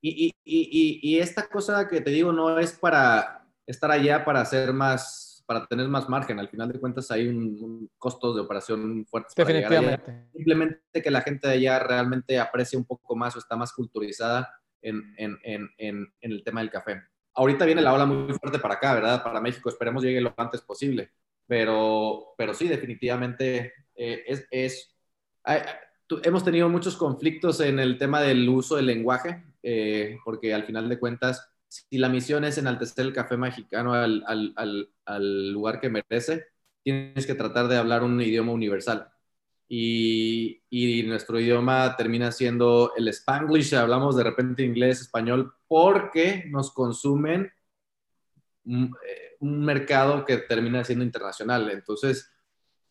Y, 0.00 0.26
y, 0.26 0.34
y, 0.44 1.00
y, 1.02 1.18
esta 1.20 1.46
cosa 1.46 1.86
que 1.86 2.00
te 2.00 2.10
digo 2.10 2.32
no 2.32 2.58
es 2.58 2.72
para 2.72 3.46
estar 3.66 3.90
allá 3.90 4.24
para 4.24 4.40
hacer 4.40 4.72
más, 4.72 5.44
para 5.46 5.66
tener 5.66 5.86
más 5.86 6.08
margen. 6.08 6.40
Al 6.40 6.48
final 6.48 6.72
de 6.72 6.80
cuentas 6.80 7.10
hay 7.10 7.28
un, 7.28 7.88
costo 7.98 8.34
de 8.34 8.40
operación 8.40 9.06
fuerte. 9.06 9.34
Definitivamente. 9.36 10.28
Simplemente 10.32 11.02
que 11.02 11.10
la 11.10 11.20
gente 11.20 11.46
de 11.46 11.54
allá 11.54 11.78
realmente 11.78 12.40
aprecie 12.40 12.76
un 12.78 12.84
poco 12.84 13.14
más 13.14 13.36
o 13.36 13.38
está 13.38 13.54
más 13.54 13.72
culturizada 13.72 14.50
en, 14.82 15.14
en, 15.16 15.38
en, 15.42 15.70
en, 15.78 16.12
el 16.20 16.44
tema 16.44 16.60
del 16.60 16.70
café. 16.70 17.02
Ahorita 17.34 17.64
viene 17.64 17.80
la 17.80 17.94
ola 17.94 18.04
muy 18.04 18.34
fuerte 18.34 18.58
para 18.58 18.74
acá, 18.74 18.94
¿verdad? 18.94 19.22
Para 19.22 19.40
México. 19.40 19.68
Esperemos 19.68 20.02
llegue 20.02 20.20
lo 20.20 20.34
antes 20.36 20.60
posible. 20.60 21.10
Pero, 21.46 22.34
pero 22.36 22.54
sí, 22.54 22.68
definitivamente 22.68 23.72
eh, 23.94 24.24
es, 24.26 24.46
es 24.50 24.94
hemos 26.22 26.44
tenido 26.44 26.68
muchos 26.68 26.96
conflictos 26.96 27.60
en 27.60 27.78
el 27.78 27.98
tema 27.98 28.20
del 28.20 28.48
uso 28.48 28.76
del 28.76 28.86
lenguaje, 28.86 29.44
eh, 29.62 30.18
porque 30.24 30.54
al 30.54 30.64
final 30.64 30.88
de 30.88 30.98
cuentas, 30.98 31.50
si 31.68 31.98
la 31.98 32.08
misión 32.08 32.44
es 32.44 32.58
enaltecer 32.58 33.06
el 33.06 33.12
café 33.12 33.36
mexicano 33.36 33.94
al, 33.94 34.22
al, 34.26 34.88
al, 35.04 35.52
lugar 35.52 35.80
que 35.80 35.88
merece, 35.88 36.46
tienes 36.82 37.26
que 37.26 37.34
tratar 37.34 37.68
de 37.68 37.76
hablar 37.76 38.02
un 38.02 38.20
idioma 38.20 38.52
universal. 38.52 39.10
Y, 39.68 40.62
y, 40.68 41.02
nuestro 41.04 41.40
idioma 41.40 41.96
termina 41.96 42.30
siendo 42.30 42.92
el 42.96 43.08
spanglish, 43.08 43.74
hablamos 43.74 44.16
de 44.16 44.24
repente 44.24 44.62
inglés, 44.62 45.00
español, 45.00 45.54
porque 45.66 46.44
nos 46.50 46.72
consumen 46.72 47.50
un, 48.64 48.94
eh, 49.08 49.36
un 49.40 49.64
mercado 49.64 50.24
que 50.26 50.36
termina 50.38 50.84
siendo 50.84 51.04
internacional. 51.04 51.70
Entonces, 51.70 52.30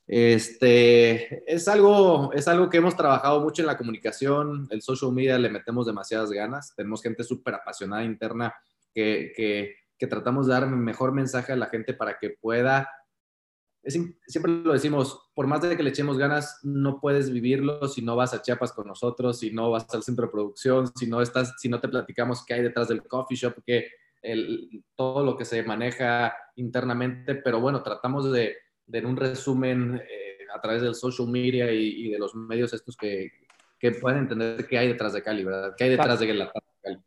este, 0.07 1.41
es 1.51 1.69
algo, 1.69 2.33
es 2.33 2.47
algo 2.49 2.69
que 2.69 2.77
hemos 2.77 2.97
trabajado 2.97 3.39
mucho 3.39 3.61
en 3.61 3.67
la 3.67 3.77
comunicación, 3.77 4.67
el 4.69 4.81
social 4.81 5.13
media 5.13 5.39
le 5.39 5.49
metemos 5.49 5.85
demasiadas 5.85 6.31
ganas, 6.31 6.75
tenemos 6.75 7.01
gente 7.01 7.23
súper 7.23 7.55
apasionada 7.55 8.03
interna 8.03 8.53
que, 8.93 9.31
que, 9.33 9.75
que, 9.97 10.07
tratamos 10.07 10.47
de 10.47 10.53
dar 10.53 10.67
mejor 10.67 11.13
mensaje 11.13 11.53
a 11.53 11.55
la 11.55 11.67
gente 11.67 11.93
para 11.93 12.19
que 12.19 12.31
pueda, 12.31 12.89
siempre 13.83 14.51
lo 14.51 14.73
decimos, 14.73 15.31
por 15.33 15.47
más 15.47 15.61
de 15.61 15.75
que 15.75 15.83
le 15.83 15.89
echemos 15.89 16.17
ganas, 16.17 16.59
no 16.63 16.99
puedes 16.99 17.31
vivirlo 17.31 17.87
si 17.87 18.01
no 18.01 18.15
vas 18.15 18.33
a 18.33 18.41
Chiapas 18.41 18.73
con 18.73 18.87
nosotros, 18.87 19.39
si 19.39 19.51
no 19.51 19.71
vas 19.71 19.87
al 19.93 20.03
centro 20.03 20.25
de 20.25 20.31
producción, 20.31 20.87
si 20.95 21.07
no, 21.07 21.21
estás, 21.21 21.55
si 21.57 21.69
no 21.69 21.79
te 21.79 21.87
platicamos 21.87 22.45
qué 22.45 22.53
hay 22.55 22.61
detrás 22.61 22.87
del 22.87 23.03
coffee 23.03 23.37
shop, 23.37 23.63
que 23.65 23.87
el, 24.21 24.83
todo 24.95 25.23
lo 25.25 25.35
que 25.35 25.45
se 25.45 25.63
maneja 25.63 26.33
internamente, 26.55 27.35
pero 27.35 27.59
bueno, 27.59 27.81
tratamos 27.81 28.31
de 28.31 28.55
de 28.91 29.05
un 29.05 29.15
resumen 29.15 30.01
eh, 30.09 30.45
a 30.53 30.59
través 30.59 30.81
del 30.81 30.95
social 30.95 31.27
media 31.27 31.71
y, 31.71 32.09
de 32.09 32.19
los 32.19 32.35
medios 32.35 32.73
estos 32.73 32.97
que, 32.97 33.31
que, 33.79 33.91
pueden 33.91 34.19
entender 34.19 34.67
qué 34.67 34.77
hay 34.77 34.89
detrás 34.89 35.13
de 35.13 35.23
Cali, 35.23 35.43
¿verdad? 35.45 35.73
¿Qué 35.77 35.85
hay 35.85 35.89
detrás 35.91 36.19
de 36.19 36.33
la 36.33 36.51
Cali? 36.51 36.97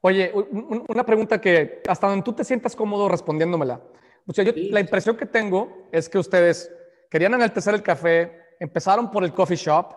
Oye, 0.00 0.32
una 0.34 1.04
pregunta 1.04 1.40
que 1.40 1.82
hasta 1.88 2.06
donde 2.06 2.22
tú 2.22 2.32
te 2.32 2.44
sientas 2.44 2.76
cómodo 2.76 3.08
respondiéndomela. 3.08 3.80
O 4.26 4.32
sea, 4.32 4.44
yo, 4.44 4.52
la 4.54 4.80
impresión 4.80 5.16
que 5.16 5.26
tengo 5.26 5.88
es 5.92 6.08
que 6.08 6.18
ustedes 6.18 6.72
querían 7.10 7.34
enaltecer 7.34 7.74
el 7.74 7.82
café, 7.82 8.40
empezaron 8.58 9.10
por 9.10 9.24
el 9.24 9.32
coffee 9.32 9.56
shop, 9.56 9.94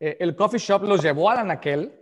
eh, 0.00 0.16
el 0.20 0.34
coffee 0.34 0.58
shop 0.58 0.82
los 0.84 1.02
llevó 1.02 1.30
a 1.30 1.36
la 1.36 1.44
naquel, 1.44 1.94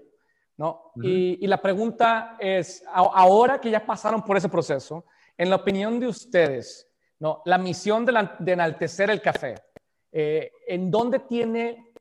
¿no? 0.57 0.93
y, 1.03 1.45
y, 1.45 1.47
la 1.49 1.61
pregunta 1.61 2.37
es, 2.39 2.85
ahora 2.93 3.61
que 3.61 3.71
ya 3.71 3.85
pasaron 3.85 4.23
por 4.25 4.37
ese 4.37 4.49
proceso, 4.49 5.05
en 5.37 5.51
la 5.51 5.57
opinión 5.57 5.99
de 5.99 6.07
ustedes, 6.07 6.89
¿no? 7.19 7.43
La 7.45 7.59
misión 7.59 8.05
de, 8.05 8.53
enaltecer 8.53 9.11
el 9.11 9.21
café. 9.21 9.57
Eh, 10.13 10.53
¿En 10.69 10.91
dónde 10.91 11.21
tiene 11.21 11.93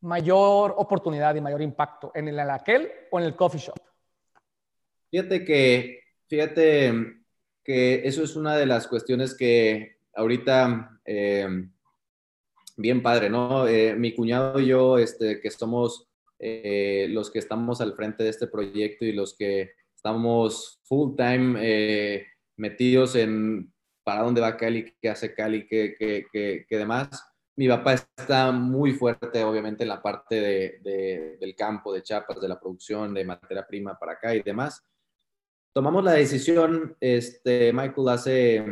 mayor 0.00 0.74
oportunidad 0.76 1.34
y 1.34 1.40
mayor 1.40 1.60
impacto? 1.60 2.12
¿En 2.14 2.28
el 2.28 2.38
aquel 2.38 2.90
o 3.10 3.18
en 3.18 3.24
el 3.24 3.34
coffee 3.34 3.60
shop? 3.60 3.78
Fíjate 5.10 5.44
que, 5.44 6.00
fíjate 6.28 7.17
que 7.68 8.08
eso 8.08 8.24
es 8.24 8.34
una 8.34 8.56
de 8.56 8.64
las 8.64 8.88
cuestiones 8.88 9.36
que 9.36 9.98
ahorita, 10.14 10.98
eh, 11.04 11.46
bien 12.78 13.02
padre, 13.02 13.28
¿no? 13.28 13.68
Eh, 13.68 13.94
mi 13.94 14.14
cuñado 14.14 14.58
y 14.58 14.68
yo, 14.68 14.96
este, 14.96 15.38
que 15.38 15.50
somos 15.50 16.06
los 16.40 17.30
que 17.30 17.40
estamos 17.40 17.80
al 17.80 17.94
frente 17.94 18.22
de 18.22 18.30
este 18.30 18.46
proyecto 18.46 19.04
y 19.04 19.12
los 19.12 19.36
que 19.36 19.72
estamos 19.94 20.80
full 20.84 21.16
time 21.16 22.24
metidos 22.56 23.16
en 23.16 23.72
para 24.04 24.22
dónde 24.22 24.40
va 24.40 24.56
Cali, 24.56 24.94
qué 25.02 25.10
hace 25.10 25.34
Cali, 25.34 25.66
qué, 25.66 25.94
qué, 25.98 26.24
qué, 26.32 26.64
qué 26.66 26.78
demás. 26.78 27.10
Mi 27.56 27.68
papá 27.68 27.92
está 27.92 28.52
muy 28.52 28.92
fuerte, 28.92 29.42
obviamente, 29.42 29.82
en 29.82 29.88
la 29.88 30.00
parte 30.00 30.40
de, 30.80 31.36
del 31.38 31.54
campo, 31.56 31.92
de 31.92 32.04
chapas, 32.04 32.40
de 32.40 32.48
la 32.48 32.58
producción, 32.58 33.12
de 33.12 33.24
materia 33.24 33.66
prima 33.66 33.98
para 33.98 34.12
acá 34.12 34.32
y 34.34 34.42
demás. 34.42 34.80
Tomamos 35.72 36.04
la 36.04 36.12
decisión, 36.12 36.96
este, 37.00 37.72
Michael, 37.72 38.08
hace 38.08 38.64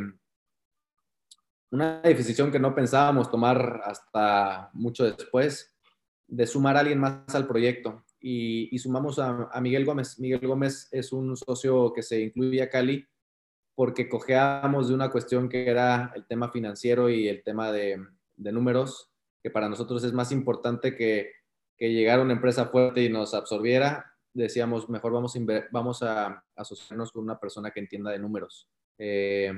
una 1.70 2.00
decisión 2.00 2.50
que 2.50 2.58
no 2.58 2.74
pensábamos 2.74 3.30
tomar 3.30 3.82
hasta 3.84 4.70
mucho 4.72 5.04
después, 5.04 5.74
de 6.26 6.46
sumar 6.46 6.76
a 6.76 6.80
alguien 6.80 6.98
más 6.98 7.34
al 7.34 7.46
proyecto. 7.46 8.04
Y, 8.18 8.74
y 8.74 8.78
sumamos 8.78 9.18
a, 9.18 9.48
a, 9.52 9.60
Miguel 9.60 9.84
Gómez. 9.84 10.18
Miguel 10.18 10.46
Gómez 10.46 10.88
es 10.90 11.12
un 11.12 11.36
socio 11.36 11.92
que 11.92 12.02
se 12.02 12.20
incluye 12.20 12.62
a 12.62 12.70
Cali 12.70 13.06
porque 13.76 14.08
cojeábamos 14.08 14.88
de 14.88 14.94
una 14.94 15.10
cuestión 15.10 15.48
que 15.48 15.68
era 15.68 16.10
el 16.16 16.26
tema 16.26 16.50
financiero 16.50 17.10
y 17.10 17.28
el 17.28 17.44
tema 17.44 17.70
de, 17.70 18.00
números, 18.36 19.12
que 19.42 19.50
para 19.50 19.68
nosotros 19.68 20.02
es 20.02 20.14
más 20.14 20.32
importante 20.32 20.96
que, 20.96 21.32
que 21.76 21.92
llegara 21.92 22.22
una 22.22 22.32
empresa 22.32 22.66
fuerte 22.66 23.02
y 23.02 23.10
nos 23.10 23.34
absorbiera. 23.34 24.15
Decíamos, 24.36 24.88
mejor 24.90 25.12
vamos 25.12 25.34
a, 25.34 25.40
vamos 25.70 26.02
a 26.02 26.44
asociarnos 26.54 27.10
con 27.10 27.24
una 27.24 27.40
persona 27.40 27.70
que 27.70 27.80
entienda 27.80 28.10
de 28.10 28.18
números 28.18 28.68
eh, 28.98 29.50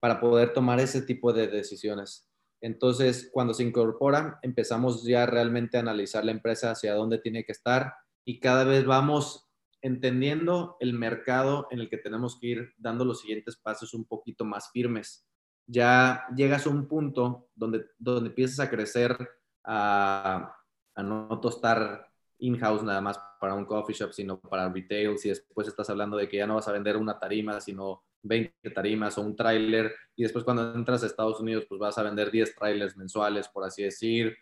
para 0.00 0.20
poder 0.20 0.52
tomar 0.52 0.80
ese 0.80 1.02
tipo 1.02 1.32
de 1.32 1.46
decisiones. 1.46 2.28
Entonces, 2.60 3.30
cuando 3.32 3.54
se 3.54 3.62
incorpora, 3.62 4.40
empezamos 4.42 5.04
ya 5.04 5.24
realmente 5.24 5.76
a 5.76 5.80
analizar 5.80 6.24
la 6.24 6.32
empresa 6.32 6.72
hacia 6.72 6.94
dónde 6.94 7.18
tiene 7.18 7.44
que 7.44 7.52
estar 7.52 7.94
y 8.24 8.40
cada 8.40 8.64
vez 8.64 8.84
vamos 8.86 9.48
entendiendo 9.82 10.76
el 10.80 10.94
mercado 10.94 11.68
en 11.70 11.78
el 11.78 11.88
que 11.88 11.98
tenemos 11.98 12.38
que 12.40 12.46
ir 12.48 12.72
dando 12.76 13.04
los 13.04 13.20
siguientes 13.20 13.56
pasos 13.56 13.94
un 13.94 14.04
poquito 14.04 14.44
más 14.44 14.70
firmes. 14.72 15.28
Ya 15.66 16.26
llegas 16.34 16.66
a 16.66 16.70
un 16.70 16.88
punto 16.88 17.50
donde, 17.54 17.84
donde 17.98 18.30
empiezas 18.30 18.58
a 18.60 18.70
crecer, 18.70 19.16
a, 19.62 20.56
a 20.96 21.02
no 21.04 21.40
tostar 21.40 22.13
in-house 22.38 22.82
nada 22.82 23.00
más 23.00 23.20
para 23.40 23.54
un 23.54 23.64
coffee 23.64 23.94
shop, 23.94 24.12
sino 24.12 24.40
para 24.40 24.68
retail. 24.68 25.18
Si 25.18 25.28
después 25.28 25.68
estás 25.68 25.88
hablando 25.90 26.16
de 26.16 26.28
que 26.28 26.38
ya 26.38 26.46
no 26.46 26.56
vas 26.56 26.68
a 26.68 26.72
vender 26.72 26.96
una 26.96 27.18
tarima, 27.18 27.60
sino 27.60 28.02
20 28.22 28.70
tarimas 28.70 29.18
o 29.18 29.22
un 29.22 29.36
tráiler, 29.36 29.94
y 30.16 30.22
después 30.22 30.44
cuando 30.44 30.74
entras 30.74 31.02
a 31.02 31.06
Estados 31.06 31.40
Unidos, 31.40 31.66
pues 31.68 31.78
vas 31.78 31.98
a 31.98 32.02
vender 32.02 32.30
10 32.30 32.54
trailers 32.54 32.96
mensuales, 32.96 33.48
por 33.48 33.64
así 33.64 33.82
decir, 33.82 34.36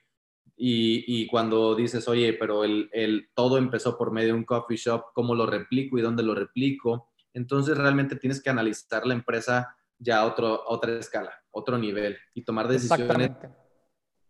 y, 0.57 1.27
cuando 1.27 1.75
dices, 1.75 2.07
oye, 2.09 2.35
pero 2.35 2.63
el, 2.63 2.89
el, 2.93 3.29
todo 3.35 3.59
empezó 3.59 3.97
por 3.97 4.13
medio 4.13 4.29
de 4.29 4.39
un 4.39 4.45
coffee 4.45 4.77
shop, 4.77 5.07
¿cómo 5.15 5.35
lo 5.35 5.47
replico 5.47 5.99
y 5.99 6.03
dónde 6.03 6.23
lo 6.23 6.35
replico? 6.35 7.11
Entonces 7.35 7.77
realmente 7.77 8.17
tienes 8.17 8.43
que 8.43 8.51
analizar 8.51 9.07
la 9.07 9.15
empresa 9.15 9.75
ya 9.99 10.21
a, 10.21 10.27
otro, 10.27 10.63
otra 10.67 10.99
escala, 10.99 11.33
otro 11.51 11.79
nivel 11.79 12.17
y 12.35 12.45
tomar 12.45 12.69
decisiones. 12.69 13.31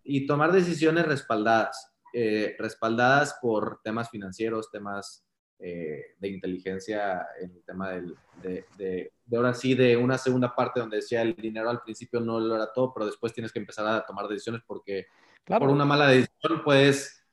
Y 0.05 0.27
tomar 0.27 0.53
decisiones 0.53 1.07
respaldadas, 1.07 1.92
eh, 2.13 2.57
respaldadas 2.59 3.39
por 3.41 3.81
temas 3.83 4.11
financieros, 4.11 4.71
temas 4.71 5.25
eh, 5.59 6.15
de 6.19 6.29
inteligencia, 6.29 7.27
en 7.41 7.53
el 7.53 7.63
tema 7.65 7.91
del, 7.91 8.17
de, 8.43 8.65
de, 8.77 9.13
de, 9.25 9.37
ahora 9.37 9.55
sí, 9.55 9.75
de 9.75 9.97
una 9.97 10.19
segunda 10.19 10.55
parte 10.55 10.81
donde 10.81 10.97
decía 10.97 11.23
el 11.23 11.35
dinero 11.35 11.71
al 11.71 11.83
principio 11.83 12.21
no 12.21 12.41
lo 12.41 12.57
era 12.57 12.73
todo, 12.73 12.93
pero 12.93 13.07
después 13.07 13.33
tienes 13.33 13.53
que 13.53 13.61
empezar 13.61 13.87
a 13.87 14.05
tomar 14.05 14.27
decisiones 14.27 14.63
porque 14.67 15.07
por 15.47 15.69
una 15.69 15.85
mala 15.85 16.09
decisión 16.09 16.63
puedes, 16.65 17.25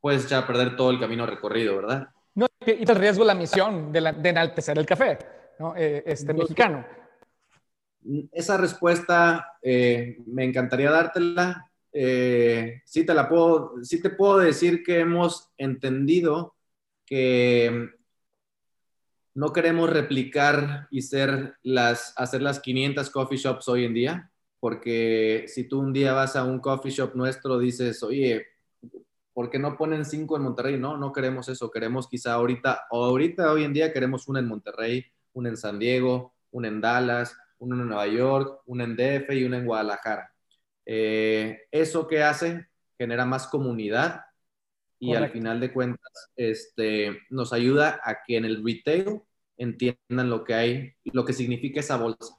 puedes 0.00 0.28
ya 0.28 0.46
perder 0.46 0.76
todo 0.76 0.90
el 0.90 1.00
camino 1.00 1.26
recorrido, 1.26 1.76
¿verdad? 1.76 2.08
No, 2.34 2.46
y 2.60 2.84
te 2.84 2.94
riesgo 2.94 3.24
la 3.24 3.34
misión 3.34 3.92
de, 3.92 4.00
de 4.00 4.28
enaltecer 4.28 4.78
el 4.78 4.86
café, 4.86 5.18
¿no? 5.58 5.74
Eh, 5.76 6.02
este 6.06 6.32
mexicano. 6.32 6.84
Esa 8.32 8.56
respuesta 8.56 9.58
eh, 9.62 10.18
me 10.26 10.44
encantaría 10.44 10.90
dártela. 10.90 11.70
Eh, 11.92 12.80
sí, 12.84 13.04
te 13.04 13.14
la 13.14 13.28
puedo, 13.28 13.74
sí 13.82 14.00
te 14.00 14.10
puedo 14.10 14.38
decir 14.38 14.82
que 14.82 15.00
hemos 15.00 15.50
entendido 15.58 16.54
que 17.04 17.90
no 19.34 19.52
queremos 19.52 19.90
replicar 19.90 20.88
y 20.90 21.02
ser 21.02 21.56
las, 21.62 22.14
hacer 22.16 22.42
las 22.42 22.60
500 22.60 23.10
coffee 23.10 23.38
shops 23.38 23.68
hoy 23.68 23.84
en 23.84 23.94
día 23.94 24.32
porque 24.62 25.46
si 25.48 25.64
tú 25.64 25.80
un 25.80 25.92
día 25.92 26.12
vas 26.12 26.36
a 26.36 26.44
un 26.44 26.60
coffee 26.60 26.92
shop 26.92 27.16
nuestro, 27.16 27.58
dices, 27.58 28.00
oye, 28.04 28.46
¿por 29.32 29.50
qué 29.50 29.58
no 29.58 29.76
ponen 29.76 30.04
cinco 30.04 30.36
en 30.36 30.44
Monterrey? 30.44 30.78
No, 30.78 30.96
no 30.96 31.12
queremos 31.12 31.48
eso, 31.48 31.68
queremos 31.68 32.06
quizá 32.06 32.34
ahorita, 32.34 32.82
ahorita 32.88 33.50
hoy 33.50 33.64
en 33.64 33.72
día 33.72 33.92
queremos 33.92 34.28
una 34.28 34.38
en 34.38 34.46
Monterrey, 34.46 35.04
una 35.32 35.48
en 35.48 35.56
San 35.56 35.80
Diego, 35.80 36.34
una 36.52 36.68
en 36.68 36.80
Dallas, 36.80 37.36
una 37.58 37.74
en 37.74 37.88
Nueva 37.88 38.06
York, 38.06 38.60
una 38.66 38.84
en 38.84 38.94
DF 38.94 39.34
y 39.34 39.42
una 39.42 39.58
en 39.58 39.66
Guadalajara. 39.66 40.31
Eh, 40.86 41.62
¿Eso 41.70 42.06
qué 42.06 42.22
hace? 42.22 42.66
Genera 42.98 43.24
más 43.24 43.46
comunidad 43.46 44.22
y 44.98 45.14
al 45.14 45.30
final 45.30 45.58
de 45.58 45.72
cuentas 45.72 46.30
este, 46.36 47.18
nos 47.28 47.52
ayuda 47.52 48.00
a 48.04 48.22
que 48.24 48.36
en 48.36 48.44
el 48.44 48.64
retail 48.64 49.20
entiendan 49.56 50.30
lo 50.30 50.44
que 50.44 50.54
hay, 50.54 50.92
lo 51.06 51.24
que 51.24 51.32
significa 51.32 51.80
esa 51.80 51.96
bolsa. 51.96 52.36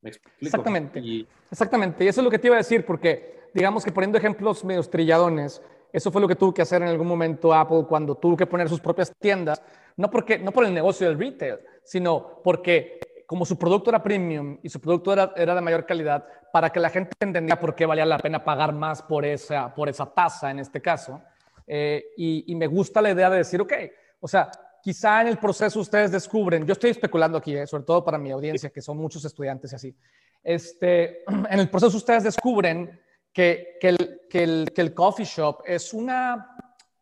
¿Me 0.00 0.10
explico? 0.10 0.46
Exactamente. 0.46 1.26
Exactamente. 1.50 2.04
Y 2.04 2.08
eso 2.08 2.22
es 2.22 2.24
lo 2.24 2.30
que 2.30 2.38
te 2.38 2.46
iba 2.46 2.56
a 2.56 2.58
decir, 2.58 2.86
porque 2.86 3.50
digamos 3.52 3.84
que 3.84 3.92
poniendo 3.92 4.16
ejemplos 4.16 4.64
medio 4.64 4.82
trilladones, 4.82 5.60
eso 5.92 6.10
fue 6.10 6.22
lo 6.22 6.28
que 6.28 6.36
tuvo 6.36 6.54
que 6.54 6.62
hacer 6.62 6.80
en 6.80 6.88
algún 6.88 7.06
momento 7.06 7.52
Apple 7.52 7.84
cuando 7.88 8.14
tuvo 8.14 8.36
que 8.36 8.46
poner 8.46 8.68
sus 8.68 8.80
propias 8.80 9.12
tiendas, 9.18 9.62
no, 9.96 10.10
porque, 10.10 10.38
no 10.38 10.52
por 10.52 10.64
el 10.64 10.72
negocio 10.72 11.08
del 11.08 11.18
retail, 11.18 11.58
sino 11.84 12.40
porque 12.42 12.98
como 13.26 13.44
su 13.44 13.58
producto 13.58 13.90
era 13.90 14.02
premium 14.02 14.58
y 14.62 14.68
su 14.68 14.80
producto 14.80 15.12
era, 15.12 15.32
era, 15.36 15.54
de 15.54 15.60
mayor 15.60 15.84
calidad, 15.84 16.24
para 16.52 16.70
que 16.70 16.80
la 16.80 16.90
gente 16.90 17.12
entendiera 17.20 17.60
por 17.60 17.74
qué 17.74 17.84
valía 17.84 18.06
la 18.06 18.18
pena 18.18 18.44
pagar 18.44 18.72
más 18.72 19.02
por 19.02 19.24
esa, 19.24 19.74
por 19.74 19.88
esa 19.88 20.06
tasa 20.06 20.50
en 20.50 20.60
este 20.60 20.80
caso. 20.80 21.20
Eh, 21.66 22.04
y, 22.16 22.54
me 22.54 22.66
gusta 22.66 23.02
la 23.02 23.10
idea 23.10 23.28
de 23.28 23.38
decir, 23.38 23.60
ok, 23.60 23.72
o 24.20 24.28
sea, 24.28 24.50
quizá 24.80 25.20
en 25.22 25.28
el 25.28 25.38
proceso 25.38 25.80
ustedes 25.80 26.12
descubren, 26.12 26.64
yo 26.64 26.72
estoy 26.72 26.90
especulando 26.90 27.38
aquí, 27.38 27.56
eh, 27.56 27.66
sobre 27.66 27.82
todo 27.82 28.04
para 28.04 28.18
mi 28.18 28.30
audiencia, 28.30 28.70
que 28.70 28.80
son 28.80 28.96
muchos 28.96 29.24
estudiantes 29.24 29.72
y 29.72 29.74
así, 29.74 29.96
este, 30.42 31.24
en 31.50 31.58
el 31.58 31.68
proceso 31.68 31.96
ustedes 31.96 32.22
descubren 32.22 33.00
que, 33.32 33.76
que, 33.80 33.88
el, 33.88 34.20
que, 34.30 34.42
el, 34.44 34.72
que 34.72 34.80
el 34.80 34.94
coffee 34.94 35.26
shop 35.26 35.62
es 35.66 35.92
una 35.92 36.56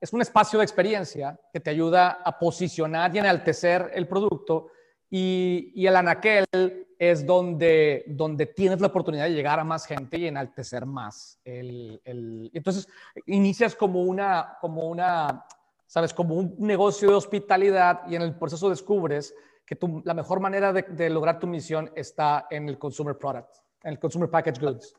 es 0.05 0.13
un 0.13 0.21
espacio 0.21 0.59
de 0.59 0.67
experiencia 0.67 1.41
que 1.51 1.61
te 1.61 1.71
ayuda 1.71 2.21
a 2.23 2.39
posicionar 2.39 3.17
y 3.17 3.21
enaltecer 3.21 3.91
el 3.95 4.07
producto 4.07 4.67
y, 5.17 5.71
y, 5.77 5.87
el 5.87 5.95
anaquel 5.95 6.45
es 6.99 7.25
donde, 7.25 8.03
donde 8.09 8.47
tienes 8.47 8.81
la 8.81 8.89
oportunidad 8.89 9.27
de 9.27 9.33
llegar 9.33 9.61
a 9.61 9.65
más 9.65 9.87
gente 9.87 10.19
y 10.19 10.27
enaltecer 10.27 10.87
más. 10.87 11.39
El, 11.45 12.01
el, 12.05 12.51
entonces, 12.53 12.89
inicias 13.27 13.77
como 13.77 14.03
una, 14.03 14.59
como 14.61 14.89
una, 14.89 15.47
sabes, 15.87 16.13
como 16.13 16.35
un 16.35 16.57
negocio 16.59 17.11
de 17.11 17.15
hospitalidad 17.15 18.01
y 18.09 18.17
en 18.17 18.23
el 18.23 18.37
proceso 18.37 18.69
descubres 18.69 19.33
que 19.65 19.77
tu, 19.77 20.03
la 20.05 20.15
mejor 20.15 20.41
manera 20.41 20.73
de, 20.73 20.83
de, 20.83 21.09
lograr 21.11 21.39
tu 21.39 21.47
misión 21.47 21.93
está 21.95 22.49
en 22.51 22.69
el 22.69 22.77
consumer 22.77 23.17
product, 23.17 23.55
en 23.85 23.93
el 23.93 24.01
consumer 24.01 24.29
package 24.29 24.61
goods. 24.61 24.97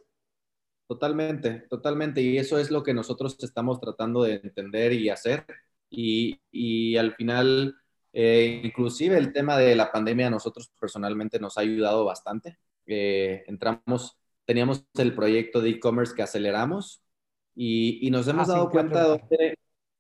Totalmente, 0.88 1.66
totalmente. 1.70 2.22
Y 2.22 2.38
eso 2.38 2.58
es 2.58 2.72
lo 2.72 2.84
que 2.84 2.94
nosotros 2.94 3.36
estamos 3.44 3.82
tratando 3.82 4.24
de 4.24 4.36
entender 4.36 4.94
y 4.94 5.10
hacer. 5.10 5.46
Y, 5.90 6.40
y 6.52 6.96
al 6.96 7.14
final 7.16 7.76
eh, 8.18 8.62
inclusive 8.64 9.18
el 9.18 9.34
tema 9.34 9.58
de 9.58 9.76
la 9.76 9.92
pandemia 9.92 10.28
a 10.28 10.30
nosotros 10.30 10.72
personalmente 10.80 11.38
nos 11.38 11.58
ha 11.58 11.62
ayudado 11.62 12.06
bastante. 12.06 12.58
Eh, 12.86 13.44
entramos, 13.48 14.18
teníamos 14.46 14.86
el 14.94 15.14
proyecto 15.14 15.60
de 15.60 15.72
e-commerce 15.72 16.16
que 16.16 16.22
aceleramos 16.22 17.04
y, 17.54 18.10
nos 18.12 18.26
hemos 18.30 18.48
ah, 18.48 18.54
dado 18.54 18.70
cuenta 18.70 19.04
donde, 19.04 19.58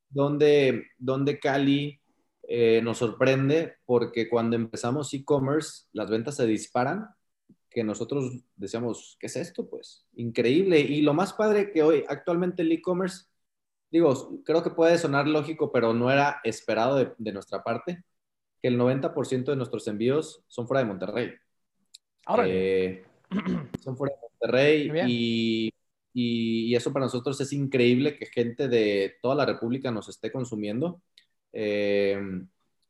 donde, 0.08 0.86
donde 0.98 1.40
Cali 1.42 2.00
eh, 2.44 2.80
nos 2.82 3.00
sorprende 3.00 3.74
porque 3.86 4.30
cuando 4.30 4.56
empezamos 4.56 5.14
e-commerce 5.14 5.88
las 5.92 6.10
ventas 6.10 6.38
se 6.38 6.48
disparan 6.48 7.10
que 7.70 7.84
nosotros 7.84 8.32
decíamos, 8.56 9.18
¿qué 9.20 9.28
es 9.28 9.36
esto? 9.36 9.70
Pues 9.70 10.06
increíble. 10.16 10.80
Y 10.80 11.02
lo 11.02 11.14
más 11.14 11.34
padre 11.34 11.70
que 11.74 11.84
hoy 11.84 12.06
actualmente 12.08 12.62
el 12.62 12.72
e-commerce 12.72 13.26
digo, 13.96 14.42
creo 14.44 14.62
que 14.62 14.72
puede 14.72 14.98
sonar 14.98 15.26
lógico, 15.26 15.72
pero 15.72 15.94
no 15.94 16.12
era 16.12 16.42
esperado 16.44 16.98
de, 17.18 17.32
nuestra 17.32 17.64
parte, 17.64 18.04
que 18.62 18.68
el 18.68 18.78
90% 18.78 19.46
de 19.46 19.56
nuestros 19.56 19.88
envíos 19.88 20.44
son 20.48 20.68
fuera 20.68 20.82
de 20.82 20.88
Monterrey. 20.88 21.32
Ahora. 22.26 22.44
Eh, 22.46 23.06
son 23.82 23.96
fuera 23.96 24.14
de 24.16 24.22
Monterrey 24.30 24.92
y, 25.08 25.74
y, 26.14 26.76
eso 26.76 26.92
para 26.92 27.06
nosotros 27.06 27.40
es 27.40 27.54
increíble 27.54 28.18
que 28.18 28.26
gente 28.26 28.68
de 28.68 29.16
toda 29.22 29.34
la 29.34 29.46
República 29.46 29.92
nos 29.92 30.10
esté 30.10 30.30
consumiendo. 30.30 31.02
Eh, 31.54 32.20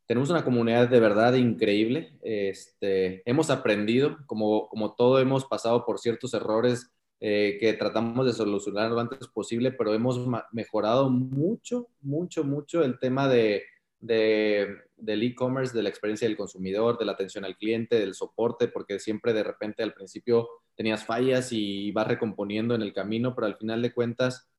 tenemos 0.07 0.31
una 0.31 0.43
comunidad 0.43 0.89
de 0.89 0.99
verdad 0.99 1.35
increíble. 1.35 2.17
Este, 2.23 3.21
hemos 3.29 3.51
aprendido, 3.51 4.17
como, 4.25 4.67
como 4.69 4.95
todo 4.95 5.19
hemos 5.19 5.45
pasado 5.45 5.85
por 5.85 5.99
ciertos 5.99 6.33
errores 6.33 6.94
eh, 7.20 7.57
que 7.59 7.74
tratamos 7.74 8.26
de 8.26 8.34
solucionar 8.34 8.91
lo 8.91 8.99
antes 8.99 9.28
posible, 9.28 9.72
pero 9.72 9.93
hemos 9.93 10.20
mejorado 10.51 11.09
mucho, 11.09 11.88
mucho, 12.01 12.43
mucho 12.43 12.84
el 12.84 12.99
tema 12.99 13.28
de, 13.28 13.63
del 13.99 15.24
e-commerce, 15.24 15.76
de 15.76 15.84
la 15.84 15.89
experiencia 15.89 16.28
del 16.28 16.38
consumidor, 16.38 16.97
de 16.97 17.05
la 17.05 17.13
atención 17.13 17.45
al 17.45 17.57
cliente, 17.57 17.99
del 17.99 18.13
soporte, 18.13 18.68
porque 18.68 18.99
siempre 18.99 19.34
de 19.34 19.43
repente 19.43 19.82
al 19.82 19.93
principio 19.93 20.49
tenías 20.76 21.05
fallas 21.05 21.51
y 21.51 21.91
vas 21.91 22.07
recomponiendo 22.07 22.76
en 22.76 22.82
el 22.82 22.93
camino, 22.93 23.34
pero 23.34 23.47
al 23.47 23.57
final 23.57 23.82
de 23.82 23.93
cuentas 23.93 24.49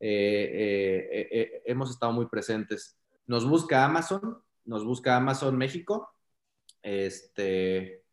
eh, 0.00 1.28
eh, 1.30 1.62
hemos 1.66 1.90
estado 1.90 2.12
muy 2.12 2.26
presentes. 2.26 2.98
Nos 3.26 3.48
busca 3.48 3.84
Amazon, 3.84 4.38
nos 4.64 4.84
busca 4.84 5.16
Amazon 5.16 5.56
México, 5.56 6.10
este, 6.82 8.04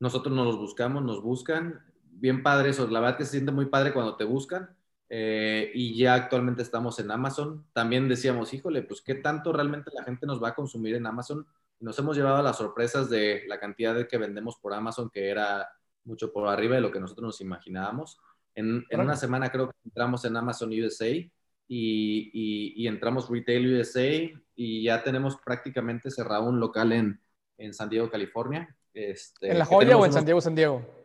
nosotros 0.00 0.34
nos 0.34 0.46
los 0.46 0.58
buscamos, 0.58 1.02
nos 1.02 1.22
buscan, 1.22 1.84
bien 2.20 2.42
padre 2.42 2.70
eso. 2.70 2.86
La 2.88 3.00
verdad 3.00 3.16
que 3.16 3.24
se 3.24 3.32
siente 3.32 3.52
muy 3.52 3.66
padre 3.66 3.92
cuando 3.92 4.16
te 4.16 4.24
buscan. 4.24 4.76
Eh, 5.10 5.70
y 5.74 5.96
ya 5.96 6.14
actualmente 6.14 6.62
estamos 6.62 6.98
en 6.98 7.10
Amazon. 7.10 7.66
También 7.72 8.08
decíamos, 8.08 8.52
híjole, 8.52 8.82
pues 8.82 9.00
qué 9.00 9.14
tanto 9.14 9.52
realmente 9.52 9.90
la 9.94 10.04
gente 10.04 10.26
nos 10.26 10.42
va 10.42 10.48
a 10.48 10.54
consumir 10.54 10.94
en 10.94 11.06
Amazon. 11.06 11.46
Nos 11.80 11.98
hemos 11.98 12.16
llevado 12.16 12.36
a 12.36 12.42
las 12.42 12.56
sorpresas 12.56 13.08
de 13.08 13.44
la 13.46 13.58
cantidad 13.58 13.94
de 13.94 14.06
que 14.06 14.18
vendemos 14.18 14.56
por 14.58 14.74
Amazon, 14.74 15.10
que 15.10 15.28
era 15.28 15.68
mucho 16.04 16.32
por 16.32 16.48
arriba 16.48 16.74
de 16.74 16.80
lo 16.80 16.90
que 16.90 17.00
nosotros 17.00 17.26
nos 17.26 17.40
imaginábamos. 17.40 18.18
En, 18.54 18.84
en 18.90 19.00
una 19.00 19.16
semana 19.16 19.50
creo 19.50 19.68
que 19.68 19.76
entramos 19.84 20.24
en 20.24 20.36
Amazon 20.36 20.70
USA 20.70 21.08
y, 21.08 21.30
y, 21.68 22.72
y, 22.76 22.88
entramos 22.88 23.28
Retail 23.28 23.78
USA 23.78 24.08
y 24.56 24.82
ya 24.82 25.02
tenemos 25.04 25.36
prácticamente 25.36 26.10
cerrado 26.10 26.44
un 26.48 26.58
local 26.58 26.92
en, 26.92 27.20
en 27.58 27.74
San 27.74 27.88
Diego, 27.88 28.10
California. 28.10 28.74
Este, 28.92 29.52
¿En 29.52 29.58
La 29.58 29.64
Joya 29.64 29.96
o 29.96 30.04
en 30.04 30.12
San 30.12 30.24
Diego, 30.24 30.40
San 30.40 30.54
Diego? 30.54 30.97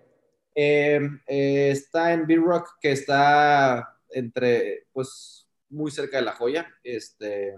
Eh, 0.56 1.00
eh, 1.28 1.72
está 1.72 2.14
en 2.14 2.28
B-Rock, 2.28 2.78
que 2.82 2.92
está 2.92 3.98
entre, 4.10 4.88
pues, 4.92 5.48
muy 5.70 5.92
cerca 5.92 6.18
de 6.18 6.24
La 6.24 6.34
Joya. 6.34 6.68
Este, 6.84 7.56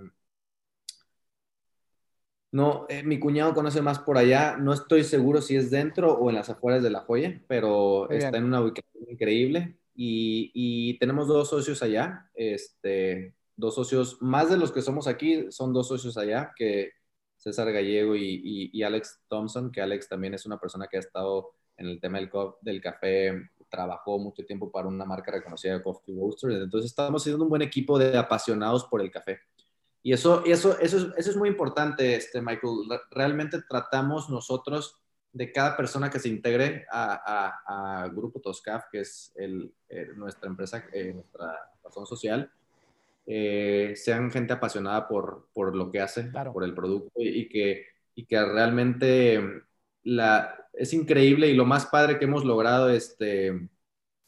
no, 2.52 2.86
eh, 2.88 3.04
mi 3.04 3.20
cuñado 3.20 3.54
conoce 3.54 3.82
más 3.82 4.00
por 4.00 4.18
allá. 4.18 4.56
No 4.58 4.74
estoy 4.74 5.04
seguro 5.04 5.41
si 5.41 5.58
es 5.58 5.70
dentro 5.72 6.14
o 6.14 6.30
en 6.30 6.36
las 6.36 6.50
afueras 6.50 6.82
de 6.84 6.89
La 6.89 7.02
Joya, 7.02 7.43
pero 7.48 8.10
está 8.10 8.38
en 8.38 8.46
una 8.46 8.62
ubicación 8.62 9.04
increíble. 9.10 9.78
Y, 9.93 10.52
y, 10.54 10.98
tenemos 11.00 11.28
dos 11.28 11.50
socios 11.50 11.82
allá, 11.82 12.30
este, 12.34 13.34
dos 13.56 13.76
socios, 13.76 14.22
más 14.22 14.50
de 14.50 14.58
los 14.58 14.72
que 14.74 14.82
somos 14.82 15.08
aquí, 15.08 15.52
son 15.52 15.74
dos 15.74 15.88
socios 15.88 16.18
allá, 16.18 16.54
que 16.56 16.91
César 17.38 17.72
Gallego 17.72 18.16
y, 18.16 18.70
y 18.74 18.84
Alex 18.84 19.22
Thompson, 19.30 19.72
que 19.72 19.82
Alex 19.82 20.10
también 20.10 20.34
es 20.34 20.46
una 20.46 20.60
persona 20.60 20.88
que 20.88 20.98
ha 20.98 21.00
estado 21.00 21.56
en 21.78 21.88
el 21.88 21.99
tema 21.99 22.19
del, 22.19 22.30
del 22.61 22.82
café, 22.82 23.49
trabajó 23.69 24.17
mucho 24.19 24.45
tiempo 24.45 24.71
para 24.71 24.88
una 24.88 25.05
marca 25.05 25.32
reconocida 25.32 25.73
de 25.73 25.84
Coffee 25.84 26.15
Roasters, 26.15 26.55
entonces 26.55 26.89
estamos 26.89 27.23
siendo 27.23 27.43
un 27.43 27.49
buen 27.49 27.61
equipo 27.61 27.99
de 27.99 28.17
apasionados 28.17 28.86
por 28.86 29.01
el 29.01 29.11
café. 29.11 29.39
Y 30.01 30.13
eso, 30.13 30.45
eso, 30.45 30.78
eso, 30.80 30.97
es, 30.97 31.07
eso 31.17 31.32
es 31.32 31.36
muy 31.36 31.49
importante, 31.49 32.15
este, 32.15 32.39
Michael. 32.39 32.73
Realmente 33.09 33.57
tratamos 33.67 34.30
nosotros 34.30 35.01
de 35.34 35.51
cada 35.51 35.76
persona 35.76 36.09
que 36.09 36.19
se 36.19 36.30
integre 36.30 36.86
a, 36.91 37.59
a, 37.65 38.07
Grupo 38.09 38.39
Toscaf, 38.39 38.86
que 38.91 39.01
es 39.01 39.34
el, 39.36 39.73
nuestra 40.15 40.47
empresa, 40.47 40.86
eh, 40.93 41.11
nuestra 41.11 41.59
razón 41.84 42.05
social, 42.05 42.51
eh, 43.26 43.93
sean 43.95 44.30
gente 44.30 44.53
apasionada 44.53 45.07
por, 45.07 45.47
por 45.53 45.76
lo 45.76 45.91
que 45.91 45.99
hace, 45.99 46.32
por 46.53 46.63
el 46.63 46.73
producto 46.76 47.11
y, 47.15 47.49
que, 47.49 47.86
y 48.13 48.26
que 48.26 48.45
realmente 48.45 49.63
la, 50.06 50.70
es 50.74 50.93
increíble 50.93 51.47
y 51.49 51.53
lo 51.53 51.66
más 51.66 51.88
padre 51.88 52.18
que 52.18 52.26
hemos 52.26 52.45
logrado 52.45 52.89
este, 52.89 53.70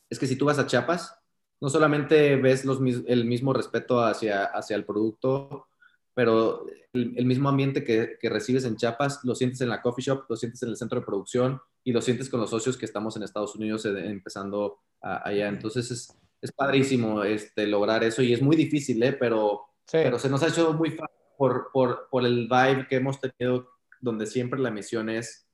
es 0.10 0.20
que 0.20 0.28
si 0.28 0.36
tú 0.36 0.46
vas 0.46 0.60
a 0.60 0.68
Chiapas, 0.68 1.16
no 1.62 1.70
solamente 1.70 2.36
ves 2.36 2.66
los, 2.66 2.80
el 3.08 3.26
mismo 3.26 3.54
respeto 3.54 4.02
hacia, 4.02 4.46
hacia 4.46 4.76
el 4.76 4.86
producto, 4.86 5.68
pero 6.14 6.66
el, 6.94 7.26
mismo 7.26 7.50
ambiente 7.50 7.84
que, 7.84 8.18
que, 8.20 8.30
recibes 8.30 8.66
en 8.66 8.76
Chiapas 8.76 9.24
lo 9.24 9.36
sientes 9.36 9.62
en 9.62 9.70
la 9.70 9.82
coffee 9.82 10.04
shop, 10.04 10.26
lo 10.30 10.36
sientes 10.36 10.62
en 10.64 10.70
el 10.70 10.78
centro 10.78 11.00
de 11.00 11.06
producción 11.06 11.62
y 11.84 11.92
lo 11.92 12.02
sientes 12.02 12.30
con 12.30 12.40
los 12.40 12.50
socios 12.50 12.76
que 12.76 12.86
estamos 12.86 13.16
en 13.16 13.24
Estados 13.24 13.56
Unidos 13.56 13.86
eh, 13.86 14.08
empezando 14.08 14.80
allá. 15.02 15.48
Entonces 15.48 15.92
es, 15.92 16.18
es, 16.42 16.52
padrísimo 16.52 17.24
este, 17.24 17.68
lograr 17.68 18.04
eso 18.04 18.22
y 18.24 18.34
es 18.34 18.42
muy 18.42 18.56
difícil, 18.56 19.02
¿eh? 19.04 19.14
pero, 19.14 19.62
pero 19.92 20.18
se 20.18 20.30
nos 20.30 20.42
ha 20.42 20.48
hecho 20.48 20.74
muy 20.74 20.92
fácil 20.92 21.16
por, 21.38 21.70
por, 21.72 22.08
por 22.10 22.26
el 22.26 22.48
vibe 22.48 22.88
que 22.88 22.96
hemos 22.96 23.20
tenido, 23.20 23.70
donde 24.02 24.26
siempre 24.26 24.60
la 24.60 24.72
misión 24.72 25.10
es 25.10 25.47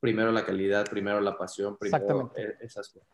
primero 0.00 0.32
la 0.32 0.44
calidad, 0.44 0.86
primero 0.88 1.20
la 1.20 1.36
pasión, 1.36 1.76
primero 1.76 2.32
e-, 2.34 2.64
esas 2.64 2.88
cosas. 2.88 3.08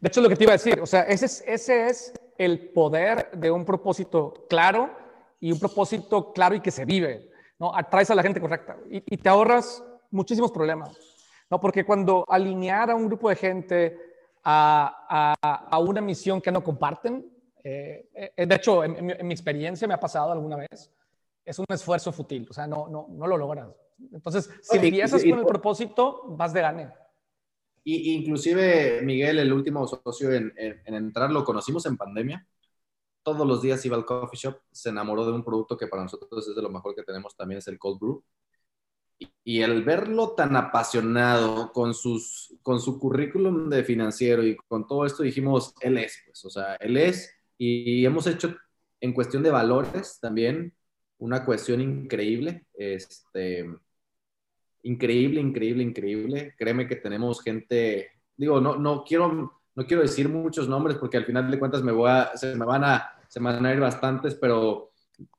De 0.00 0.08
hecho, 0.08 0.20
lo 0.20 0.28
que 0.28 0.36
te 0.36 0.44
iba 0.44 0.52
a 0.52 0.56
decir, 0.56 0.80
o 0.80 0.86
sea, 0.86 1.02
ese 1.02 1.26
es, 1.26 1.44
ese 1.46 1.86
es 1.86 2.12
el 2.38 2.70
poder 2.70 3.30
de 3.32 3.50
un 3.50 3.64
propósito 3.64 4.46
claro 4.48 4.90
y 5.38 5.52
un 5.52 5.58
propósito 5.58 6.32
claro 6.32 6.54
y 6.54 6.60
que 6.60 6.70
se 6.70 6.84
vive, 6.84 7.30
¿no? 7.58 7.74
Atraes 7.74 8.10
a 8.10 8.14
la 8.14 8.22
gente 8.22 8.40
correcta 8.40 8.76
y, 8.88 9.16
te 9.16 9.28
ahorras 9.28 9.84
muchísimos 10.10 10.50
problemas, 10.50 10.96
¿no? 11.50 11.60
Porque 11.60 11.84
cuando 11.84 12.24
alinear 12.28 12.90
a 12.90 12.94
un 12.94 13.06
grupo 13.06 13.28
de 13.28 13.36
gente 13.36 13.98
a, 14.42 15.36
a, 15.70 15.78
una 15.78 16.00
misión 16.00 16.40
que 16.40 16.50
no 16.50 16.64
comparten, 16.64 17.30
eh, 17.62 18.32
eh, 18.36 18.46
de 18.46 18.54
hecho, 18.54 18.82
en, 18.84 19.06
mi 19.26 19.34
experiencia 19.34 19.86
me 19.86 19.94
ha 19.94 20.00
pasado 20.00 20.32
alguna 20.32 20.56
vez, 20.56 20.90
es 21.44 21.58
un 21.58 21.66
esfuerzo 21.68 22.12
fútil, 22.12 22.46
o 22.50 22.52
sea, 22.52 22.66
no, 22.66 22.88
no, 22.88 23.06
no 23.10 23.26
lo 23.26 23.36
logras. 23.36 23.68
Entonces, 24.12 24.50
si 24.62 24.76
empiezas 24.76 25.22
con 25.22 25.38
el 25.38 25.46
propósito, 25.46 26.24
vas 26.28 26.52
de 26.52 26.60
gane. 26.60 26.92
Y, 27.84 28.14
inclusive 28.14 29.00
Miguel, 29.02 29.38
el 29.38 29.52
último 29.52 29.86
socio 29.86 30.32
en, 30.32 30.52
en, 30.56 30.94
entrar, 30.94 31.30
lo 31.30 31.44
conocimos 31.44 31.86
en 31.86 31.96
pandemia. 31.96 32.46
Todos 33.22 33.46
los 33.46 33.62
días 33.62 33.84
iba 33.86 33.96
al 33.96 34.04
coffee 34.04 34.38
shop, 34.38 34.58
se 34.70 34.90
enamoró 34.90 35.24
de 35.24 35.32
un 35.32 35.44
producto 35.44 35.76
que 35.76 35.86
para 35.86 36.02
nosotros 36.02 36.48
es 36.48 36.54
de 36.54 36.62
lo 36.62 36.70
mejor 36.70 36.94
que 36.94 37.02
tenemos 37.02 37.36
también, 37.36 37.58
es 37.58 37.68
el 37.68 37.78
cold 37.78 38.00
brew. 38.00 38.24
Y, 39.18 39.30
y 39.44 39.62
el 39.62 39.82
verlo 39.82 40.32
tan 40.32 40.56
apasionado 40.56 41.72
con, 41.72 41.94
sus, 41.94 42.54
con 42.62 42.80
su 42.80 42.98
currículum 42.98 43.70
de 43.70 43.82
financiero 43.82 44.44
y 44.44 44.56
con 44.56 44.86
todo 44.86 45.06
esto, 45.06 45.22
dijimos, 45.22 45.74
él 45.80 45.98
es, 45.98 46.22
pues, 46.26 46.44
o 46.44 46.50
sea, 46.50 46.74
él 46.76 46.96
es. 46.96 47.32
Y 47.56 48.04
hemos 48.04 48.26
hecho 48.26 48.54
en 49.00 49.14
cuestión 49.14 49.42
de 49.42 49.50
valores 49.50 50.18
también 50.20 50.74
una 51.18 51.44
cuestión 51.44 51.80
increíble. 51.80 52.66
Este, 52.74 53.64
increíble, 54.86 55.40
increíble, 55.40 55.82
increíble. 55.82 56.54
Créeme 56.56 56.86
que 56.86 56.96
tenemos 56.96 57.42
gente, 57.42 58.10
digo, 58.36 58.60
no, 58.60 58.76
no, 58.76 59.04
quiero, 59.04 59.60
no 59.74 59.86
quiero 59.86 60.02
decir 60.02 60.28
muchos 60.28 60.68
nombres 60.68 60.96
porque 60.96 61.16
al 61.16 61.24
final 61.24 61.50
de 61.50 61.58
cuentas 61.58 61.82
me 61.82 61.92
voy 61.92 62.10
a, 62.10 62.36
se, 62.36 62.54
me 62.54 62.64
van 62.64 62.84
a, 62.84 63.12
se 63.28 63.40
me 63.40 63.52
van 63.52 63.66
a 63.66 63.72
ir 63.72 63.80
bastantes, 63.80 64.34
pero 64.34 64.92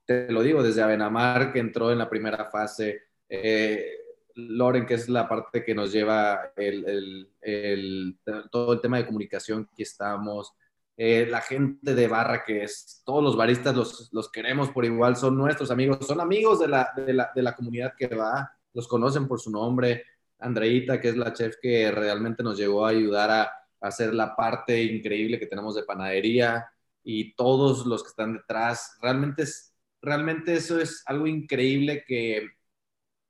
te 0.06 0.32
lo 0.32 0.42
digo, 0.42 0.62
desde 0.62 0.82
Avenamar, 0.82 1.52
que 1.52 1.60
entró 1.60 1.92
en 1.92 1.98
la 1.98 2.10
primera 2.10 2.46
fase, 2.46 3.04
eh, 3.30 3.92
Loren, 4.36 4.86
que 4.86 4.94
es 4.94 5.10
la 5.10 5.28
parte 5.28 5.64
que 5.64 5.74
nos 5.74 5.92
lleva 5.92 6.52
el, 6.56 7.28
el, 7.42 8.20
todo 8.52 8.74
el 8.74 8.82
tema 8.82 8.98
de 8.98 9.06
comunicación, 9.06 9.68
que 9.76 9.84
estamos, 9.84 10.54
eh, 10.96 11.28
la 11.30 11.42
gente 11.42 11.96
de 11.96 12.08
barra, 12.08 12.44
que 12.44 12.64
es, 12.64 13.02
todos 13.06 13.24
los 13.24 13.36
baristas 13.36 13.76
los, 13.76 14.10
los, 14.12 14.32
queremos 14.32 14.70
por 14.70 14.86
igual, 14.86 15.16
son 15.16 15.38
nuestros 15.38 15.72
amigos, 15.72 16.06
son 16.06 16.20
amigos 16.22 16.60
de 16.60 16.68
la, 16.68 16.92
de 16.96 17.14
la, 17.14 17.32
de 17.34 17.42
la 17.42 17.56
comunidad 17.56 17.94
que 17.98 18.08
va, 18.08 18.57
los 18.78 18.88
conocen 18.88 19.28
por 19.28 19.40
su 19.40 19.50
nombre. 19.50 20.04
Andreita, 20.38 21.02
que 21.02 21.10
es 21.10 21.18
la 21.18 21.34
chef 21.34 21.56
que 21.60 21.90
realmente 21.90 22.44
nos 22.44 22.60
llegó 22.60 22.86
a 22.86 22.90
ayudar 22.90 23.32
a, 23.32 23.52
hacer 23.82 24.14
la 24.14 24.36
parte 24.36 24.84
increíble 24.84 25.40
que 25.40 25.46
tenemos 25.46 25.76
de 25.76 25.84
panadería 25.84 26.68
y 27.04 27.34
todos 27.34 27.86
los 27.88 28.04
que 28.04 28.10
están 28.10 28.34
detrás. 28.34 28.98
Realmente, 29.02 29.44
es, 29.44 29.74
realmente 30.02 30.54
eso 30.54 30.80
es 30.80 31.04
algo 31.08 31.28
increíble 31.28 32.04
que 32.06 32.50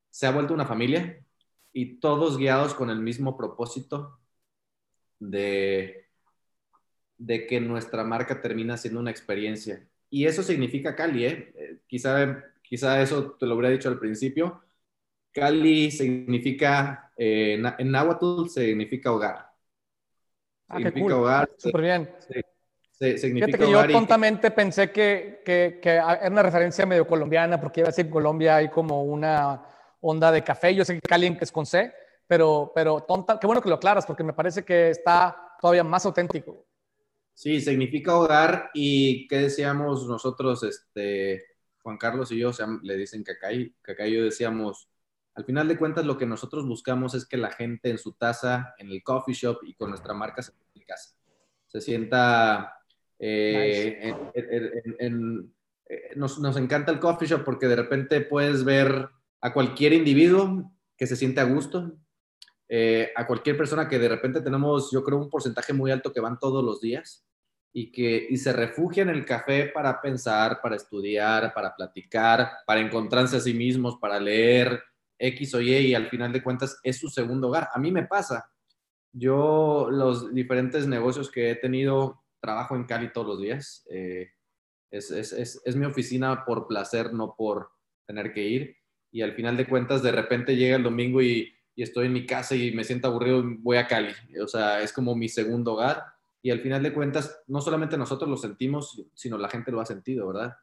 se 0.10 0.28
ha 0.28 0.32
vuelto 0.32 0.54
una 0.54 0.66
familia 0.66 1.22
y 1.74 2.00
todos 2.00 2.38
guiados 2.38 2.74
con 2.74 2.90
el 2.90 3.00
mismo 3.00 3.38
propósito 3.38 4.20
de, 5.20 6.08
de 7.18 7.48
que 7.48 7.62
nuestra 7.62 8.04
marca 8.04 8.42
termina 8.42 8.78
siendo 8.78 9.00
una 9.00 9.12
experiencia. 9.12 9.88
Y 10.10 10.26
eso 10.26 10.44
significa 10.44 10.96
Cali, 10.96 11.26
¿eh? 11.26 11.54
eh 11.56 11.80
quizá, 11.88 12.44
quizá 12.62 13.02
eso 13.02 13.32
te 13.40 13.46
lo 13.46 13.56
hubiera 13.56 13.70
dicho 13.70 13.90
al 13.90 14.00
principio, 14.00 14.62
Cali 15.38 15.92
significa, 15.92 17.12
eh, 17.16 17.62
en 17.78 17.92
náhuatl 17.92 18.48
significa 18.50 19.12
hogar. 19.12 19.54
Ah, 20.68 20.78
significa 20.78 21.16
hogar. 21.16 21.50
Súper 21.58 21.82
bien. 21.82 22.10
significa 23.00 23.46
Fíjate 23.46 23.58
que 23.60 23.72
yo 23.72 23.88
tontamente 23.88 24.50
pensé 24.50 24.92
que, 24.92 25.44
que, 25.46 25.80
que, 25.80 25.90
era 25.92 26.28
una 26.28 26.42
referencia 26.42 26.88
medio 26.88 27.06
colombiana, 27.06 27.62
porque 27.62 27.82
iba 27.82 27.88
a 27.88 27.92
decir 27.92 28.08
en 28.08 28.12
Colombia 28.12 28.56
hay 28.56 28.70
como 28.70 29.04
una 29.04 29.64
onda 30.02 30.32
de 30.32 30.44
café. 30.44 30.74
Yo 30.74 30.84
sé 30.84 30.96
que 30.96 31.02
Cali 31.02 31.38
es 31.40 31.52
con 31.52 31.68
C, 31.68 31.94
pero, 32.26 32.72
pero 32.74 33.02
tonta, 33.02 33.40
qué 33.40 33.46
bueno 33.46 33.62
que 33.62 33.70
lo 33.70 33.76
aclaras, 33.76 34.08
porque 34.08 34.24
me 34.24 34.34
parece 34.34 34.66
que 34.66 34.90
está 34.90 35.56
todavía 35.62 35.84
más 35.84 36.04
auténtico. 36.08 36.66
Sí, 37.36 37.62
significa 37.62 38.18
hogar 38.18 38.72
y 38.74 39.28
qué 39.28 39.38
decíamos 39.38 40.08
nosotros, 40.08 40.64
este, 40.64 41.44
Juan 41.84 41.98
Carlos 42.00 42.32
y 42.32 42.40
yo, 42.40 42.50
o 42.50 42.54
sea, 42.54 42.68
le 42.82 42.98
dicen 42.98 43.24
Cacay, 43.24 43.76
Cacay 43.84 44.12
y 44.12 44.18
yo 44.18 44.24
decíamos, 44.24 44.90
al 45.38 45.46
final 45.46 45.68
de 45.68 45.78
cuentas, 45.78 46.04
lo 46.04 46.18
que 46.18 46.26
nosotros 46.26 46.66
buscamos 46.66 47.14
es 47.14 47.28
que 47.28 47.38
la 47.38 47.52
gente 47.52 47.92
en 47.92 48.00
su 48.00 48.14
taza, 48.14 48.74
en 48.80 48.90
el 48.90 49.04
coffee 49.04 49.36
shop 49.36 49.60
y 49.68 49.76
con 49.76 49.92
nuestra 49.92 50.16
marca 50.16 50.42
se 50.42 50.52
casa. 50.88 51.16
Se 51.68 51.80
sienta 51.80 52.74
eh, 53.20 54.16
en, 54.34 55.54
eh, 55.88 56.02
nos, 56.16 56.40
nos, 56.40 56.58
encanta 56.58 56.92
el 56.92 57.00
coffee 57.00 57.28
shop 57.28 57.44
porque 57.44 57.68
de 57.68 57.76
repente 57.76 58.22
puedes 58.22 58.64
ver 58.64 59.10
a 59.42 59.54
cualquier 59.54 59.94
individuo 59.94 60.72
que 60.98 61.06
se 61.06 61.16
siente 61.16 61.40
a 61.40 61.44
gusto, 61.44 61.94
eh, 62.68 63.12
a 63.16 63.28
cualquier 63.28 63.58
persona 63.58 63.88
que 63.88 64.00
de 64.00 64.10
repente 64.10 64.42
tenemos, 64.42 64.90
yo 64.92 65.04
creo, 65.04 65.20
un 65.20 65.30
porcentaje 65.30 65.72
muy 65.72 65.92
alto 65.92 66.12
que 66.12 66.20
van 66.20 66.40
todos 66.40 66.64
los 66.64 66.82
días 66.82 67.28
y 67.74 67.92
que 67.92 68.26
y 68.28 68.38
se 68.38 68.54
refugian 68.54 69.10
en 69.10 69.18
el 69.18 69.26
café 69.26 69.68
para 69.68 70.02
pensar, 70.02 70.62
para 70.64 70.78
estudiar, 70.78 71.54
para 71.54 71.76
platicar, 71.76 72.50
para 72.66 72.80
encontrarse 72.80 73.38
a 73.38 73.42
sí 73.42 73.54
mismos, 73.54 73.98
para 73.98 74.20
leer, 74.20 74.82
X 75.20 75.54
o 75.56 75.62
Y 75.62 75.76
y 75.76 75.96
al 75.96 76.10
final 76.10 76.32
de 76.32 76.44
cuentas 76.44 76.80
es 76.84 76.98
su 76.98 77.10
segundo 77.10 77.48
hogar. 77.48 77.70
A 77.74 77.80
mí 77.80 77.92
me 77.92 78.04
pasa. 78.04 78.52
Yo 79.14 79.90
los 79.92 80.34
diferentes 80.34 80.88
negocios 80.88 81.32
que 81.32 81.52
he 81.52 81.56
tenido, 81.56 82.24
trabajo 82.40 82.76
en 82.76 82.86
Cali 82.86 83.12
todos 83.12 83.28
los 83.28 83.42
días. 83.42 83.86
Eh, 83.90 84.30
es, 84.92 85.12
es, 85.12 85.34
es, 85.34 85.62
es, 85.66 85.76
mi 85.76 85.86
oficina 85.86 86.46
por 86.46 86.68
placer, 86.68 87.14
no 87.14 87.36
por 87.36 87.70
tener 88.06 88.34
que 88.34 88.44
ir. 88.44 88.78
Y 89.12 89.22
al 89.22 89.34
final 89.34 89.58
de 89.58 89.68
cuentas, 89.68 90.04
de 90.04 90.12
repente 90.12 90.56
llega 90.56 90.76
el 90.76 90.84
domingo 90.84 91.22
y, 91.22 91.54
y 91.76 91.84
estoy 91.84 92.08
en 92.08 92.14
mi 92.14 92.26
casa 92.26 92.56
y 92.56 92.72
me 92.72 92.84
siento 92.84 93.08
aburrido, 93.08 93.44
voy 93.60 93.78
a 93.78 93.88
Cali. 93.88 94.14
O 94.42 94.48
sea, 94.48 94.82
es 94.82 94.94
como 94.94 95.16
mi 95.16 95.30
segundo 95.30 95.74
hogar. 95.74 96.04
Y 96.42 96.52
al 96.52 96.62
final 96.62 96.84
de 96.84 96.94
cuentas, 96.94 97.42
no 97.48 97.62
solamente 97.62 97.98
nosotros 97.98 98.30
lo 98.30 98.38
sentimos, 98.38 99.04
sino 99.14 99.38
la 99.38 99.50
gente 99.50 99.72
lo 99.72 99.82
ha 99.82 99.86
sentido, 99.86 100.28
¿verdad? 100.28 100.56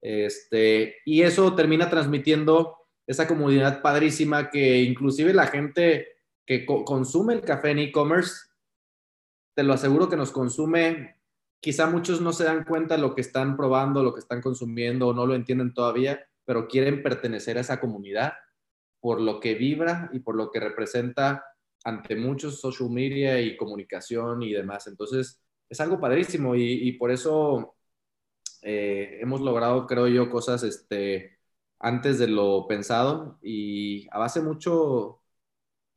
Este, 0.00 0.96
y 1.06 1.22
eso 1.22 1.54
termina 1.54 1.88
transmitiendo 1.88 2.76
esa 3.06 3.26
comunidad 3.28 3.82
padrísima 3.82 4.50
que 4.50 4.82
inclusive 4.82 5.32
la 5.32 5.46
gente 5.46 6.08
que 6.46 6.66
consume 6.66 7.34
el 7.34 7.40
café 7.42 7.70
en 7.70 7.78
e-commerce, 7.78 8.48
te 9.54 9.62
lo 9.62 9.72
aseguro 9.72 10.08
que 10.08 10.16
nos 10.16 10.30
consume, 10.30 11.16
quizá 11.60 11.86
muchos 11.86 12.20
no 12.20 12.32
se 12.32 12.44
dan 12.44 12.64
cuenta 12.64 12.98
lo 12.98 13.14
que 13.14 13.20
están 13.20 13.56
probando, 13.56 14.02
lo 14.02 14.12
que 14.12 14.20
están 14.20 14.42
consumiendo 14.42 15.08
o 15.08 15.14
no 15.14 15.26
lo 15.26 15.34
entienden 15.34 15.72
todavía, 15.72 16.26
pero 16.44 16.68
quieren 16.68 17.02
pertenecer 17.02 17.56
a 17.56 17.62
esa 17.62 17.80
comunidad 17.80 18.34
por 19.00 19.20
lo 19.20 19.40
que 19.40 19.54
vibra 19.54 20.10
y 20.12 20.20
por 20.20 20.34
lo 20.34 20.50
que 20.50 20.60
representa 20.60 21.44
ante 21.84 22.16
muchos 22.16 22.60
social 22.60 22.90
media 22.90 23.40
y 23.40 23.56
comunicación 23.56 24.42
y 24.42 24.52
demás. 24.52 24.86
Entonces, 24.86 25.40
es 25.68 25.80
algo 25.80 26.00
padrísimo 26.00 26.54
y, 26.56 26.92
por 26.92 27.10
eso 27.10 27.76
eh, 28.62 29.18
hemos 29.20 29.40
logrado, 29.40 29.86
creo 29.86 30.08
yo, 30.08 30.30
cosas 30.30 30.62
este, 30.62 31.38
antes 31.84 32.18
de 32.18 32.28
lo 32.28 32.66
pensado 32.66 33.38
y 33.42 34.08
a 34.10 34.18
base 34.18 34.40
mucho 34.40 35.20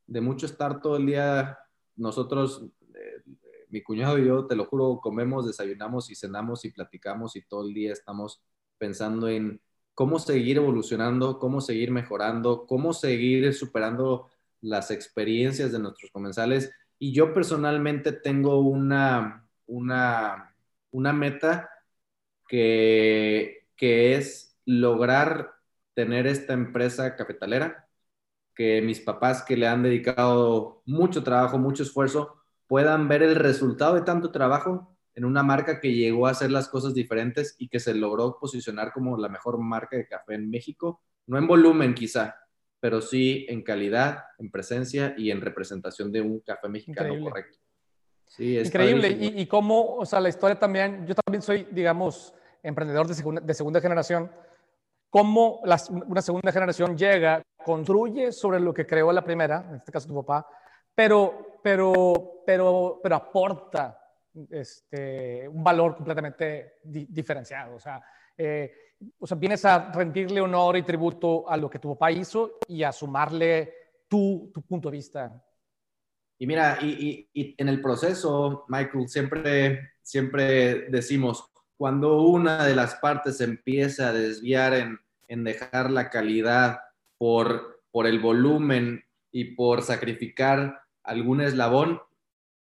de 0.06 0.22
mucho 0.22 0.46
estar 0.46 0.82
todo 0.82 0.98
el 0.98 1.06
día 1.06 1.58
nosotros 1.96 2.66
eh, 2.94 3.24
mi 3.70 3.82
cuñado 3.82 4.18
y 4.20 4.28
yo 4.28 4.46
te 4.46 4.56
lo 4.56 4.66
juro 4.66 5.00
comemos 5.02 5.48
desayunamos 5.48 6.10
y 6.12 6.16
cenamos 6.16 6.66
y 6.66 6.72
platicamos 6.72 7.36
y 7.36 7.42
todo 7.42 7.68
el 7.68 7.74
día 7.74 7.94
estamos 7.94 8.42
pensando 8.78 9.30
en 9.30 9.62
cómo 9.94 10.20
seguir 10.20 10.58
evolucionando 10.58 11.40
cómo 11.40 11.62
seguir 11.62 11.92
mejorando 11.92 12.66
cómo 12.68 12.94
seguir 12.94 13.54
superando 13.54 14.30
las 14.62 14.92
experiencias 14.92 15.72
de 15.72 15.80
nuestros 15.80 16.12
comensales. 16.12 16.72
Y 17.00 17.14
yo 17.14 17.34
personalmente 17.34 18.12
tengo 18.12 18.60
una 18.60 19.48
una 19.68 20.56
una 20.92 21.14
meta 21.14 21.70
que 22.48 23.68
que 23.76 24.16
es 24.16 24.58
lograr 24.66 25.57
tener 25.98 26.28
esta 26.28 26.54
empresa 26.54 27.16
cafetalera, 27.16 27.90
que 28.54 28.84
mis 28.84 29.00
papás 29.00 29.42
que 29.42 29.58
le 29.58 29.68
han 29.68 29.82
dedicado 29.82 30.84
mucho 30.86 31.24
trabajo, 31.24 31.58
mucho 31.58 31.82
esfuerzo, 31.82 32.36
puedan 32.68 33.08
ver 33.08 33.24
el 33.24 33.34
resultado 33.34 33.96
de 33.96 34.02
tanto 34.02 34.32
trabajo 34.32 34.96
en 35.16 35.26
una 35.26 35.42
marca 35.42 35.80
que 35.80 35.96
llegó 35.96 36.28
a 36.28 36.32
hacer 36.32 36.52
las 36.52 36.68
cosas 36.68 36.94
diferentes 36.94 37.56
y 37.58 37.68
que 37.68 37.80
se 37.80 37.96
logró 37.96 38.38
posicionar 38.40 38.94
como 38.94 39.18
la 39.18 39.28
mejor 39.28 39.58
marca 39.58 39.98
de 39.98 40.08
café 40.08 40.36
en 40.36 40.52
México, 40.52 41.02
no 41.26 41.40
en 41.40 41.48
volumen 41.48 41.96
quizá, 41.96 42.36
pero 42.80 43.02
sí 43.02 43.48
en 43.50 43.64
calidad, 43.64 44.20
en 44.38 44.52
presencia 44.52 45.16
y 45.18 45.32
en 45.32 45.42
representación 45.42 46.12
de 46.12 46.22
un 46.22 46.42
café 46.42 46.70
mexicano 46.70 47.20
correcto. 47.24 47.58
Sí, 48.28 48.56
es 48.56 48.68
Increíble. 48.68 49.18
Y, 49.20 49.42
y, 49.42 49.48
cómo, 49.48 49.96
o 49.96 50.06
sea, 50.06 50.20
la 50.20 50.30
historia 50.30 50.60
también, 50.60 51.08
yo 51.08 51.16
también 51.16 51.42
soy, 51.42 51.68
digamos, 51.72 52.36
emprendedor 52.62 53.08
de 53.08 53.16
segunda, 53.16 53.42
de 53.42 53.54
segunda 53.56 53.82
generación 53.82 54.30
cómo 55.10 55.62
una 55.62 56.22
segunda 56.22 56.52
generación 56.52 56.98
llega, 56.98 57.42
construye 57.64 58.32
sobre 58.32 58.60
lo 58.60 58.74
que 58.74 58.86
creó 58.86 59.12
la 59.12 59.24
primera, 59.24 59.66
en 59.70 59.76
este 59.76 59.92
caso 59.92 60.08
tu 60.08 60.16
papá, 60.16 60.48
pero, 60.94 61.60
pero, 61.62 62.42
pero, 62.46 63.00
pero 63.02 63.16
aporta 63.16 64.00
este, 64.50 65.48
un 65.48 65.64
valor 65.64 65.96
completamente 65.96 66.80
diferenciado. 66.84 67.76
O 67.76 67.80
sea, 67.80 68.04
eh, 68.38 68.72
o 69.20 69.28
sea, 69.28 69.38
vienes 69.38 69.64
a 69.66 69.92
rendirle 69.92 70.42
honor 70.42 70.78
y 70.78 70.84
tributo 70.84 71.50
a 71.50 71.58
lo 71.58 71.70
que 71.70 71.80
tu 71.80 71.90
papá 71.94 72.12
hizo 72.12 72.58
y 72.68 72.84
a 72.84 72.92
sumarle 72.92 73.74
tu, 74.08 74.52
tu 74.54 74.62
punto 74.62 74.90
de 74.90 74.98
vista. 74.98 75.44
Y 76.40 76.46
mira, 76.46 76.78
y, 76.82 77.30
y, 77.34 77.56
en 77.58 77.70
el 77.70 77.82
proceso, 77.82 78.66
Michael, 78.68 79.08
siempre, 79.08 79.92
siempre 80.02 80.90
decimos, 80.90 81.50
cuando 81.78 82.22
una 82.22 82.66
de 82.66 82.76
las 82.76 82.96
partes 82.96 83.40
empieza 83.40 84.10
a 84.10 84.14
desviar 84.14 84.74
en, 84.74 85.00
en 85.28 85.44
dejar 85.44 85.92
la 85.92 86.10
calidad 86.10 86.80
por, 87.18 87.84
por 87.92 88.08
el 88.08 88.20
volumen 88.20 89.04
y 89.32 89.56
por 89.56 89.82
sacrificar 89.82 90.82
algún 91.04 91.42
eslabón, 91.42 92.02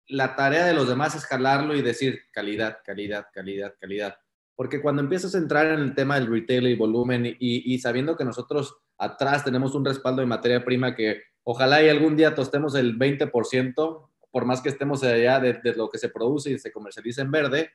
la 0.07 0.37
tarea 0.37 0.65
de 0.65 0.75
los 0.75 0.89
demás 0.89 1.15
es 1.15 1.25
jalarlo 1.27 1.77
y 1.77 1.83
decir 1.83 2.21
calidad, 2.33 2.79
calidad, 2.85 3.27
calidad, 3.33 3.75
calidad. 3.81 4.19
Porque 4.57 4.81
cuando 4.81 5.03
empiezas 5.03 5.35
a 5.35 5.39
entrar 5.39 5.67
en 5.67 5.81
el 5.81 5.95
tema 5.95 6.17
del 6.17 6.27
retail 6.27 6.67
y 6.67 6.77
volumen 6.77 7.37
y, 7.39 7.79
sabiendo 7.79 8.17
que 8.17 8.25
nosotros 8.25 8.77
atrás 8.97 9.45
tenemos 9.45 9.75
un 9.75 9.85
respaldo 9.85 10.21
de 10.21 10.27
materia 10.27 10.65
prima 10.65 10.97
que 10.97 11.23
ojalá 11.45 11.83
y 11.83 11.89
algún 11.89 12.17
día 12.17 12.35
tostemos 12.35 12.75
el 12.75 12.99
20%, 12.99 14.09
por 14.31 14.45
más 14.45 14.61
que 14.61 14.71
estemos 14.71 15.05
allá 15.05 15.39
de, 15.41 15.61
lo 15.77 15.89
que 15.89 15.99
se 15.99 16.09
produce 16.09 16.51
y 16.51 16.59
se 16.59 16.73
comercializa 16.73 17.23
en 17.23 17.31
verde, 17.31 17.71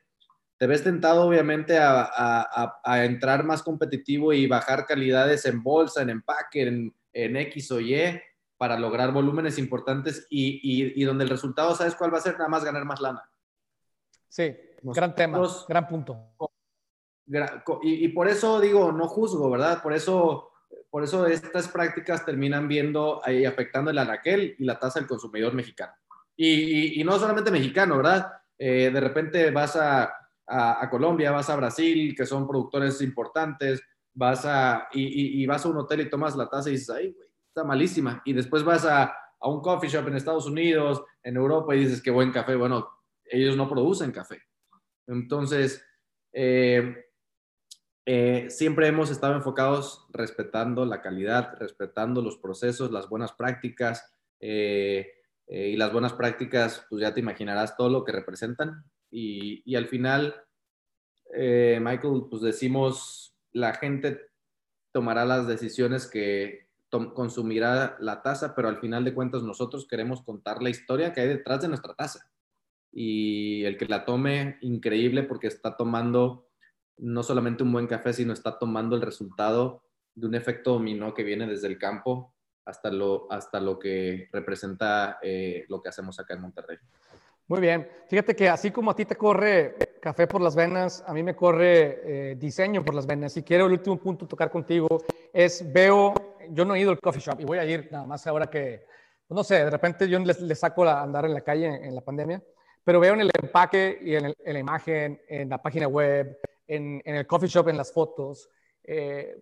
te 0.58 0.68
ves 0.68 0.84
tentado 0.84 1.28
obviamente 1.28 1.78
a, 1.78 3.04
entrar 3.04 3.44
más 3.44 3.64
competitivo 3.64 4.34
y 4.34 4.48
bajar 4.48 4.86
calidades 4.86 5.46
en 5.46 5.62
bolsa, 5.62 6.02
en 6.02 6.10
empaque, 6.10 6.68
en, 6.68 6.96
en 7.12 7.38
X 7.38 7.72
o 7.72 7.80
Y 7.80 8.22
para 8.58 8.80
lograr 8.80 9.12
volúmenes 9.12 9.58
importantes 9.58 10.26
y, 10.30 10.94
y, 10.96 11.04
donde 11.04 11.26
el 11.26 11.30
resultado, 11.30 11.76
¿sabes 11.76 11.96
cuál 11.96 12.14
va 12.14 12.20
a 12.20 12.22
ser? 12.22 12.38
Nada 12.38 12.50
más 12.50 12.64
ganar 12.64 12.86
más 12.86 13.02
lana. 13.02 13.30
Sí, 14.30 14.56
gran 14.82 15.14
tema, 15.16 15.42
gran 15.68 15.88
punto. 15.88 16.18
Y, 17.26 18.06
y, 18.06 18.08
por 18.10 18.28
eso 18.28 18.60
digo, 18.60 18.92
no 18.92 19.08
juzgo, 19.08 19.50
¿verdad? 19.50 19.82
Por 19.82 19.94
eso, 19.94 20.52
por 20.90 21.04
eso 21.04 21.28
estas 21.28 21.68
prácticas 21.68 22.26
terminan 22.26 22.68
viendo 22.68 23.22
y 23.28 23.46
afectando 23.46 23.92
el 23.92 23.98
anaquel 23.98 24.56
y 24.58 24.64
la 24.64 24.80
tasa 24.80 25.00
del 25.00 25.10
consumidor 25.10 25.54
mexicano. 25.54 25.94
Y, 26.36 27.00
y 27.00 27.04
no 27.04 27.20
solamente 27.20 27.52
mexicano, 27.52 27.98
¿verdad? 27.98 28.32
Eh, 28.58 28.92
de 28.94 29.00
repente 29.00 29.52
vas 29.52 29.76
a, 29.76 30.23
a, 30.48 30.90
Colombia, 30.90 31.32
vas 31.32 31.50
a 31.50 31.56
Brasil, 31.56 32.14
que 32.16 32.26
son 32.26 32.48
productores 32.48 33.02
importantes, 33.02 33.82
vas 34.14 34.46
a, 34.46 34.88
y, 34.92 35.46
vas 35.46 35.66
a 35.66 35.70
un 35.70 35.78
hotel 35.78 36.02
y 36.02 36.10
tomas 36.10 36.36
la 36.36 36.50
taza 36.50 36.70
y 36.70 36.74
dices, 36.74 36.90
ay, 36.90 37.12
güey, 37.12 37.30
está 37.48 37.64
malísima. 37.64 38.22
Y 38.26 38.34
después 38.34 38.64
vas 38.64 38.86
a, 38.86 39.04
a, 39.40 39.48
un 39.48 39.62
coffee 39.62 39.90
shop 39.90 40.08
en 40.08 40.16
Estados 40.16 40.46
Unidos, 40.46 41.04
en 41.24 41.38
Europa, 41.38 41.76
y 41.76 41.80
dices, 41.80 42.02
qué 42.02 42.12
buen 42.12 42.32
café. 42.32 42.56
Bueno, 42.56 42.90
ellos 43.26 43.56
no 43.56 43.70
producen 43.70 44.12
café. 44.12 44.42
Entonces, 45.08 45.84
eh, 46.34 47.06
eh, 48.06 48.48
siempre 48.50 48.88
hemos 48.88 49.10
estado 49.10 49.36
enfocados 49.36 50.08
respetando 50.12 50.86
la 50.86 51.02
calidad, 51.02 51.56
respetando 51.60 52.22
los 52.22 52.38
procesos, 52.38 52.92
las 52.92 53.08
buenas 53.10 53.34
prácticas. 53.34 54.12
Eh, 54.40 55.14
y 55.46 55.76
las 55.76 55.92
buenas 55.92 56.14
prácticas, 56.14 56.86
pues 56.90 57.02
ya 57.02 57.14
te 57.14 57.20
imaginarás 57.20 57.76
todo 57.76 57.90
lo 57.90 58.04
que 58.04 58.14
representan. 58.14 58.86
Y, 59.16 59.76
al 59.76 59.88
final, 59.88 60.36
Michael, 61.32 62.26
pues 62.30 62.42
decimos 62.42 63.36
la 63.52 63.74
gente 63.76 64.20
tomará 64.92 65.24
las 65.26 65.48
decisiones 65.48 66.08
que 66.08 66.68
consumirá 66.90 67.96
la 68.00 68.22
taza, 68.22 68.56
pero 68.56 68.68
al 68.68 68.80
final 68.80 69.04
de 69.04 69.14
cuentas 69.14 69.44
nosotros 69.44 69.88
queremos 69.88 70.22
contar 70.24 70.62
la 70.62 70.70
historia 70.70 71.14
que 71.14 71.22
hay 71.22 71.28
detrás 71.28 71.62
de 71.62 71.68
nuestra 71.68 71.94
taza. 71.94 72.32
Y 72.92 73.64
el 73.66 73.78
que 73.78 73.86
la 73.86 74.06
tome, 74.06 74.58
increíble 74.62 75.24
porque 75.24 75.48
está 75.48 75.76
tomando 75.76 76.48
no 76.98 77.24
solamente 77.24 77.64
un 77.64 77.72
buen 77.72 77.88
café, 77.88 78.14
sino 78.14 78.34
está 78.34 78.60
tomando 78.60 78.96
el 78.96 79.02
resultado 79.02 79.84
de 80.16 80.28
un 80.28 80.36
efecto 80.36 80.74
dominó 80.74 81.14
que 81.14 81.24
viene 81.24 81.48
desde 81.48 81.68
el 81.68 81.80
campo 81.80 82.36
hasta 82.66 82.92
lo, 82.92 83.32
hasta 83.32 83.60
lo 83.60 83.80
que 83.80 84.30
representa 84.32 85.18
eh, 85.22 85.66
lo 85.70 85.82
que 85.82 85.90
hacemos 85.90 86.20
acá 86.20 86.36
en 86.36 86.42
Monterrey. 86.42 86.78
Muy 87.48 87.60
bien. 87.60 87.90
Fíjate 88.08 88.36
que 88.36 88.48
así 88.48 88.72
como 88.72 88.92
a 88.92 88.96
ti 88.96 89.06
te 89.06 89.16
corre 89.16 89.76
café 90.02 90.28
por 90.28 90.42
las 90.42 90.56
venas, 90.56 91.04
a 91.08 91.14
mí 91.14 91.24
me 91.24 91.36
corre 91.36 92.32
eh, 92.32 92.36
diseño 92.36 92.84
por 92.84 92.96
las 92.96 93.06
venas. 93.06 93.36
Y 93.36 93.44
quiero 93.44 93.66
el 93.66 93.74
último 93.74 93.98
punto 93.98 94.28
tocar 94.28 94.50
contigo 94.50 94.88
es, 95.34 95.72
veo, 95.72 96.14
yo 96.50 96.64
no 96.64 96.76
he 96.76 96.80
ido 96.80 96.92
al 96.92 97.00
coffee 97.00 97.22
shop 97.22 97.40
y 97.40 97.46
voy 97.46 97.58
a 97.58 97.66
ir 97.66 97.90
nada 97.92 98.06
más 98.06 98.26
ahora 98.28 98.50
que, 98.50 98.86
no 99.30 99.44
sé, 99.44 99.56
de 99.56 99.70
repente 99.70 100.08
yo 100.08 100.20
le, 100.20 100.56
saco 100.56 100.86
a 100.86 101.02
andar 101.02 101.26
en 101.26 101.34
la 101.34 101.42
calle 101.42 101.68
en, 101.68 101.96
la 101.96 102.02
pandemia, 102.02 102.42
pero 102.84 103.00
veo 103.00 103.14
en 103.14 103.22
el 103.22 103.32
empaque 103.42 103.98
y 104.02 104.16
en, 104.16 104.34
la 104.46 104.60
imagen, 104.60 105.22
en 105.28 105.50
la 105.50 105.62
página 105.62 105.88
web, 105.88 106.38
en, 106.68 107.02
el 107.06 107.28
coffee 107.28 107.50
shop, 107.50 107.70
en 107.70 107.78
las 107.78 107.92
fotos, 107.92 108.50
eh, 108.84 109.38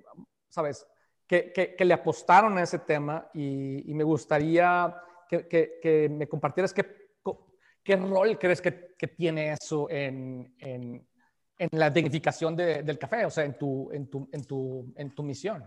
¿sabes? 0.48 0.88
Que, 1.28 1.52
que, 1.54 1.86
le 1.86 1.94
apostaron 1.94 2.58
a 2.58 2.64
ese 2.64 2.80
tema 2.80 3.30
y, 3.34 3.94
me 3.94 4.04
gustaría 4.04 4.96
que, 5.30 5.48
que 5.48 6.10
me 6.10 6.28
compartieras 6.28 6.74
qué 6.74 7.01
¿Qué 7.84 7.96
rol 7.96 8.38
crees 8.38 8.62
que, 8.62 8.94
que 8.98 9.08
tiene 9.08 9.54
eso 9.54 9.90
en, 9.90 10.54
en, 10.60 11.08
en 11.62 11.70
la 11.74 11.92
dignificación 11.92 12.56
de, 12.56 12.82
del 12.82 12.98
café, 12.98 13.24
o 13.24 13.30
sea, 13.30 13.46
en 13.46 13.56
tu, 13.56 13.92
en 13.92 14.10
tu, 14.10 14.28
en 14.32 14.46
tu, 14.46 14.94
en 14.96 15.14
tu 15.14 15.22
misión? 15.22 15.64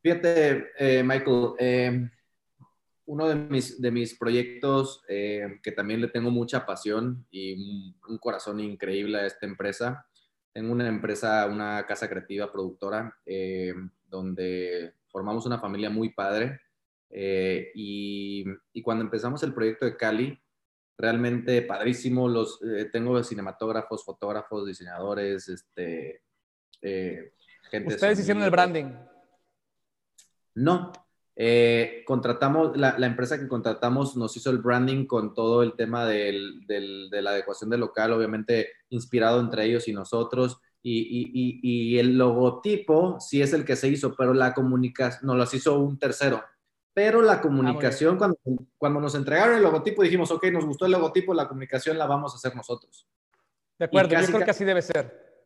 Fíjate, 0.00 0.68
eh, 0.78 1.02
Michael, 1.02 1.48
eh, 1.58 2.08
uno 3.06 3.28
de 3.28 3.34
mis, 3.34 3.80
de 3.80 3.90
mis 3.90 4.16
proyectos 4.16 5.02
eh, 5.08 5.58
que 5.64 5.72
también 5.72 6.00
le 6.00 6.08
tengo 6.08 6.30
mucha 6.30 6.64
pasión 6.64 7.26
y 7.28 7.94
un, 8.08 8.18
corazón 8.18 8.60
increíble 8.60 9.18
a 9.18 9.26
esta 9.26 9.46
empresa, 9.46 10.06
tengo 10.52 10.70
una 10.70 10.86
empresa, 10.86 11.46
una 11.46 11.84
casa 11.86 12.08
creativa 12.08 12.52
productora, 12.52 13.16
donde 14.06 14.94
formamos 15.08 15.44
una 15.44 15.58
familia 15.58 15.90
muy 15.90 16.10
padre. 16.10 16.60
Y, 17.10 18.44
y, 18.72 18.82
cuando 18.82 19.04
empezamos 19.04 19.42
el 19.42 19.54
proyecto 19.54 19.86
de 19.86 19.96
Cali, 19.96 20.40
realmente 21.00 21.62
padrísimo. 21.62 22.28
Los, 22.28 22.60
eh, 22.62 22.88
tengo 22.92 23.22
cinematógrafos, 23.22 24.04
fotógrafos, 24.04 24.66
diseñadores, 24.66 25.48
este, 25.48 26.22
eh, 26.82 27.32
gente. 27.70 27.94
¿Ustedes 27.94 28.20
hicieron 28.20 28.42
el 28.42 28.50
branding? 28.50 28.92
No. 30.54 30.92
Eh, 31.36 32.02
contratamos, 32.06 32.76
la, 32.76 32.98
la, 32.98 33.06
empresa 33.06 33.38
que 33.38 33.48
contratamos 33.48 34.14
nos 34.16 34.36
hizo 34.36 34.50
el 34.50 34.58
branding 34.58 35.06
con 35.06 35.32
todo 35.32 35.62
el 35.62 35.74
tema 35.74 36.04
del, 36.04 36.66
del, 36.66 37.08
de 37.08 37.22
la 37.22 37.30
adecuación 37.30 37.70
del 37.70 37.80
local, 37.80 38.12
obviamente 38.12 38.68
inspirado 38.90 39.40
entre 39.40 39.64
ellos 39.64 39.88
y 39.88 39.92
nosotros. 39.92 40.58
Y, 40.82 41.00
y, 41.00 41.30
y, 41.32 41.94
y 41.94 41.98
el 41.98 42.18
logotipo 42.18 43.18
sí 43.20 43.40
es 43.40 43.52
el 43.52 43.64
que 43.64 43.76
se 43.76 43.88
hizo, 43.88 44.14
pero 44.14 44.34
la 44.34 44.52
comunicación 44.52 45.26
nos 45.26 45.36
lo 45.36 45.56
hizo 45.56 45.78
un 45.78 45.98
tercero 45.98 46.42
pero 47.00 47.22
la 47.22 47.32
ah, 47.32 47.40
comunicación, 47.40 48.18
cuando, 48.18 48.38
cuando 48.76 49.00
nos 49.00 49.14
entregaron 49.14 49.56
el 49.56 49.62
logotipo, 49.62 50.02
dijimos, 50.02 50.30
ok, 50.30 50.48
nos 50.52 50.66
gustó 50.66 50.84
el 50.84 50.92
logotipo, 50.92 51.32
la 51.32 51.48
comunicación 51.48 51.96
la 51.96 52.04
vamos 52.04 52.34
a 52.34 52.36
hacer 52.36 52.54
nosotros. 52.54 53.08
De 53.78 53.86
acuerdo, 53.86 54.20
yo 54.20 54.26
creo 54.26 54.44
que 54.44 54.50
así 54.50 54.66
debe 54.66 54.82
ser. 54.82 55.40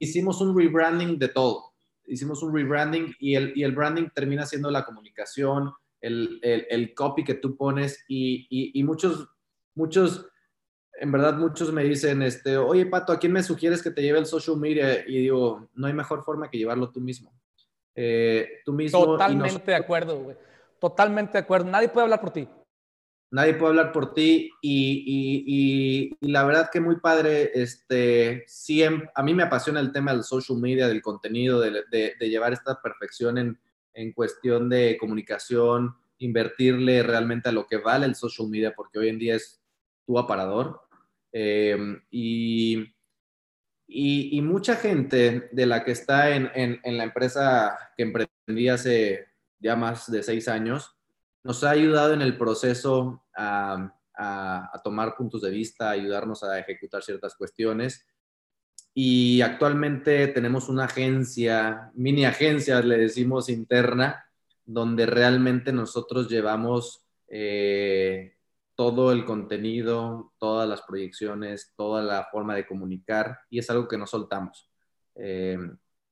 Hicimos 0.00 0.40
un 0.40 0.58
rebranding 0.58 1.16
de 1.16 1.28
todo. 1.28 1.74
Hicimos 2.06 2.42
un 2.42 2.52
rebranding 2.52 3.14
y 3.20 3.36
el, 3.36 3.52
y 3.54 3.62
el 3.62 3.70
branding 3.70 4.08
termina 4.12 4.46
siendo 4.46 4.68
la 4.68 4.84
comunicación, 4.84 5.72
el, 6.00 6.40
el, 6.42 6.66
el 6.70 6.92
copy 6.92 7.22
que 7.22 7.34
tú 7.34 7.56
pones 7.56 8.04
y, 8.08 8.48
y, 8.50 8.80
y, 8.80 8.82
muchos, 8.82 9.28
muchos, 9.76 10.28
en 10.94 11.12
verdad 11.12 11.34
muchos 11.34 11.72
me 11.72 11.84
dicen, 11.84 12.20
este, 12.22 12.56
oye 12.56 12.84
Pato, 12.86 13.12
¿a 13.12 13.20
quién 13.20 13.32
me 13.32 13.44
sugieres 13.44 13.80
que 13.80 13.92
te 13.92 14.02
lleve 14.02 14.18
el 14.18 14.26
social 14.26 14.56
media? 14.56 15.08
Y 15.08 15.18
digo, 15.18 15.68
no 15.72 15.86
hay 15.86 15.92
mejor 15.92 16.24
forma 16.24 16.50
que 16.50 16.58
llevarlo 16.58 16.90
tú 16.90 17.00
mismo. 17.00 17.32
Eh, 17.94 18.60
tú 18.64 18.72
mismo. 18.72 19.04
Totalmente 19.04 19.70
de 19.70 19.76
acuerdo, 19.76 20.18
güey. 20.18 20.36
Totalmente 20.80 21.32
de 21.32 21.38
acuerdo. 21.38 21.70
Nadie 21.70 21.88
puede 21.88 22.04
hablar 22.04 22.20
por 22.20 22.32
ti. 22.32 22.48
Nadie 23.30 23.54
puede 23.54 23.70
hablar 23.70 23.92
por 23.92 24.14
ti 24.14 24.50
y, 24.62 26.14
y, 26.20 26.28
la 26.28 26.44
verdad 26.44 26.70
que 26.72 26.80
muy 26.80 27.00
padre, 27.00 27.50
este, 27.54 28.44
siempre, 28.46 29.10
a 29.14 29.22
mí 29.22 29.34
me 29.34 29.42
apasiona 29.42 29.80
el 29.80 29.90
tema 29.90 30.12
del 30.12 30.22
social 30.22 30.58
media, 30.58 30.86
del 30.86 31.02
contenido, 31.02 31.60
de, 31.60 31.82
de, 31.90 32.28
llevar 32.28 32.52
esta 32.52 32.80
perfección 32.80 33.36
en, 33.38 33.58
en, 33.94 34.12
cuestión 34.12 34.68
de 34.68 34.96
comunicación, 34.98 35.96
invertirle 36.18 37.02
realmente 37.02 37.48
a 37.48 37.52
lo 37.52 37.66
que 37.66 37.78
vale 37.78 38.06
el 38.06 38.14
social 38.14 38.48
media, 38.48 38.74
porque 38.76 39.00
hoy 39.00 39.08
en 39.08 39.18
día 39.18 39.34
es 39.34 39.60
tu 40.06 40.18
aparador. 40.20 40.82
Eh, 41.32 41.76
y, 42.12 42.94
y, 43.88 44.40
mucha 44.40 44.76
gente 44.76 45.48
de 45.50 45.66
la 45.66 45.82
que 45.82 45.90
está 45.90 46.30
en, 46.30 46.48
en, 46.54 46.80
en 46.84 46.96
la 46.96 47.04
empresa 47.04 47.76
que 47.96 48.04
emprendí 48.04 48.68
hace 48.68 49.26
ya 49.58 49.76
más 49.76 50.10
de 50.10 50.22
seis 50.22 50.48
años, 50.48 50.96
nos 51.46 51.62
ha 51.62 51.70
ayudado 51.70 52.12
en 52.12 52.22
el 52.22 52.36
proceso 52.36 53.24
a, 53.36 53.92
tomar 54.82 55.14
puntos 55.14 55.42
de 55.42 55.50
vista, 55.50 55.90
ayudarnos 55.90 56.42
a 56.42 56.58
ejecutar 56.58 57.02
ciertas 57.02 57.34
cuestiones. 57.34 58.06
Y 58.94 59.42
actualmente 59.42 60.28
tenemos 60.28 60.68
una 60.68 60.84
agencia, 60.84 61.90
mini 61.94 62.24
agencia, 62.24 62.80
le 62.80 62.96
decimos 62.96 63.48
interna, 63.48 64.24
donde 64.64 65.06
realmente 65.06 65.72
nosotros 65.72 66.28
llevamos 66.28 67.04
eh, 67.28 68.36
todo 68.74 69.12
el 69.12 69.24
contenido, 69.24 70.32
todas 70.38 70.68
las 70.68 70.82
proyecciones, 70.82 71.72
toda 71.76 72.02
la 72.02 72.24
forma 72.24 72.54
de 72.54 72.66
comunicar 72.66 73.40
y 73.50 73.58
es 73.58 73.70
algo 73.70 73.86
que 73.86 73.98
no 73.98 74.06
soltamos. 74.06 74.70
Eh, 75.14 75.58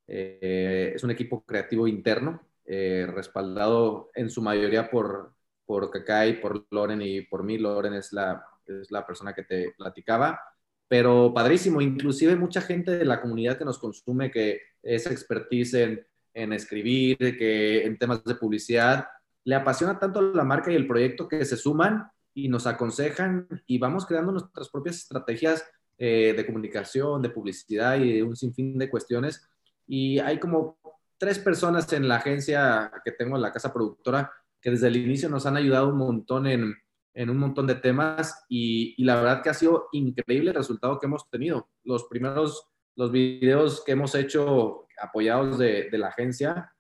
eh, 0.07 0.93
es 0.95 1.03
un 1.03 1.11
equipo 1.11 1.45
creativo 1.45 1.89
interno 1.89 2.41
eh, 2.67 3.07
respaldado 3.13 4.11
en 4.15 4.31
su 4.31 4.43
mayoría 4.43 4.91
por, 4.91 5.35
por 5.67 5.91
Kakai, 5.91 6.41
por 6.41 6.67
Loren 6.71 7.03
y 7.03 7.23
por 7.23 7.43
mí. 7.43 7.59
Loren 7.59 7.95
es 7.95 8.13
la, 8.13 8.45
es 8.67 8.91
la 8.91 9.07
persona 9.07 9.35
que 9.35 9.43
te 9.43 9.75
platicaba. 9.77 10.41
Pero 10.89 11.33
padrísimo, 11.33 11.81
inclusive 11.81 12.37
mucha 12.37 12.61
gente 12.61 12.99
de 12.99 13.05
la 13.05 13.21
comunidad 13.21 13.59
que 13.59 13.65
nos 13.65 13.79
consume, 13.79 14.31
que 14.31 14.61
es 14.83 15.07
expertise 15.07 15.75
en, 15.75 16.07
en 16.35 16.53
escribir, 16.53 17.17
que 17.19 17.85
en 17.85 17.99
temas 17.99 18.23
de 18.25 18.35
publicidad, 18.35 19.07
le 19.45 19.55
apasiona 19.55 19.99
tanto 19.99 20.21
la 20.21 20.45
marca 20.45 20.73
y 20.73 20.75
el 20.75 20.87
proyecto 20.87 21.29
que 21.29 21.45
se 21.45 21.57
suman 21.57 22.11
y 22.35 22.49
nos 22.49 22.67
aconsejan 22.67 23.47
y 23.67 23.79
vamos 23.79 24.07
creando 24.07 24.33
nuestras 24.33 24.69
propias 24.69 24.97
estrategias 24.97 25.65
eh, 25.97 26.35
de 26.37 26.47
comunicación, 26.47 27.23
de 27.23 27.31
publicidad 27.31 27.99
y 27.99 28.15
de 28.15 28.23
un 28.23 28.35
sinfín 28.37 28.77
de 28.79 28.91
cuestiones. 28.91 29.47
Y 29.87 30.19
hay 30.19 30.39
como 30.39 30.79
tres 31.19 31.39
personas 31.39 31.93
en 31.93 32.09
la 32.09 32.17
agencia 32.17 32.93
que 33.05 33.13
tengo 33.13 33.37
en 33.37 33.43
la 33.43 33.53
casa 33.53 33.73
productora 33.73 34.33
que 34.61 34.71
desde 34.71 34.89
el 34.89 34.97
inicio 34.97 35.29
nos 35.29 35.47
han 35.47 35.57
ayudado 35.57 35.89
un 35.89 35.99
montón 35.99 36.47
en, 36.47 36.75
en 37.13 37.31
un 37.31 37.37
montón 37.37 37.67
de 37.67 37.75
temas 37.75 38.45
y, 38.49 39.03
la 39.05 39.17
verdad 39.17 39.43
que 39.43 39.51
ha 39.51 39.55
sido 39.55 39.89
increíble 39.93 40.51
el 40.51 40.57
resultado 40.57 40.99
que 40.99 41.07
hemos 41.07 41.29
tenido. 41.29 41.69
Los 41.83 42.05
primeros, 42.05 42.67
los 42.97 43.13
videos 43.13 43.85
que 43.85 43.93
hemos 43.93 44.15
hecho 44.15 44.87
apoyados 45.01 45.59
de, 45.59 45.91
de 45.91 45.99
la 45.99 46.09
agencia, 46.09 46.73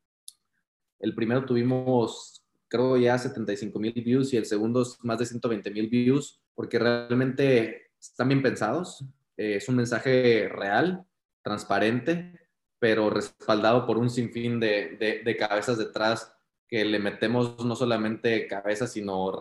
el 0.99 1.15
primero 1.15 1.45
tuvimos 1.45 2.45
creo 2.69 2.97
ya 2.97 3.17
75 3.17 3.79
mil 3.79 3.93
views 3.93 4.33
y 4.33 4.37
el 4.37 4.47
segundo 4.47 4.85
más 5.03 5.19
de 5.19 5.27
120 5.27 5.71
mil 5.71 5.89
views, 5.89 6.41
porque 6.55 6.79
realmente 6.79 7.93
están 8.01 8.29
bien 8.29 8.43
pensados. 8.43 9.05
Eh, 9.37 9.57
es 9.57 9.69
un 9.69 9.77
mensaje 9.77 10.49
real, 10.49 11.07
transparente, 11.43 12.44
pero 12.85 13.09
respaldado 13.09 13.87
por 13.87 13.97
un 13.97 14.11
sinfín 14.11 14.61
de, 14.61 15.23
de, 15.25 15.37
cabezas 15.39 15.79
detrás 15.79 16.37
que 16.69 16.85
le 16.85 16.99
metemos 16.99 17.65
no 17.65 17.75
solamente 17.75 18.47
cabeza, 18.47 18.87
sino, 18.87 19.39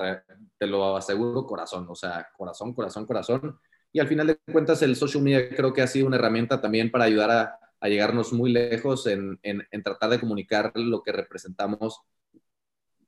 te 0.58 0.66
lo 0.66 0.96
aseguro, 0.96 1.46
corazón. 1.46 1.86
O 1.90 1.94
sea, 1.94 2.30
corazón, 2.38 2.74
corazón, 2.74 3.06
corazón. 3.06 3.60
Y 3.92 4.00
al 4.00 4.08
final 4.08 4.28
de 4.28 4.38
cuentas, 4.50 4.82
el 4.82 4.96
social 4.96 5.22
media 5.22 5.50
creo 5.50 5.74
que 5.74 5.82
ha 5.82 5.88
sido 5.88 6.08
una 6.08 6.16
herramienta 6.16 6.62
también 6.62 6.90
para 6.90 7.04
ayudar 7.04 7.32
a, 7.32 7.60
a 7.82 7.90
llegarnos 7.90 8.32
muy 8.32 8.50
lejos 8.50 9.08
en, 9.08 9.38
en, 9.44 9.68
en, 9.70 9.84
tratar 9.84 10.12
de 10.12 10.22
comunicar 10.22 10.72
lo 10.76 11.04
que 11.04 11.12
representamos 11.12 12.00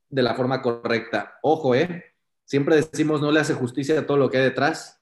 de 0.09 0.21
la 0.21 0.35
forma 0.35 0.61
correcta. 0.61 1.39
Ojo, 1.43 1.75
¿eh? 1.75 2.13
Siempre 2.43 2.75
decimos 2.75 3.21
no 3.21 3.31
le 3.31 3.39
hace 3.39 3.53
justicia 3.53 4.01
a 4.01 4.05
todo 4.05 4.17
lo 4.17 4.29
que 4.29 4.39
hay 4.39 4.43
detrás, 4.43 5.01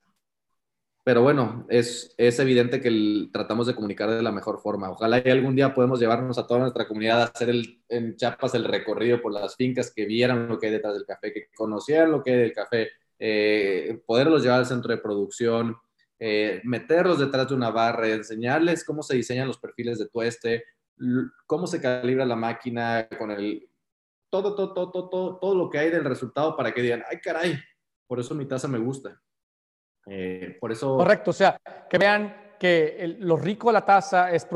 pero 1.03 1.21
bueno, 1.21 1.65
es, 1.69 2.13
es 2.17 2.39
evidente 2.39 2.79
que 2.79 3.27
tratamos 3.31 3.67
de 3.67 3.75
comunicar 3.75 4.09
de 4.09 4.23
la 4.23 4.31
mejor 4.31 4.61
forma. 4.61 4.89
Ojalá 4.89 5.21
y 5.23 5.29
algún 5.29 5.55
día 5.55 5.73
podemos 5.73 5.99
llevarnos 5.99 6.37
a 6.37 6.47
toda 6.47 6.61
nuestra 6.61 6.87
comunidad 6.87 7.21
a 7.21 7.25
hacer 7.25 7.49
el, 7.49 7.81
en 7.89 8.15
Chiapas 8.15 8.55
el 8.55 8.63
recorrido 8.63 9.21
por 9.21 9.33
las 9.33 9.55
fincas, 9.55 9.91
que 9.93 10.05
vieran 10.05 10.47
lo 10.47 10.57
que 10.57 10.67
hay 10.67 10.71
detrás 10.71 10.93
del 10.93 11.05
café, 11.05 11.33
que 11.33 11.47
conocieran 11.55 12.11
lo 12.11 12.23
que 12.23 12.31
hay 12.31 12.37
del 12.37 12.53
café, 12.53 12.91
eh, 13.19 14.01
poderlos 14.05 14.43
llevar 14.43 14.59
al 14.59 14.65
centro 14.65 14.93
de 14.93 15.01
producción, 15.01 15.75
eh, 16.19 16.61
meterlos 16.63 17.19
detrás 17.19 17.49
de 17.49 17.55
una 17.55 17.69
barra, 17.69 18.07
enseñarles 18.07 18.85
cómo 18.85 19.03
se 19.03 19.15
diseñan 19.15 19.47
los 19.47 19.57
perfiles 19.57 19.99
de 19.99 20.07
tueste, 20.07 20.63
cómo 21.45 21.67
se 21.67 21.81
calibra 21.81 22.25
la 22.25 22.37
máquina 22.37 23.09
con 23.17 23.31
el, 23.31 23.67
todo, 24.29 24.55
todo, 24.55 24.73
todo, 24.73 25.09
todo, 25.09 25.37
todo 25.37 25.55
lo 25.55 25.69
que 25.69 25.79
hay 25.79 25.89
del 25.89 26.05
resultado 26.05 26.55
para 26.55 26.73
que 26.73 26.81
digan, 26.81 27.03
ay 27.09 27.19
caray, 27.19 27.59
por 28.07 28.19
eso 28.19 28.33
mi 28.35 28.45
taza 28.45 28.67
me 28.67 28.79
gusta. 28.79 29.21
Eh, 30.05 30.57
por 30.59 30.71
eso... 30.71 30.97
Correcto, 30.97 31.31
o 31.31 31.33
sea, 31.33 31.57
que 31.89 31.97
vean 31.97 32.53
que 32.59 33.15
lo 33.19 33.35
rico 33.35 33.67
de 33.67 33.73
la 33.73 33.85
taza 33.85 34.31
es, 34.31 34.47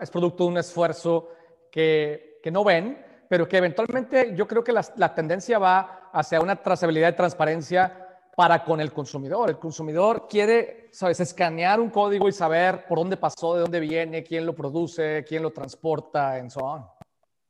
es 0.00 0.10
producto 0.10 0.44
de 0.44 0.50
un 0.50 0.58
esfuerzo 0.58 1.30
que, 1.70 2.38
que, 2.42 2.50
no 2.50 2.64
ven, 2.64 3.04
pero 3.28 3.48
que 3.48 3.58
eventualmente 3.58 4.34
yo 4.34 4.46
creo 4.46 4.62
que 4.62 4.72
la, 4.72 4.84
la 4.96 5.14
tendencia 5.14 5.58
va 5.58 6.10
hacia 6.12 6.40
una 6.40 6.56
trazabilidad 6.62 7.12
y 7.12 7.16
transparencia 7.16 8.02
para 8.36 8.62
con 8.64 8.80
el 8.80 8.92
consumidor. 8.92 9.48
El 9.48 9.58
consumidor 9.58 10.26
quiere, 10.28 10.88
sabes, 10.92 11.20
escanear 11.20 11.80
un 11.80 11.90
código 11.90 12.28
y 12.28 12.32
saber 12.32 12.86
por 12.86 12.98
dónde 12.98 13.16
pasó, 13.16 13.54
de 13.54 13.62
dónde 13.62 13.80
viene, 13.80 14.22
quién 14.22 14.46
lo 14.46 14.54
produce, 14.54 15.24
quién 15.26 15.42
lo 15.42 15.50
transporta, 15.50 16.38
en 16.38 16.50
so 16.50 16.60
on, 16.60 16.86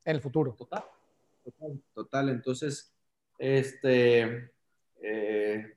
en 0.05 0.15
el 0.15 0.21
futuro. 0.21 0.53
Total 0.53 0.85
total, 1.47 1.83
total. 1.95 2.29
Entonces, 2.31 2.93
este, 3.39 4.51
eh, 5.01 5.76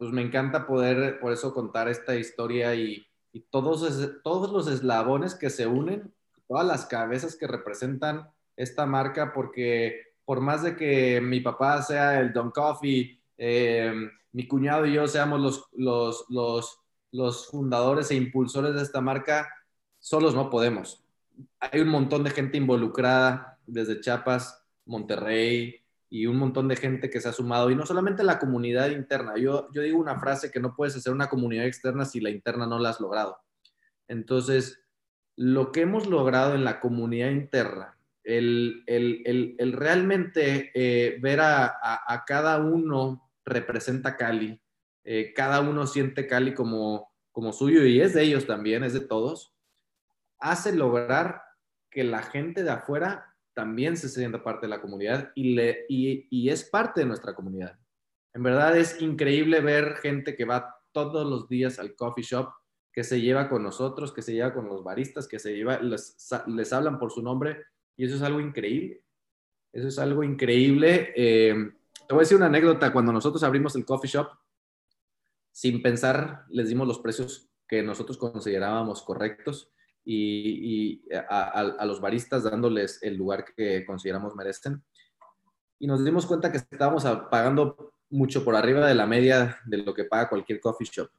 pues 0.00 0.12
me 0.12 0.22
encanta 0.22 0.66
poder 0.66 1.20
por 1.20 1.30
eso 1.30 1.52
contar 1.52 1.86
esta 1.86 2.16
historia 2.16 2.74
y, 2.74 3.06
todos, 3.50 3.84
todos 4.24 4.50
los 4.50 4.66
eslabones 4.66 5.34
que 5.34 5.50
se 5.50 5.66
unen, 5.66 6.10
todas 6.48 6.66
las 6.66 6.86
cabezas 6.86 7.36
que 7.36 7.46
representan 7.46 8.30
esta 8.56 8.86
marca, 8.86 9.34
porque 9.34 10.14
por 10.24 10.40
más 10.40 10.62
de 10.62 10.74
que 10.74 11.20
mi 11.20 11.40
papá 11.40 11.82
sea 11.82 12.18
el 12.18 12.32
Don 12.32 12.50
Coffee, 12.50 13.20
eh, 13.36 13.92
mi 14.32 14.48
cuñado 14.48 14.86
y 14.86 14.94
yo 14.94 15.06
seamos 15.06 15.38
los, 15.38 15.68
los, 15.74 16.24
los, 16.30 16.80
los 17.12 17.48
fundadores 17.48 18.10
e 18.10 18.14
impulsores 18.14 18.74
de 18.74 18.82
esta 18.82 19.02
marca, 19.02 19.50
solos 19.98 20.34
no 20.34 20.48
podemos. 20.48 21.04
Hay 21.60 21.82
un 21.82 21.88
montón 21.88 22.24
de 22.24 22.30
gente 22.30 22.56
involucrada 22.56 23.58
desde 23.66 24.00
Chiapas, 24.00 24.64
Monterrey 24.86 25.82
y 26.12 26.26
un 26.26 26.36
montón 26.36 26.66
de 26.66 26.74
gente 26.74 27.08
que 27.08 27.20
se 27.20 27.28
ha 27.28 27.32
sumado, 27.32 27.70
y 27.70 27.76
no 27.76 27.86
solamente 27.86 28.24
la 28.24 28.40
comunidad 28.40 28.90
interna. 28.90 29.36
Yo, 29.36 29.68
yo 29.72 29.80
digo 29.80 29.98
una 29.98 30.18
frase 30.18 30.50
que 30.50 30.58
no 30.58 30.74
puedes 30.74 30.96
hacer 30.96 31.12
una 31.12 31.28
comunidad 31.28 31.66
externa 31.66 32.04
si 32.04 32.20
la 32.20 32.30
interna 32.30 32.66
no 32.66 32.80
la 32.80 32.90
has 32.90 33.00
logrado. 33.00 33.38
Entonces, 34.08 34.82
lo 35.36 35.70
que 35.70 35.82
hemos 35.82 36.08
logrado 36.08 36.56
en 36.56 36.64
la 36.64 36.80
comunidad 36.80 37.30
interna, 37.30 37.96
el, 38.24 38.82
el, 38.86 39.56
el, 39.58 39.72
realmente 39.72 40.72
eh, 40.74 41.18
ver 41.20 41.40
a, 41.40 41.78
a, 42.06 42.24
cada 42.26 42.58
uno 42.58 43.30
representa 43.44 44.16
Cali, 44.16 44.60
eh, 45.04 45.32
cada 45.34 45.60
uno 45.60 45.86
siente 45.86 46.26
Cali 46.26 46.54
como, 46.54 47.10
como 47.30 47.52
suyo 47.52 47.86
y 47.86 48.00
es 48.00 48.14
de 48.14 48.22
ellos 48.22 48.46
también, 48.46 48.84
es 48.84 48.92
de 48.92 49.00
todos, 49.00 49.54
hace 50.38 50.74
lograr 50.74 51.42
que 51.88 52.04
la 52.04 52.22
gente 52.22 52.62
de 52.62 52.70
afuera 52.70 53.29
también 53.54 53.96
se 53.96 54.08
siente 54.08 54.38
parte 54.38 54.66
de 54.66 54.70
la 54.70 54.80
comunidad 54.80 55.32
y, 55.34 55.54
le, 55.54 55.84
y, 55.88 56.48
es 56.48 56.64
parte 56.64 57.00
de 57.00 57.06
nuestra 57.06 57.34
comunidad. 57.34 57.78
En 58.32 58.42
verdad 58.42 58.76
es 58.76 59.00
increíble 59.00 59.60
ver 59.60 59.96
gente 59.96 60.36
que 60.36 60.44
va 60.44 60.76
todos 60.92 61.28
los 61.28 61.48
días 61.48 61.78
al 61.78 61.94
coffee 61.94 62.24
shop, 62.24 62.50
que 62.92 63.04
se 63.04 63.20
lleva 63.20 63.48
con 63.48 63.62
nosotros, 63.62 64.12
que 64.12 64.22
se 64.22 64.32
lleva 64.32 64.52
con 64.52 64.68
los 64.68 64.82
baristas, 64.82 65.28
que 65.28 65.38
se 65.38 65.54
lleva, 65.54 65.78
les, 65.80 66.16
les 66.46 66.72
hablan 66.72 66.98
por 66.98 67.12
su 67.12 67.22
nombre 67.22 67.64
y 67.96 68.04
eso 68.06 68.16
es 68.16 68.22
algo 68.22 68.40
increíble. 68.40 69.04
Eso 69.72 69.88
es 69.88 69.98
algo 69.98 70.24
increíble. 70.24 71.12
Eh, 71.14 71.54
te 72.08 72.14
voy 72.14 72.20
a 72.20 72.24
decir 72.24 72.36
una 72.36 72.46
anécdota. 72.46 72.92
Cuando 72.92 73.12
nosotros 73.12 73.42
abrimos 73.42 73.76
el 73.76 73.84
coffee 73.84 74.10
shop, 74.10 74.28
sin 75.52 75.82
pensar, 75.82 76.44
les 76.48 76.68
dimos 76.68 76.88
los 76.88 76.98
precios 76.98 77.48
que 77.68 77.82
nosotros 77.82 78.16
considerábamos 78.16 79.02
correctos 79.02 79.70
y, 80.04 81.02
a, 81.28 81.84
los 81.84 82.00
baristas 82.00 82.44
dándoles 82.44 83.02
el 83.02 83.16
lugar 83.16 83.44
que 83.56 83.84
consideramos 83.84 84.34
merecen. 84.34 84.82
Y 85.78 85.86
nos 85.86 86.04
dimos 86.04 86.26
cuenta 86.26 86.50
que 86.50 86.58
estábamos 86.58 87.04
pagando 87.30 87.92
mucho 88.10 88.44
por 88.44 88.56
arriba 88.56 88.86
de 88.86 88.94
la 88.94 89.06
media 89.06 89.58
de 89.64 89.78
lo 89.78 89.94
que 89.94 90.04
paga 90.04 90.28
cualquier 90.28 90.60
coffee 90.60 90.88
shop. 90.90 91.10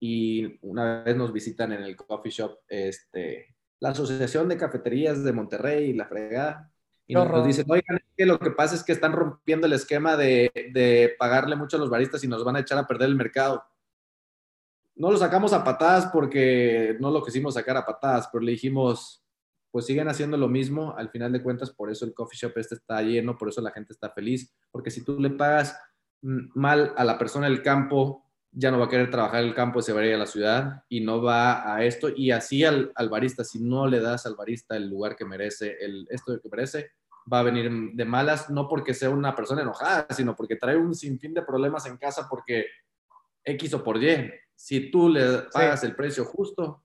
Y 0.00 0.58
una 0.62 1.02
vez 1.02 1.16
nos 1.16 1.32
visitan 1.32 1.72
en 1.72 1.82
el 1.82 1.96
coffee 1.96 2.32
shop 2.32 2.58
este, 2.68 3.54
la 3.80 3.90
Asociación 3.90 4.48
de 4.48 4.56
Cafeterías 4.56 5.24
de 5.24 5.32
Monterrey, 5.32 5.92
la 5.92 6.06
fregada, 6.06 6.70
y 7.06 7.14
nos, 7.14 7.46
dicen, 7.46 7.66
oigan, 7.68 8.00
que 8.16 8.24
lo 8.24 8.38
que 8.38 8.50
pasa 8.50 8.74
es 8.74 8.82
que 8.82 8.92
están 8.92 9.12
rompiendo 9.12 9.66
el 9.66 9.74
esquema 9.74 10.16
de, 10.16 10.50
de 10.72 11.14
pagarle 11.18 11.54
mucho 11.54 11.76
a 11.76 11.80
los 11.80 11.90
baristas 11.90 12.24
y 12.24 12.28
nos 12.28 12.42
van 12.44 12.56
a 12.56 12.60
echar 12.60 12.78
a 12.78 12.86
perder 12.86 13.10
el 13.10 13.16
mercado 13.16 13.62
no 14.96 15.10
lo 15.10 15.16
sacamos 15.16 15.52
a 15.52 15.64
patadas 15.64 16.06
porque 16.12 16.96
no 17.00 17.10
lo 17.10 17.22
quisimos 17.22 17.54
sacar 17.54 17.76
a 17.76 17.84
patadas, 17.84 18.28
pero 18.32 18.44
le 18.44 18.52
dijimos, 18.52 19.24
pues 19.70 19.86
siguen 19.86 20.08
haciendo 20.08 20.36
lo 20.36 20.48
mismo, 20.48 20.94
al 20.96 21.10
final 21.10 21.32
de 21.32 21.42
cuentas, 21.42 21.70
por 21.70 21.90
eso 21.90 22.04
el 22.04 22.14
coffee 22.14 22.38
shop 22.38 22.56
este 22.58 22.76
está 22.76 23.02
lleno, 23.02 23.36
por 23.36 23.48
eso 23.48 23.60
la 23.60 23.72
gente 23.72 23.92
está 23.92 24.10
feliz, 24.10 24.54
porque 24.70 24.90
si 24.90 25.04
tú 25.04 25.18
le 25.18 25.30
pagas 25.30 25.76
mal 26.22 26.94
a 26.96 27.04
la 27.04 27.18
persona 27.18 27.46
del 27.46 27.62
campo, 27.62 28.24
ya 28.52 28.70
no 28.70 28.78
va 28.78 28.84
a 28.84 28.88
querer 28.88 29.10
trabajar 29.10 29.42
el 29.42 29.52
campo, 29.52 29.82
se 29.82 29.92
va 29.92 30.00
a 30.00 30.06
ir 30.06 30.14
a 30.14 30.18
la 30.18 30.26
ciudad 30.26 30.84
y 30.88 31.00
no 31.00 31.20
va 31.20 31.74
a 31.74 31.84
esto, 31.84 32.08
y 32.08 32.30
así 32.30 32.64
al, 32.64 32.92
barista, 33.10 33.42
si 33.42 33.60
no 33.60 33.88
le 33.88 33.98
das 33.98 34.26
al 34.26 34.36
barista 34.36 34.76
el 34.76 34.88
lugar 34.88 35.16
que 35.16 35.24
merece, 35.24 35.76
el, 35.80 36.06
esto 36.08 36.40
que 36.40 36.48
merece, 36.48 36.92
va 37.30 37.40
a 37.40 37.42
venir 37.42 37.68
de 37.94 38.04
malas, 38.04 38.50
no 38.50 38.68
porque 38.68 38.94
sea 38.94 39.10
una 39.10 39.34
persona 39.34 39.62
enojada, 39.62 40.06
sino 40.10 40.36
porque 40.36 40.54
trae 40.54 40.76
un 40.76 40.94
sinfín 40.94 41.34
de 41.34 41.42
problemas 41.42 41.84
en 41.86 41.96
casa 41.96 42.28
porque 42.30 42.66
X 43.42 43.74
o 43.74 43.82
por 43.82 44.00
Y 44.00 44.30
si 44.64 44.90
tú 44.90 45.10
le 45.10 45.40
pagas 45.52 45.84
el 45.84 45.94
precio 45.94 46.24
justo, 46.24 46.82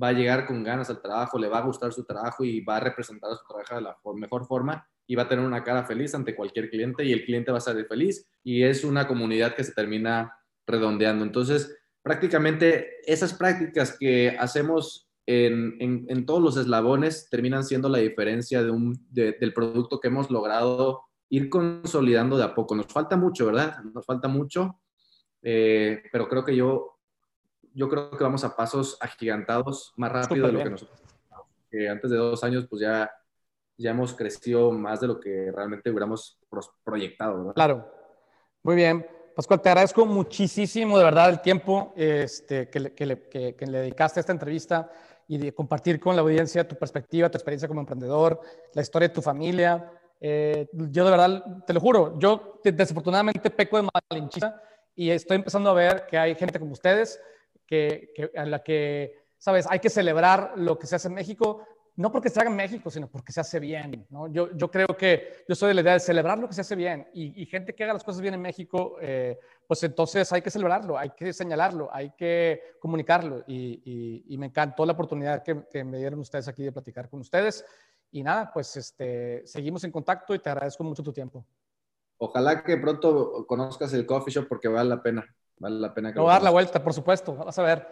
va 0.00 0.08
a 0.08 0.12
llegar 0.12 0.46
con 0.46 0.62
ganas 0.62 0.90
al 0.90 1.02
trabajo, 1.02 1.40
le 1.40 1.48
va 1.48 1.58
a 1.58 1.66
gustar 1.66 1.92
su 1.92 2.04
trabajo 2.04 2.44
y 2.44 2.60
va 2.60 2.76
a 2.76 2.80
representar 2.80 3.32
a 3.32 3.34
su 3.34 3.44
trabajo 3.48 3.74
de 3.74 3.80
la 3.80 3.96
mejor 4.14 4.46
forma 4.46 4.88
y 5.08 5.16
va 5.16 5.24
a 5.24 5.28
tener 5.28 5.44
una 5.44 5.64
cara 5.64 5.84
feliz 5.84 6.14
ante 6.14 6.36
cualquier 6.36 6.70
cliente 6.70 7.04
y 7.04 7.12
el 7.12 7.24
cliente 7.24 7.50
va 7.50 7.58
a 7.58 7.60
salir 7.60 7.84
feliz 7.86 8.24
y 8.44 8.62
es 8.62 8.84
una 8.84 9.08
comunidad 9.08 9.56
que 9.56 9.64
se 9.64 9.72
termina 9.72 10.38
redondeando. 10.68 11.24
Entonces, 11.24 11.76
prácticamente 12.00 13.00
esas 13.04 13.34
prácticas 13.34 13.98
que 13.98 14.36
hacemos 14.38 15.10
en, 15.26 15.74
en, 15.80 16.26
todos 16.26 16.40
los 16.40 16.56
eslabones 16.56 17.28
terminan 17.28 17.64
siendo 17.64 17.88
la 17.88 17.98
diferencia 17.98 18.62
de 18.62 18.70
un, 18.70 19.04
del 19.10 19.52
producto 19.52 19.98
que 19.98 20.06
hemos 20.06 20.30
logrado 20.30 21.02
ir 21.28 21.50
consolidando 21.50 22.36
de 22.36 22.44
a 22.44 22.54
poco. 22.54 22.76
Nos 22.76 22.86
falta 22.86 23.16
mucho, 23.16 23.46
¿verdad? 23.46 23.82
Nos 23.82 24.06
falta 24.06 24.28
mucho, 24.28 24.78
eh, 25.42 26.04
pero 26.12 26.28
creo 26.28 26.44
que 26.44 26.54
yo, 26.54 26.95
yo 27.76 27.90
creo 27.90 28.10
que 28.10 28.24
vamos 28.24 28.42
a 28.42 28.56
pasos 28.56 28.96
agigantados 29.02 29.92
más 29.96 30.10
rápido 30.10 30.46
de 30.46 30.52
lo 30.54 30.62
que 30.64 30.70
nosotros. 30.70 30.98
Que 31.70 31.90
antes 31.90 32.10
de 32.10 32.16
dos 32.16 32.42
años, 32.42 32.66
pues 32.70 32.80
ya, 32.80 33.10
ya 33.76 33.90
hemos 33.90 34.14
crecido 34.14 34.72
más 34.72 35.02
de 35.02 35.08
lo 35.08 35.20
que 35.20 35.52
realmente 35.54 35.90
hubiéramos 35.90 36.40
proyectado, 36.82 37.36
¿verdad? 37.36 37.54
Claro. 37.54 37.92
Muy 38.62 38.76
bien. 38.76 39.06
Pascual, 39.34 39.60
te 39.60 39.68
agradezco 39.68 40.06
muchísimo 40.06 40.96
de 40.96 41.04
verdad 41.04 41.28
el 41.28 41.42
tiempo 41.42 41.92
este, 41.94 42.70
que, 42.70 42.80
le, 42.80 42.94
que, 42.94 43.04
le, 43.04 43.28
que, 43.28 43.66
le, 43.66 43.78
dedicaste 43.80 44.20
a 44.20 44.22
esta 44.22 44.32
entrevista 44.32 44.90
y 45.28 45.36
de 45.36 45.52
compartir 45.52 46.00
con 46.00 46.16
la 46.16 46.22
audiencia 46.22 46.66
tu 46.66 46.76
perspectiva, 46.76 47.28
tu 47.28 47.36
experiencia 47.36 47.68
como 47.68 47.80
emprendedor, 47.80 48.40
la 48.72 48.80
historia 48.80 49.08
de 49.08 49.14
tu 49.14 49.20
familia. 49.20 49.92
Eh, 50.18 50.66
yo 50.72 51.04
de 51.04 51.10
verdad, 51.10 51.44
te 51.66 51.74
lo 51.74 51.80
juro, 51.80 52.18
yo 52.18 52.58
desafortunadamente 52.64 53.50
peco 53.50 53.76
de 53.76 53.86
malinchista 54.10 54.62
y 54.94 55.10
estoy 55.10 55.36
empezando 55.36 55.68
a 55.68 55.74
ver 55.74 56.06
que 56.06 56.16
hay 56.16 56.34
gente 56.34 56.58
como 56.58 56.72
ustedes 56.72 57.20
que, 57.66 58.12
que, 58.14 58.30
la 58.34 58.62
que, 58.62 59.26
sabes, 59.38 59.66
hay 59.68 59.80
que 59.80 59.90
celebrar 59.90 60.52
lo 60.56 60.78
que 60.78 60.86
se 60.86 60.96
hace 60.96 61.08
en 61.08 61.14
México, 61.14 61.66
no 61.96 62.12
porque 62.12 62.28
se 62.28 62.38
haga 62.38 62.50
en 62.50 62.56
México, 62.56 62.90
sino 62.90 63.08
porque 63.08 63.32
se 63.32 63.40
hace 63.40 63.58
bien. 63.58 64.06
¿no? 64.10 64.28
Yo, 64.28 64.54
yo 64.54 64.70
creo 64.70 64.88
que 64.88 65.44
yo 65.48 65.54
soy 65.54 65.68
de 65.68 65.74
la 65.74 65.80
idea 65.80 65.92
de 65.94 66.00
celebrar 66.00 66.38
lo 66.38 66.46
que 66.46 66.54
se 66.54 66.60
hace 66.60 66.76
bien 66.76 67.08
y, 67.14 67.46
gente 67.46 67.74
que 67.74 67.84
haga 67.84 67.94
las 67.94 68.04
cosas 68.04 68.20
bien 68.20 68.34
en 68.34 68.42
México, 68.42 68.96
eh, 69.00 69.38
pues 69.66 69.82
entonces 69.82 70.30
hay 70.32 70.42
que 70.42 70.50
celebrarlo, 70.50 70.98
hay 70.98 71.10
que 71.10 71.32
señalarlo, 71.32 71.88
hay 71.92 72.12
que 72.16 72.76
comunicarlo 72.80 73.44
y, 73.46 74.24
y, 74.26 74.38
me 74.38 74.46
encantó 74.46 74.84
la 74.84 74.92
oportunidad 74.92 75.42
que, 75.42 75.64
que, 75.70 75.84
me 75.84 75.98
dieron 75.98 76.20
ustedes 76.20 76.48
aquí 76.48 76.62
de 76.62 76.72
platicar 76.72 77.08
con 77.08 77.20
ustedes. 77.20 77.64
Y 78.12 78.22
nada, 78.22 78.50
pues 78.52 78.76
este, 78.76 79.46
seguimos 79.46 79.82
en 79.84 79.90
contacto 79.90 80.34
y 80.34 80.38
te 80.38 80.50
agradezco 80.50 80.84
mucho 80.84 81.02
tu 81.02 81.12
tiempo. 81.12 81.46
Ojalá 82.18 82.62
que 82.62 82.76
pronto 82.76 83.46
conozcas 83.46 83.92
el 83.92 84.06
coffee 84.06 84.32
shop 84.32 84.48
porque 84.48 84.68
vale 84.68 84.88
la 84.88 85.02
pena. 85.02 85.26
Vale 85.58 85.80
la 85.80 85.94
pena 85.94 86.12
que 86.12 86.18
no, 86.18 86.26
dar 86.26 86.42
la 86.42 86.50
vuelta, 86.50 86.82
por 86.82 86.92
supuesto. 86.92 87.34
Vas 87.34 87.58
a 87.58 87.62
ver. 87.62 87.88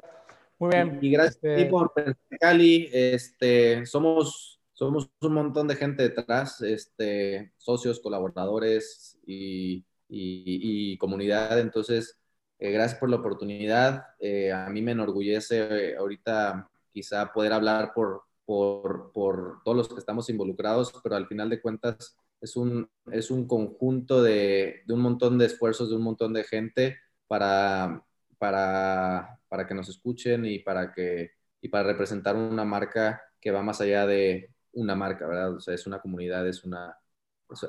Muy 0.58 0.70
bien. 0.70 0.98
Y, 1.00 1.10
gracias 1.10 1.38
este... 1.42 1.66
por 1.66 1.92
Cali. 2.38 2.88
Este, 2.92 3.84
somos, 3.86 4.60
somos 4.72 5.10
un 5.20 5.32
montón 5.32 5.68
de 5.68 5.76
gente 5.76 6.02
detrás, 6.02 6.60
este, 6.60 7.52
socios, 7.56 8.00
colaboradores 8.00 9.18
y, 9.26 9.84
y, 10.08 10.96
comunidad. 10.98 11.58
Entonces, 11.58 12.18
eh, 12.58 12.70
gracias 12.70 13.00
por 13.00 13.10
la 13.10 13.16
oportunidad. 13.16 14.04
Eh, 14.18 14.52
a 14.52 14.68
mí 14.68 14.82
me 14.82 14.92
enorgullece 14.92 15.66
eh, 15.70 15.96
ahorita 15.96 16.68
quizá 16.92 17.32
poder 17.32 17.52
hablar 17.52 17.92
por, 17.94 18.22
por, 18.44 19.10
por, 19.12 19.62
todos 19.64 19.76
los 19.76 19.88
que 19.88 19.98
estamos 19.98 20.28
involucrados, 20.28 20.92
pero 21.02 21.16
al 21.16 21.26
final 21.26 21.48
de 21.50 21.60
cuentas 21.60 22.16
es 22.40 22.56
un, 22.56 22.88
es 23.10 23.30
un 23.30 23.48
conjunto 23.48 24.22
de, 24.22 24.82
de 24.86 24.94
un 24.94 25.00
montón 25.00 25.38
de 25.38 25.46
esfuerzos 25.46 25.88
de 25.88 25.96
un 25.96 26.02
montón 26.02 26.32
de 26.32 26.44
gente 26.44 26.98
para, 27.26 28.04
para, 28.38 29.38
para 29.48 29.66
que 29.66 29.74
nos 29.74 29.88
escuchen 29.88 30.44
y 30.44 30.58
para, 30.60 30.92
que, 30.92 31.32
y 31.60 31.68
para 31.68 31.84
representar 31.84 32.36
una 32.36 32.64
marca 32.64 33.22
que 33.40 33.50
va 33.50 33.62
más 33.62 33.80
allá 33.80 34.06
de 34.06 34.50
una 34.72 34.94
marca, 34.94 35.26
¿verdad? 35.26 35.54
O 35.54 35.60
sea, 35.60 35.74
es 35.74 35.86
una 35.86 36.00
comunidad, 36.00 36.46
es, 36.48 36.64
una, 36.64 36.98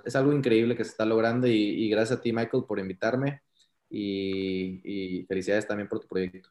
es 0.04 0.16
algo 0.16 0.34
increíble 0.34 0.76
que 0.76 0.84
se 0.84 0.92
está 0.92 1.06
logrando 1.06 1.48
y, 1.48 1.90
gracias 1.90 2.20
a 2.20 2.22
ti, 2.22 2.34
Michael, 2.34 2.64
por 2.68 2.80
invitarme 2.80 3.42
y, 3.90 4.82
y 4.84 5.26
felicidades 5.26 5.68
también 5.68 5.88
por 5.88 6.00
tu 6.00 6.08
proyecto. 6.08 6.50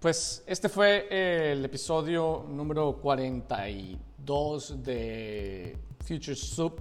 Pues 0.00 0.44
este 0.46 0.68
fue 0.68 1.08
el 1.50 1.64
episodio 1.64 2.46
número 2.48 3.00
42 3.02 4.82
de 4.84 5.76
Future 6.06 6.36
Soup. 6.36 6.80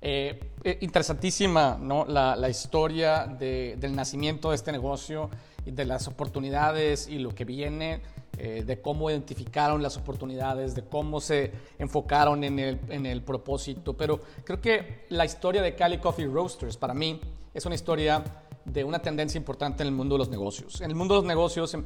Eh, 0.00 0.38
eh, 0.62 0.78
interesantísima 0.82 1.76
¿no? 1.80 2.04
la, 2.04 2.36
la 2.36 2.48
historia 2.48 3.26
de, 3.26 3.76
del 3.80 3.96
nacimiento 3.96 4.50
de 4.50 4.54
este 4.54 4.70
negocio 4.70 5.28
y 5.66 5.72
de 5.72 5.84
las 5.84 6.06
oportunidades 6.06 7.08
y 7.08 7.18
lo 7.18 7.34
que 7.34 7.44
viene, 7.44 8.00
eh, 8.38 8.62
de 8.64 8.80
cómo 8.80 9.10
identificaron 9.10 9.82
las 9.82 9.96
oportunidades, 9.96 10.76
de 10.76 10.84
cómo 10.84 11.20
se 11.20 11.50
enfocaron 11.80 12.44
en 12.44 12.60
el, 12.60 12.78
en 12.90 13.06
el 13.06 13.22
propósito. 13.22 13.96
Pero 13.96 14.20
creo 14.44 14.60
que 14.60 15.06
la 15.08 15.24
historia 15.24 15.62
de 15.62 15.74
Cali 15.74 15.98
Coffee 15.98 16.26
Roasters 16.26 16.76
para 16.76 16.94
mí 16.94 17.20
es 17.52 17.66
una 17.66 17.74
historia 17.74 18.22
de 18.64 18.84
una 18.84 19.00
tendencia 19.00 19.36
importante 19.36 19.82
en 19.82 19.88
el 19.88 19.94
mundo 19.94 20.14
de 20.14 20.20
los 20.20 20.28
negocios. 20.28 20.80
En 20.80 20.90
el 20.90 20.94
mundo 20.94 21.14
de 21.14 21.22
los 21.22 21.26
negocios, 21.26 21.76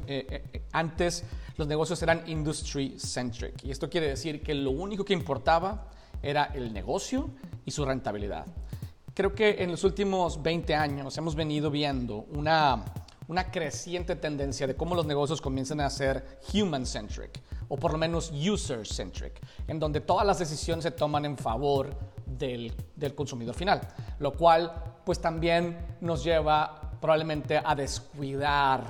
antes 0.73 1.23
los 1.55 1.67
negocios 1.67 2.03
eran 2.03 2.23
industry 2.27 2.99
centric. 2.99 3.63
Y 3.63 3.71
esto 3.71 3.89
quiere 3.89 4.09
decir 4.09 4.43
que 4.43 4.53
lo 4.53 4.71
único 4.71 5.05
que 5.05 5.13
importaba 5.13 5.87
era 6.23 6.45
el 6.55 6.73
negocio 6.73 7.29
y 7.65 7.71
su 7.71 7.85
rentabilidad. 7.85 8.45
Creo 9.13 9.35
que 9.35 9.61
en 9.61 9.69
los 9.69 9.83
últimos 9.83 10.41
20 10.41 10.73
años 10.73 11.15
hemos 11.17 11.35
venido 11.35 11.69
viendo 11.69 12.25
una, 12.33 12.83
una 13.27 13.51
creciente 13.51 14.15
tendencia 14.15 14.65
de 14.65 14.75
cómo 14.75 14.95
los 14.95 15.05
negocios 15.05 15.39
comienzan 15.39 15.81
a 15.81 15.89
ser 15.91 16.39
human-centric 16.51 17.39
o 17.67 17.77
por 17.77 17.91
lo 17.91 17.97
menos 17.97 18.31
user-centric, 18.31 19.39
en 19.67 19.79
donde 19.79 20.01
todas 20.01 20.25
las 20.25 20.39
decisiones 20.39 20.83
se 20.83 20.91
toman 20.91 21.25
en 21.25 21.37
favor 21.37 21.95
del, 22.25 22.73
del 22.95 23.13
consumidor 23.13 23.53
final, 23.53 23.81
lo 24.19 24.33
cual 24.33 24.71
pues 25.05 25.19
también 25.19 25.77
nos 26.01 26.23
lleva 26.23 26.97
probablemente 26.99 27.61
a 27.63 27.75
descuidar 27.75 28.83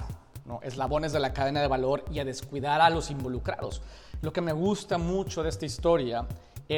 ¿no? 0.45 0.59
eslabones 0.61 1.11
de 1.13 1.19
la 1.19 1.33
cadena 1.33 1.61
de 1.61 1.67
valor 1.67 2.05
y 2.11 2.19
a 2.19 2.25
descuidar 2.25 2.79
a 2.79 2.89
los 2.89 3.09
involucrados. 3.09 3.81
Lo 4.21 4.31
que 4.31 4.41
me 4.41 4.53
gusta 4.53 4.97
mucho 4.97 5.43
de 5.43 5.49
esta 5.49 5.65
historia 5.65 6.25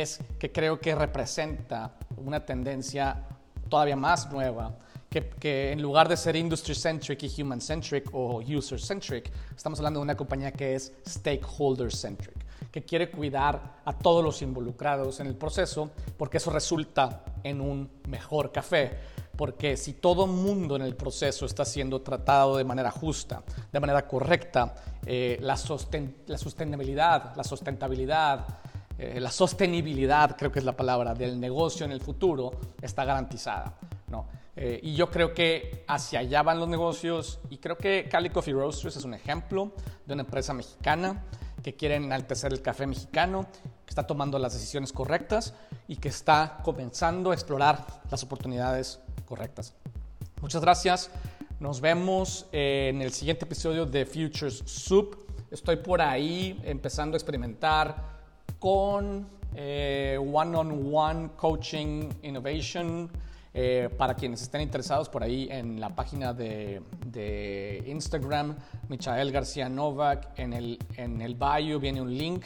es 0.01 0.19
que 0.39 0.51
creo 0.51 0.79
que 0.79 0.95
representa 0.95 1.95
una 2.17 2.45
tendencia 2.45 3.23
todavía 3.69 3.95
más 3.95 4.31
nueva, 4.31 4.77
que, 5.39 5.71
en 5.71 5.81
lugar 5.81 6.09
de 6.09 6.17
ser 6.17 6.35
industry-centric 6.35 7.23
y 7.23 7.41
human-centric 7.41 8.09
o 8.13 8.41
user-centric, 8.41 9.31
estamos 9.55 9.79
hablando 9.79 9.99
de 9.99 10.03
una 10.03 10.17
compañía 10.17 10.51
que 10.51 10.75
es 10.75 10.91
stakeholder-centric, 11.07 12.35
que 12.71 12.83
quiere 12.83 13.09
cuidar 13.09 13.81
a 13.85 13.93
todos 13.93 14.23
los 14.23 14.41
involucrados 14.41 15.19
en 15.19 15.27
el 15.27 15.35
proceso, 15.35 15.91
porque 16.17 16.37
eso 16.37 16.51
resulta 16.51 17.23
en 17.43 17.61
un 17.61 17.89
mejor 18.09 18.51
café. 18.51 19.15
Porque 19.37 19.75
si 19.75 19.93
todo 19.93 20.27
mundo 20.27 20.77
en 20.77 20.81
el 20.81 20.95
proceso 20.95 21.45
está 21.45 21.65
siendo 21.65 22.01
tratado 22.01 22.55
de 22.55 22.63
manera 22.63 22.89
justa, 22.89 23.43
de 23.71 23.79
manera 23.81 24.07
correcta, 24.07 24.73
eh, 25.05 25.37
la, 25.41 25.57
la 26.27 26.37
sostenibilidad, 26.37 27.35
la 27.35 27.43
sustentabilidad, 27.43 28.45
eh, 28.97 29.19
la 29.19 29.31
sostenibilidad, 29.31 30.37
creo 30.37 30.51
que 30.51 30.59
es 30.59 30.65
la 30.65 30.75
palabra, 30.75 31.13
del 31.13 31.39
negocio 31.39 31.85
en 31.85 31.91
el 31.91 32.01
futuro 32.01 32.51
está 32.81 33.03
garantizada. 33.03 33.77
¿no? 34.07 34.27
Eh, 34.55 34.79
y 34.83 34.95
yo 34.95 35.09
creo 35.09 35.33
que 35.33 35.83
hacia 35.87 36.19
allá 36.19 36.41
van 36.41 36.59
los 36.59 36.69
negocios 36.69 37.39
y 37.49 37.57
creo 37.57 37.77
que 37.77 38.07
Cali 38.09 38.29
Coffee 38.29 38.53
Roasters 38.53 38.95
es 38.95 39.03
un 39.03 39.13
ejemplo 39.13 39.73
de 40.05 40.13
una 40.13 40.23
empresa 40.23 40.53
mexicana 40.53 41.23
que 41.61 41.75
quiere 41.75 41.95
enaltecer 41.95 42.53
el 42.53 42.61
café 42.61 42.87
mexicano, 42.87 43.47
que 43.85 43.89
está 43.89 44.07
tomando 44.07 44.39
las 44.39 44.53
decisiones 44.53 44.93
correctas 44.93 45.53
y 45.87 45.97
que 45.97 46.09
está 46.09 46.59
comenzando 46.63 47.31
a 47.31 47.33
explorar 47.33 47.85
las 48.09 48.23
oportunidades 48.23 48.99
correctas. 49.25 49.73
Muchas 50.41 50.61
gracias. 50.61 51.09
Nos 51.59 51.81
vemos 51.81 52.45
en 52.51 53.01
el 53.01 53.11
siguiente 53.11 53.45
episodio 53.45 53.85
de 53.85 54.05
Futures 54.05 54.61
Soup. 54.65 55.17
Estoy 55.49 55.77
por 55.77 56.01
ahí 56.01 56.61
empezando 56.63 57.15
a 57.15 57.17
experimentar 57.17 58.14
con 58.59 59.27
eh, 59.55 60.17
one-on-one 60.19 61.29
coaching 61.35 62.09
innovation. 62.23 63.09
Eh, 63.57 63.87
para 63.97 64.15
quienes 64.15 64.41
estén 64.41 64.59
interesados 64.59 65.07
por 65.07 65.23
ahí 65.23 65.47
en 65.49 65.79
la 65.79 65.95
página 65.95 66.33
de, 66.33 66.81
Instagram, 67.87 68.53
Michael 68.89 69.31
García 69.31 69.69
Novak, 69.69 70.37
en 70.37 70.51
el, 70.51 70.77
en 70.97 71.21
el 71.21 71.35
bio 71.35 71.79
viene 71.79 72.01
un 72.01 72.17
link. 72.17 72.43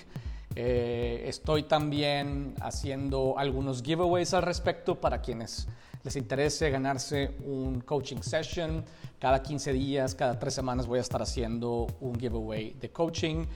Eh, 0.55 1.23
estoy 1.25 1.63
también 1.63 2.53
haciendo 2.61 3.39
algunos 3.39 3.81
giveaways 3.81 4.35
al 4.35 4.43
respecto 4.43 5.01
para 5.01 5.19
quienes 5.19 5.67
les 6.03 6.15
interese 6.15 6.69
ganarse 6.69 7.31
un 7.43 7.81
coaching 7.81 8.21
session. 8.21 8.85
Cada 9.17 9.41
15 9.41 9.73
días, 9.73 10.13
cada 10.13 10.37
3 10.37 10.53
semanas 10.53 10.85
voy 10.85 10.99
a 10.99 11.01
estar 11.01 11.23
haciendo 11.23 11.87
un 12.01 12.19
giveaway 12.19 12.73
de 12.79 12.91
coaching 12.91 13.47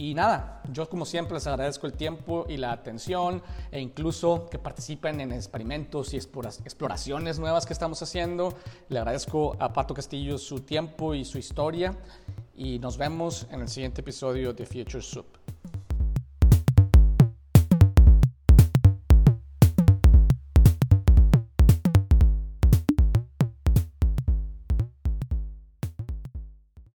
y 0.00 0.14
nada, 0.14 0.62
yo 0.72 0.88
como 0.88 1.04
siempre 1.04 1.34
les 1.34 1.46
agradezco 1.46 1.86
el 1.86 1.92
tiempo 1.92 2.46
y 2.48 2.56
la 2.56 2.72
atención 2.72 3.42
e 3.70 3.80
incluso 3.80 4.48
que 4.50 4.58
participen 4.58 5.20
en 5.20 5.30
experimentos 5.30 6.14
y 6.14 6.16
exploraciones 6.16 7.38
nuevas 7.38 7.66
que 7.66 7.74
estamos 7.74 8.00
haciendo. 8.02 8.54
Le 8.88 8.98
agradezco 8.98 9.58
a 9.60 9.74
Pato 9.74 9.92
Castillo 9.92 10.38
su 10.38 10.60
tiempo 10.60 11.14
y 11.14 11.26
su 11.26 11.36
historia 11.36 11.94
y 12.54 12.78
nos 12.78 12.96
vemos 12.96 13.46
en 13.50 13.60
el 13.60 13.68
siguiente 13.68 14.00
episodio 14.00 14.54
de 14.54 14.64
Future 14.64 15.02
Soup. 15.02 15.36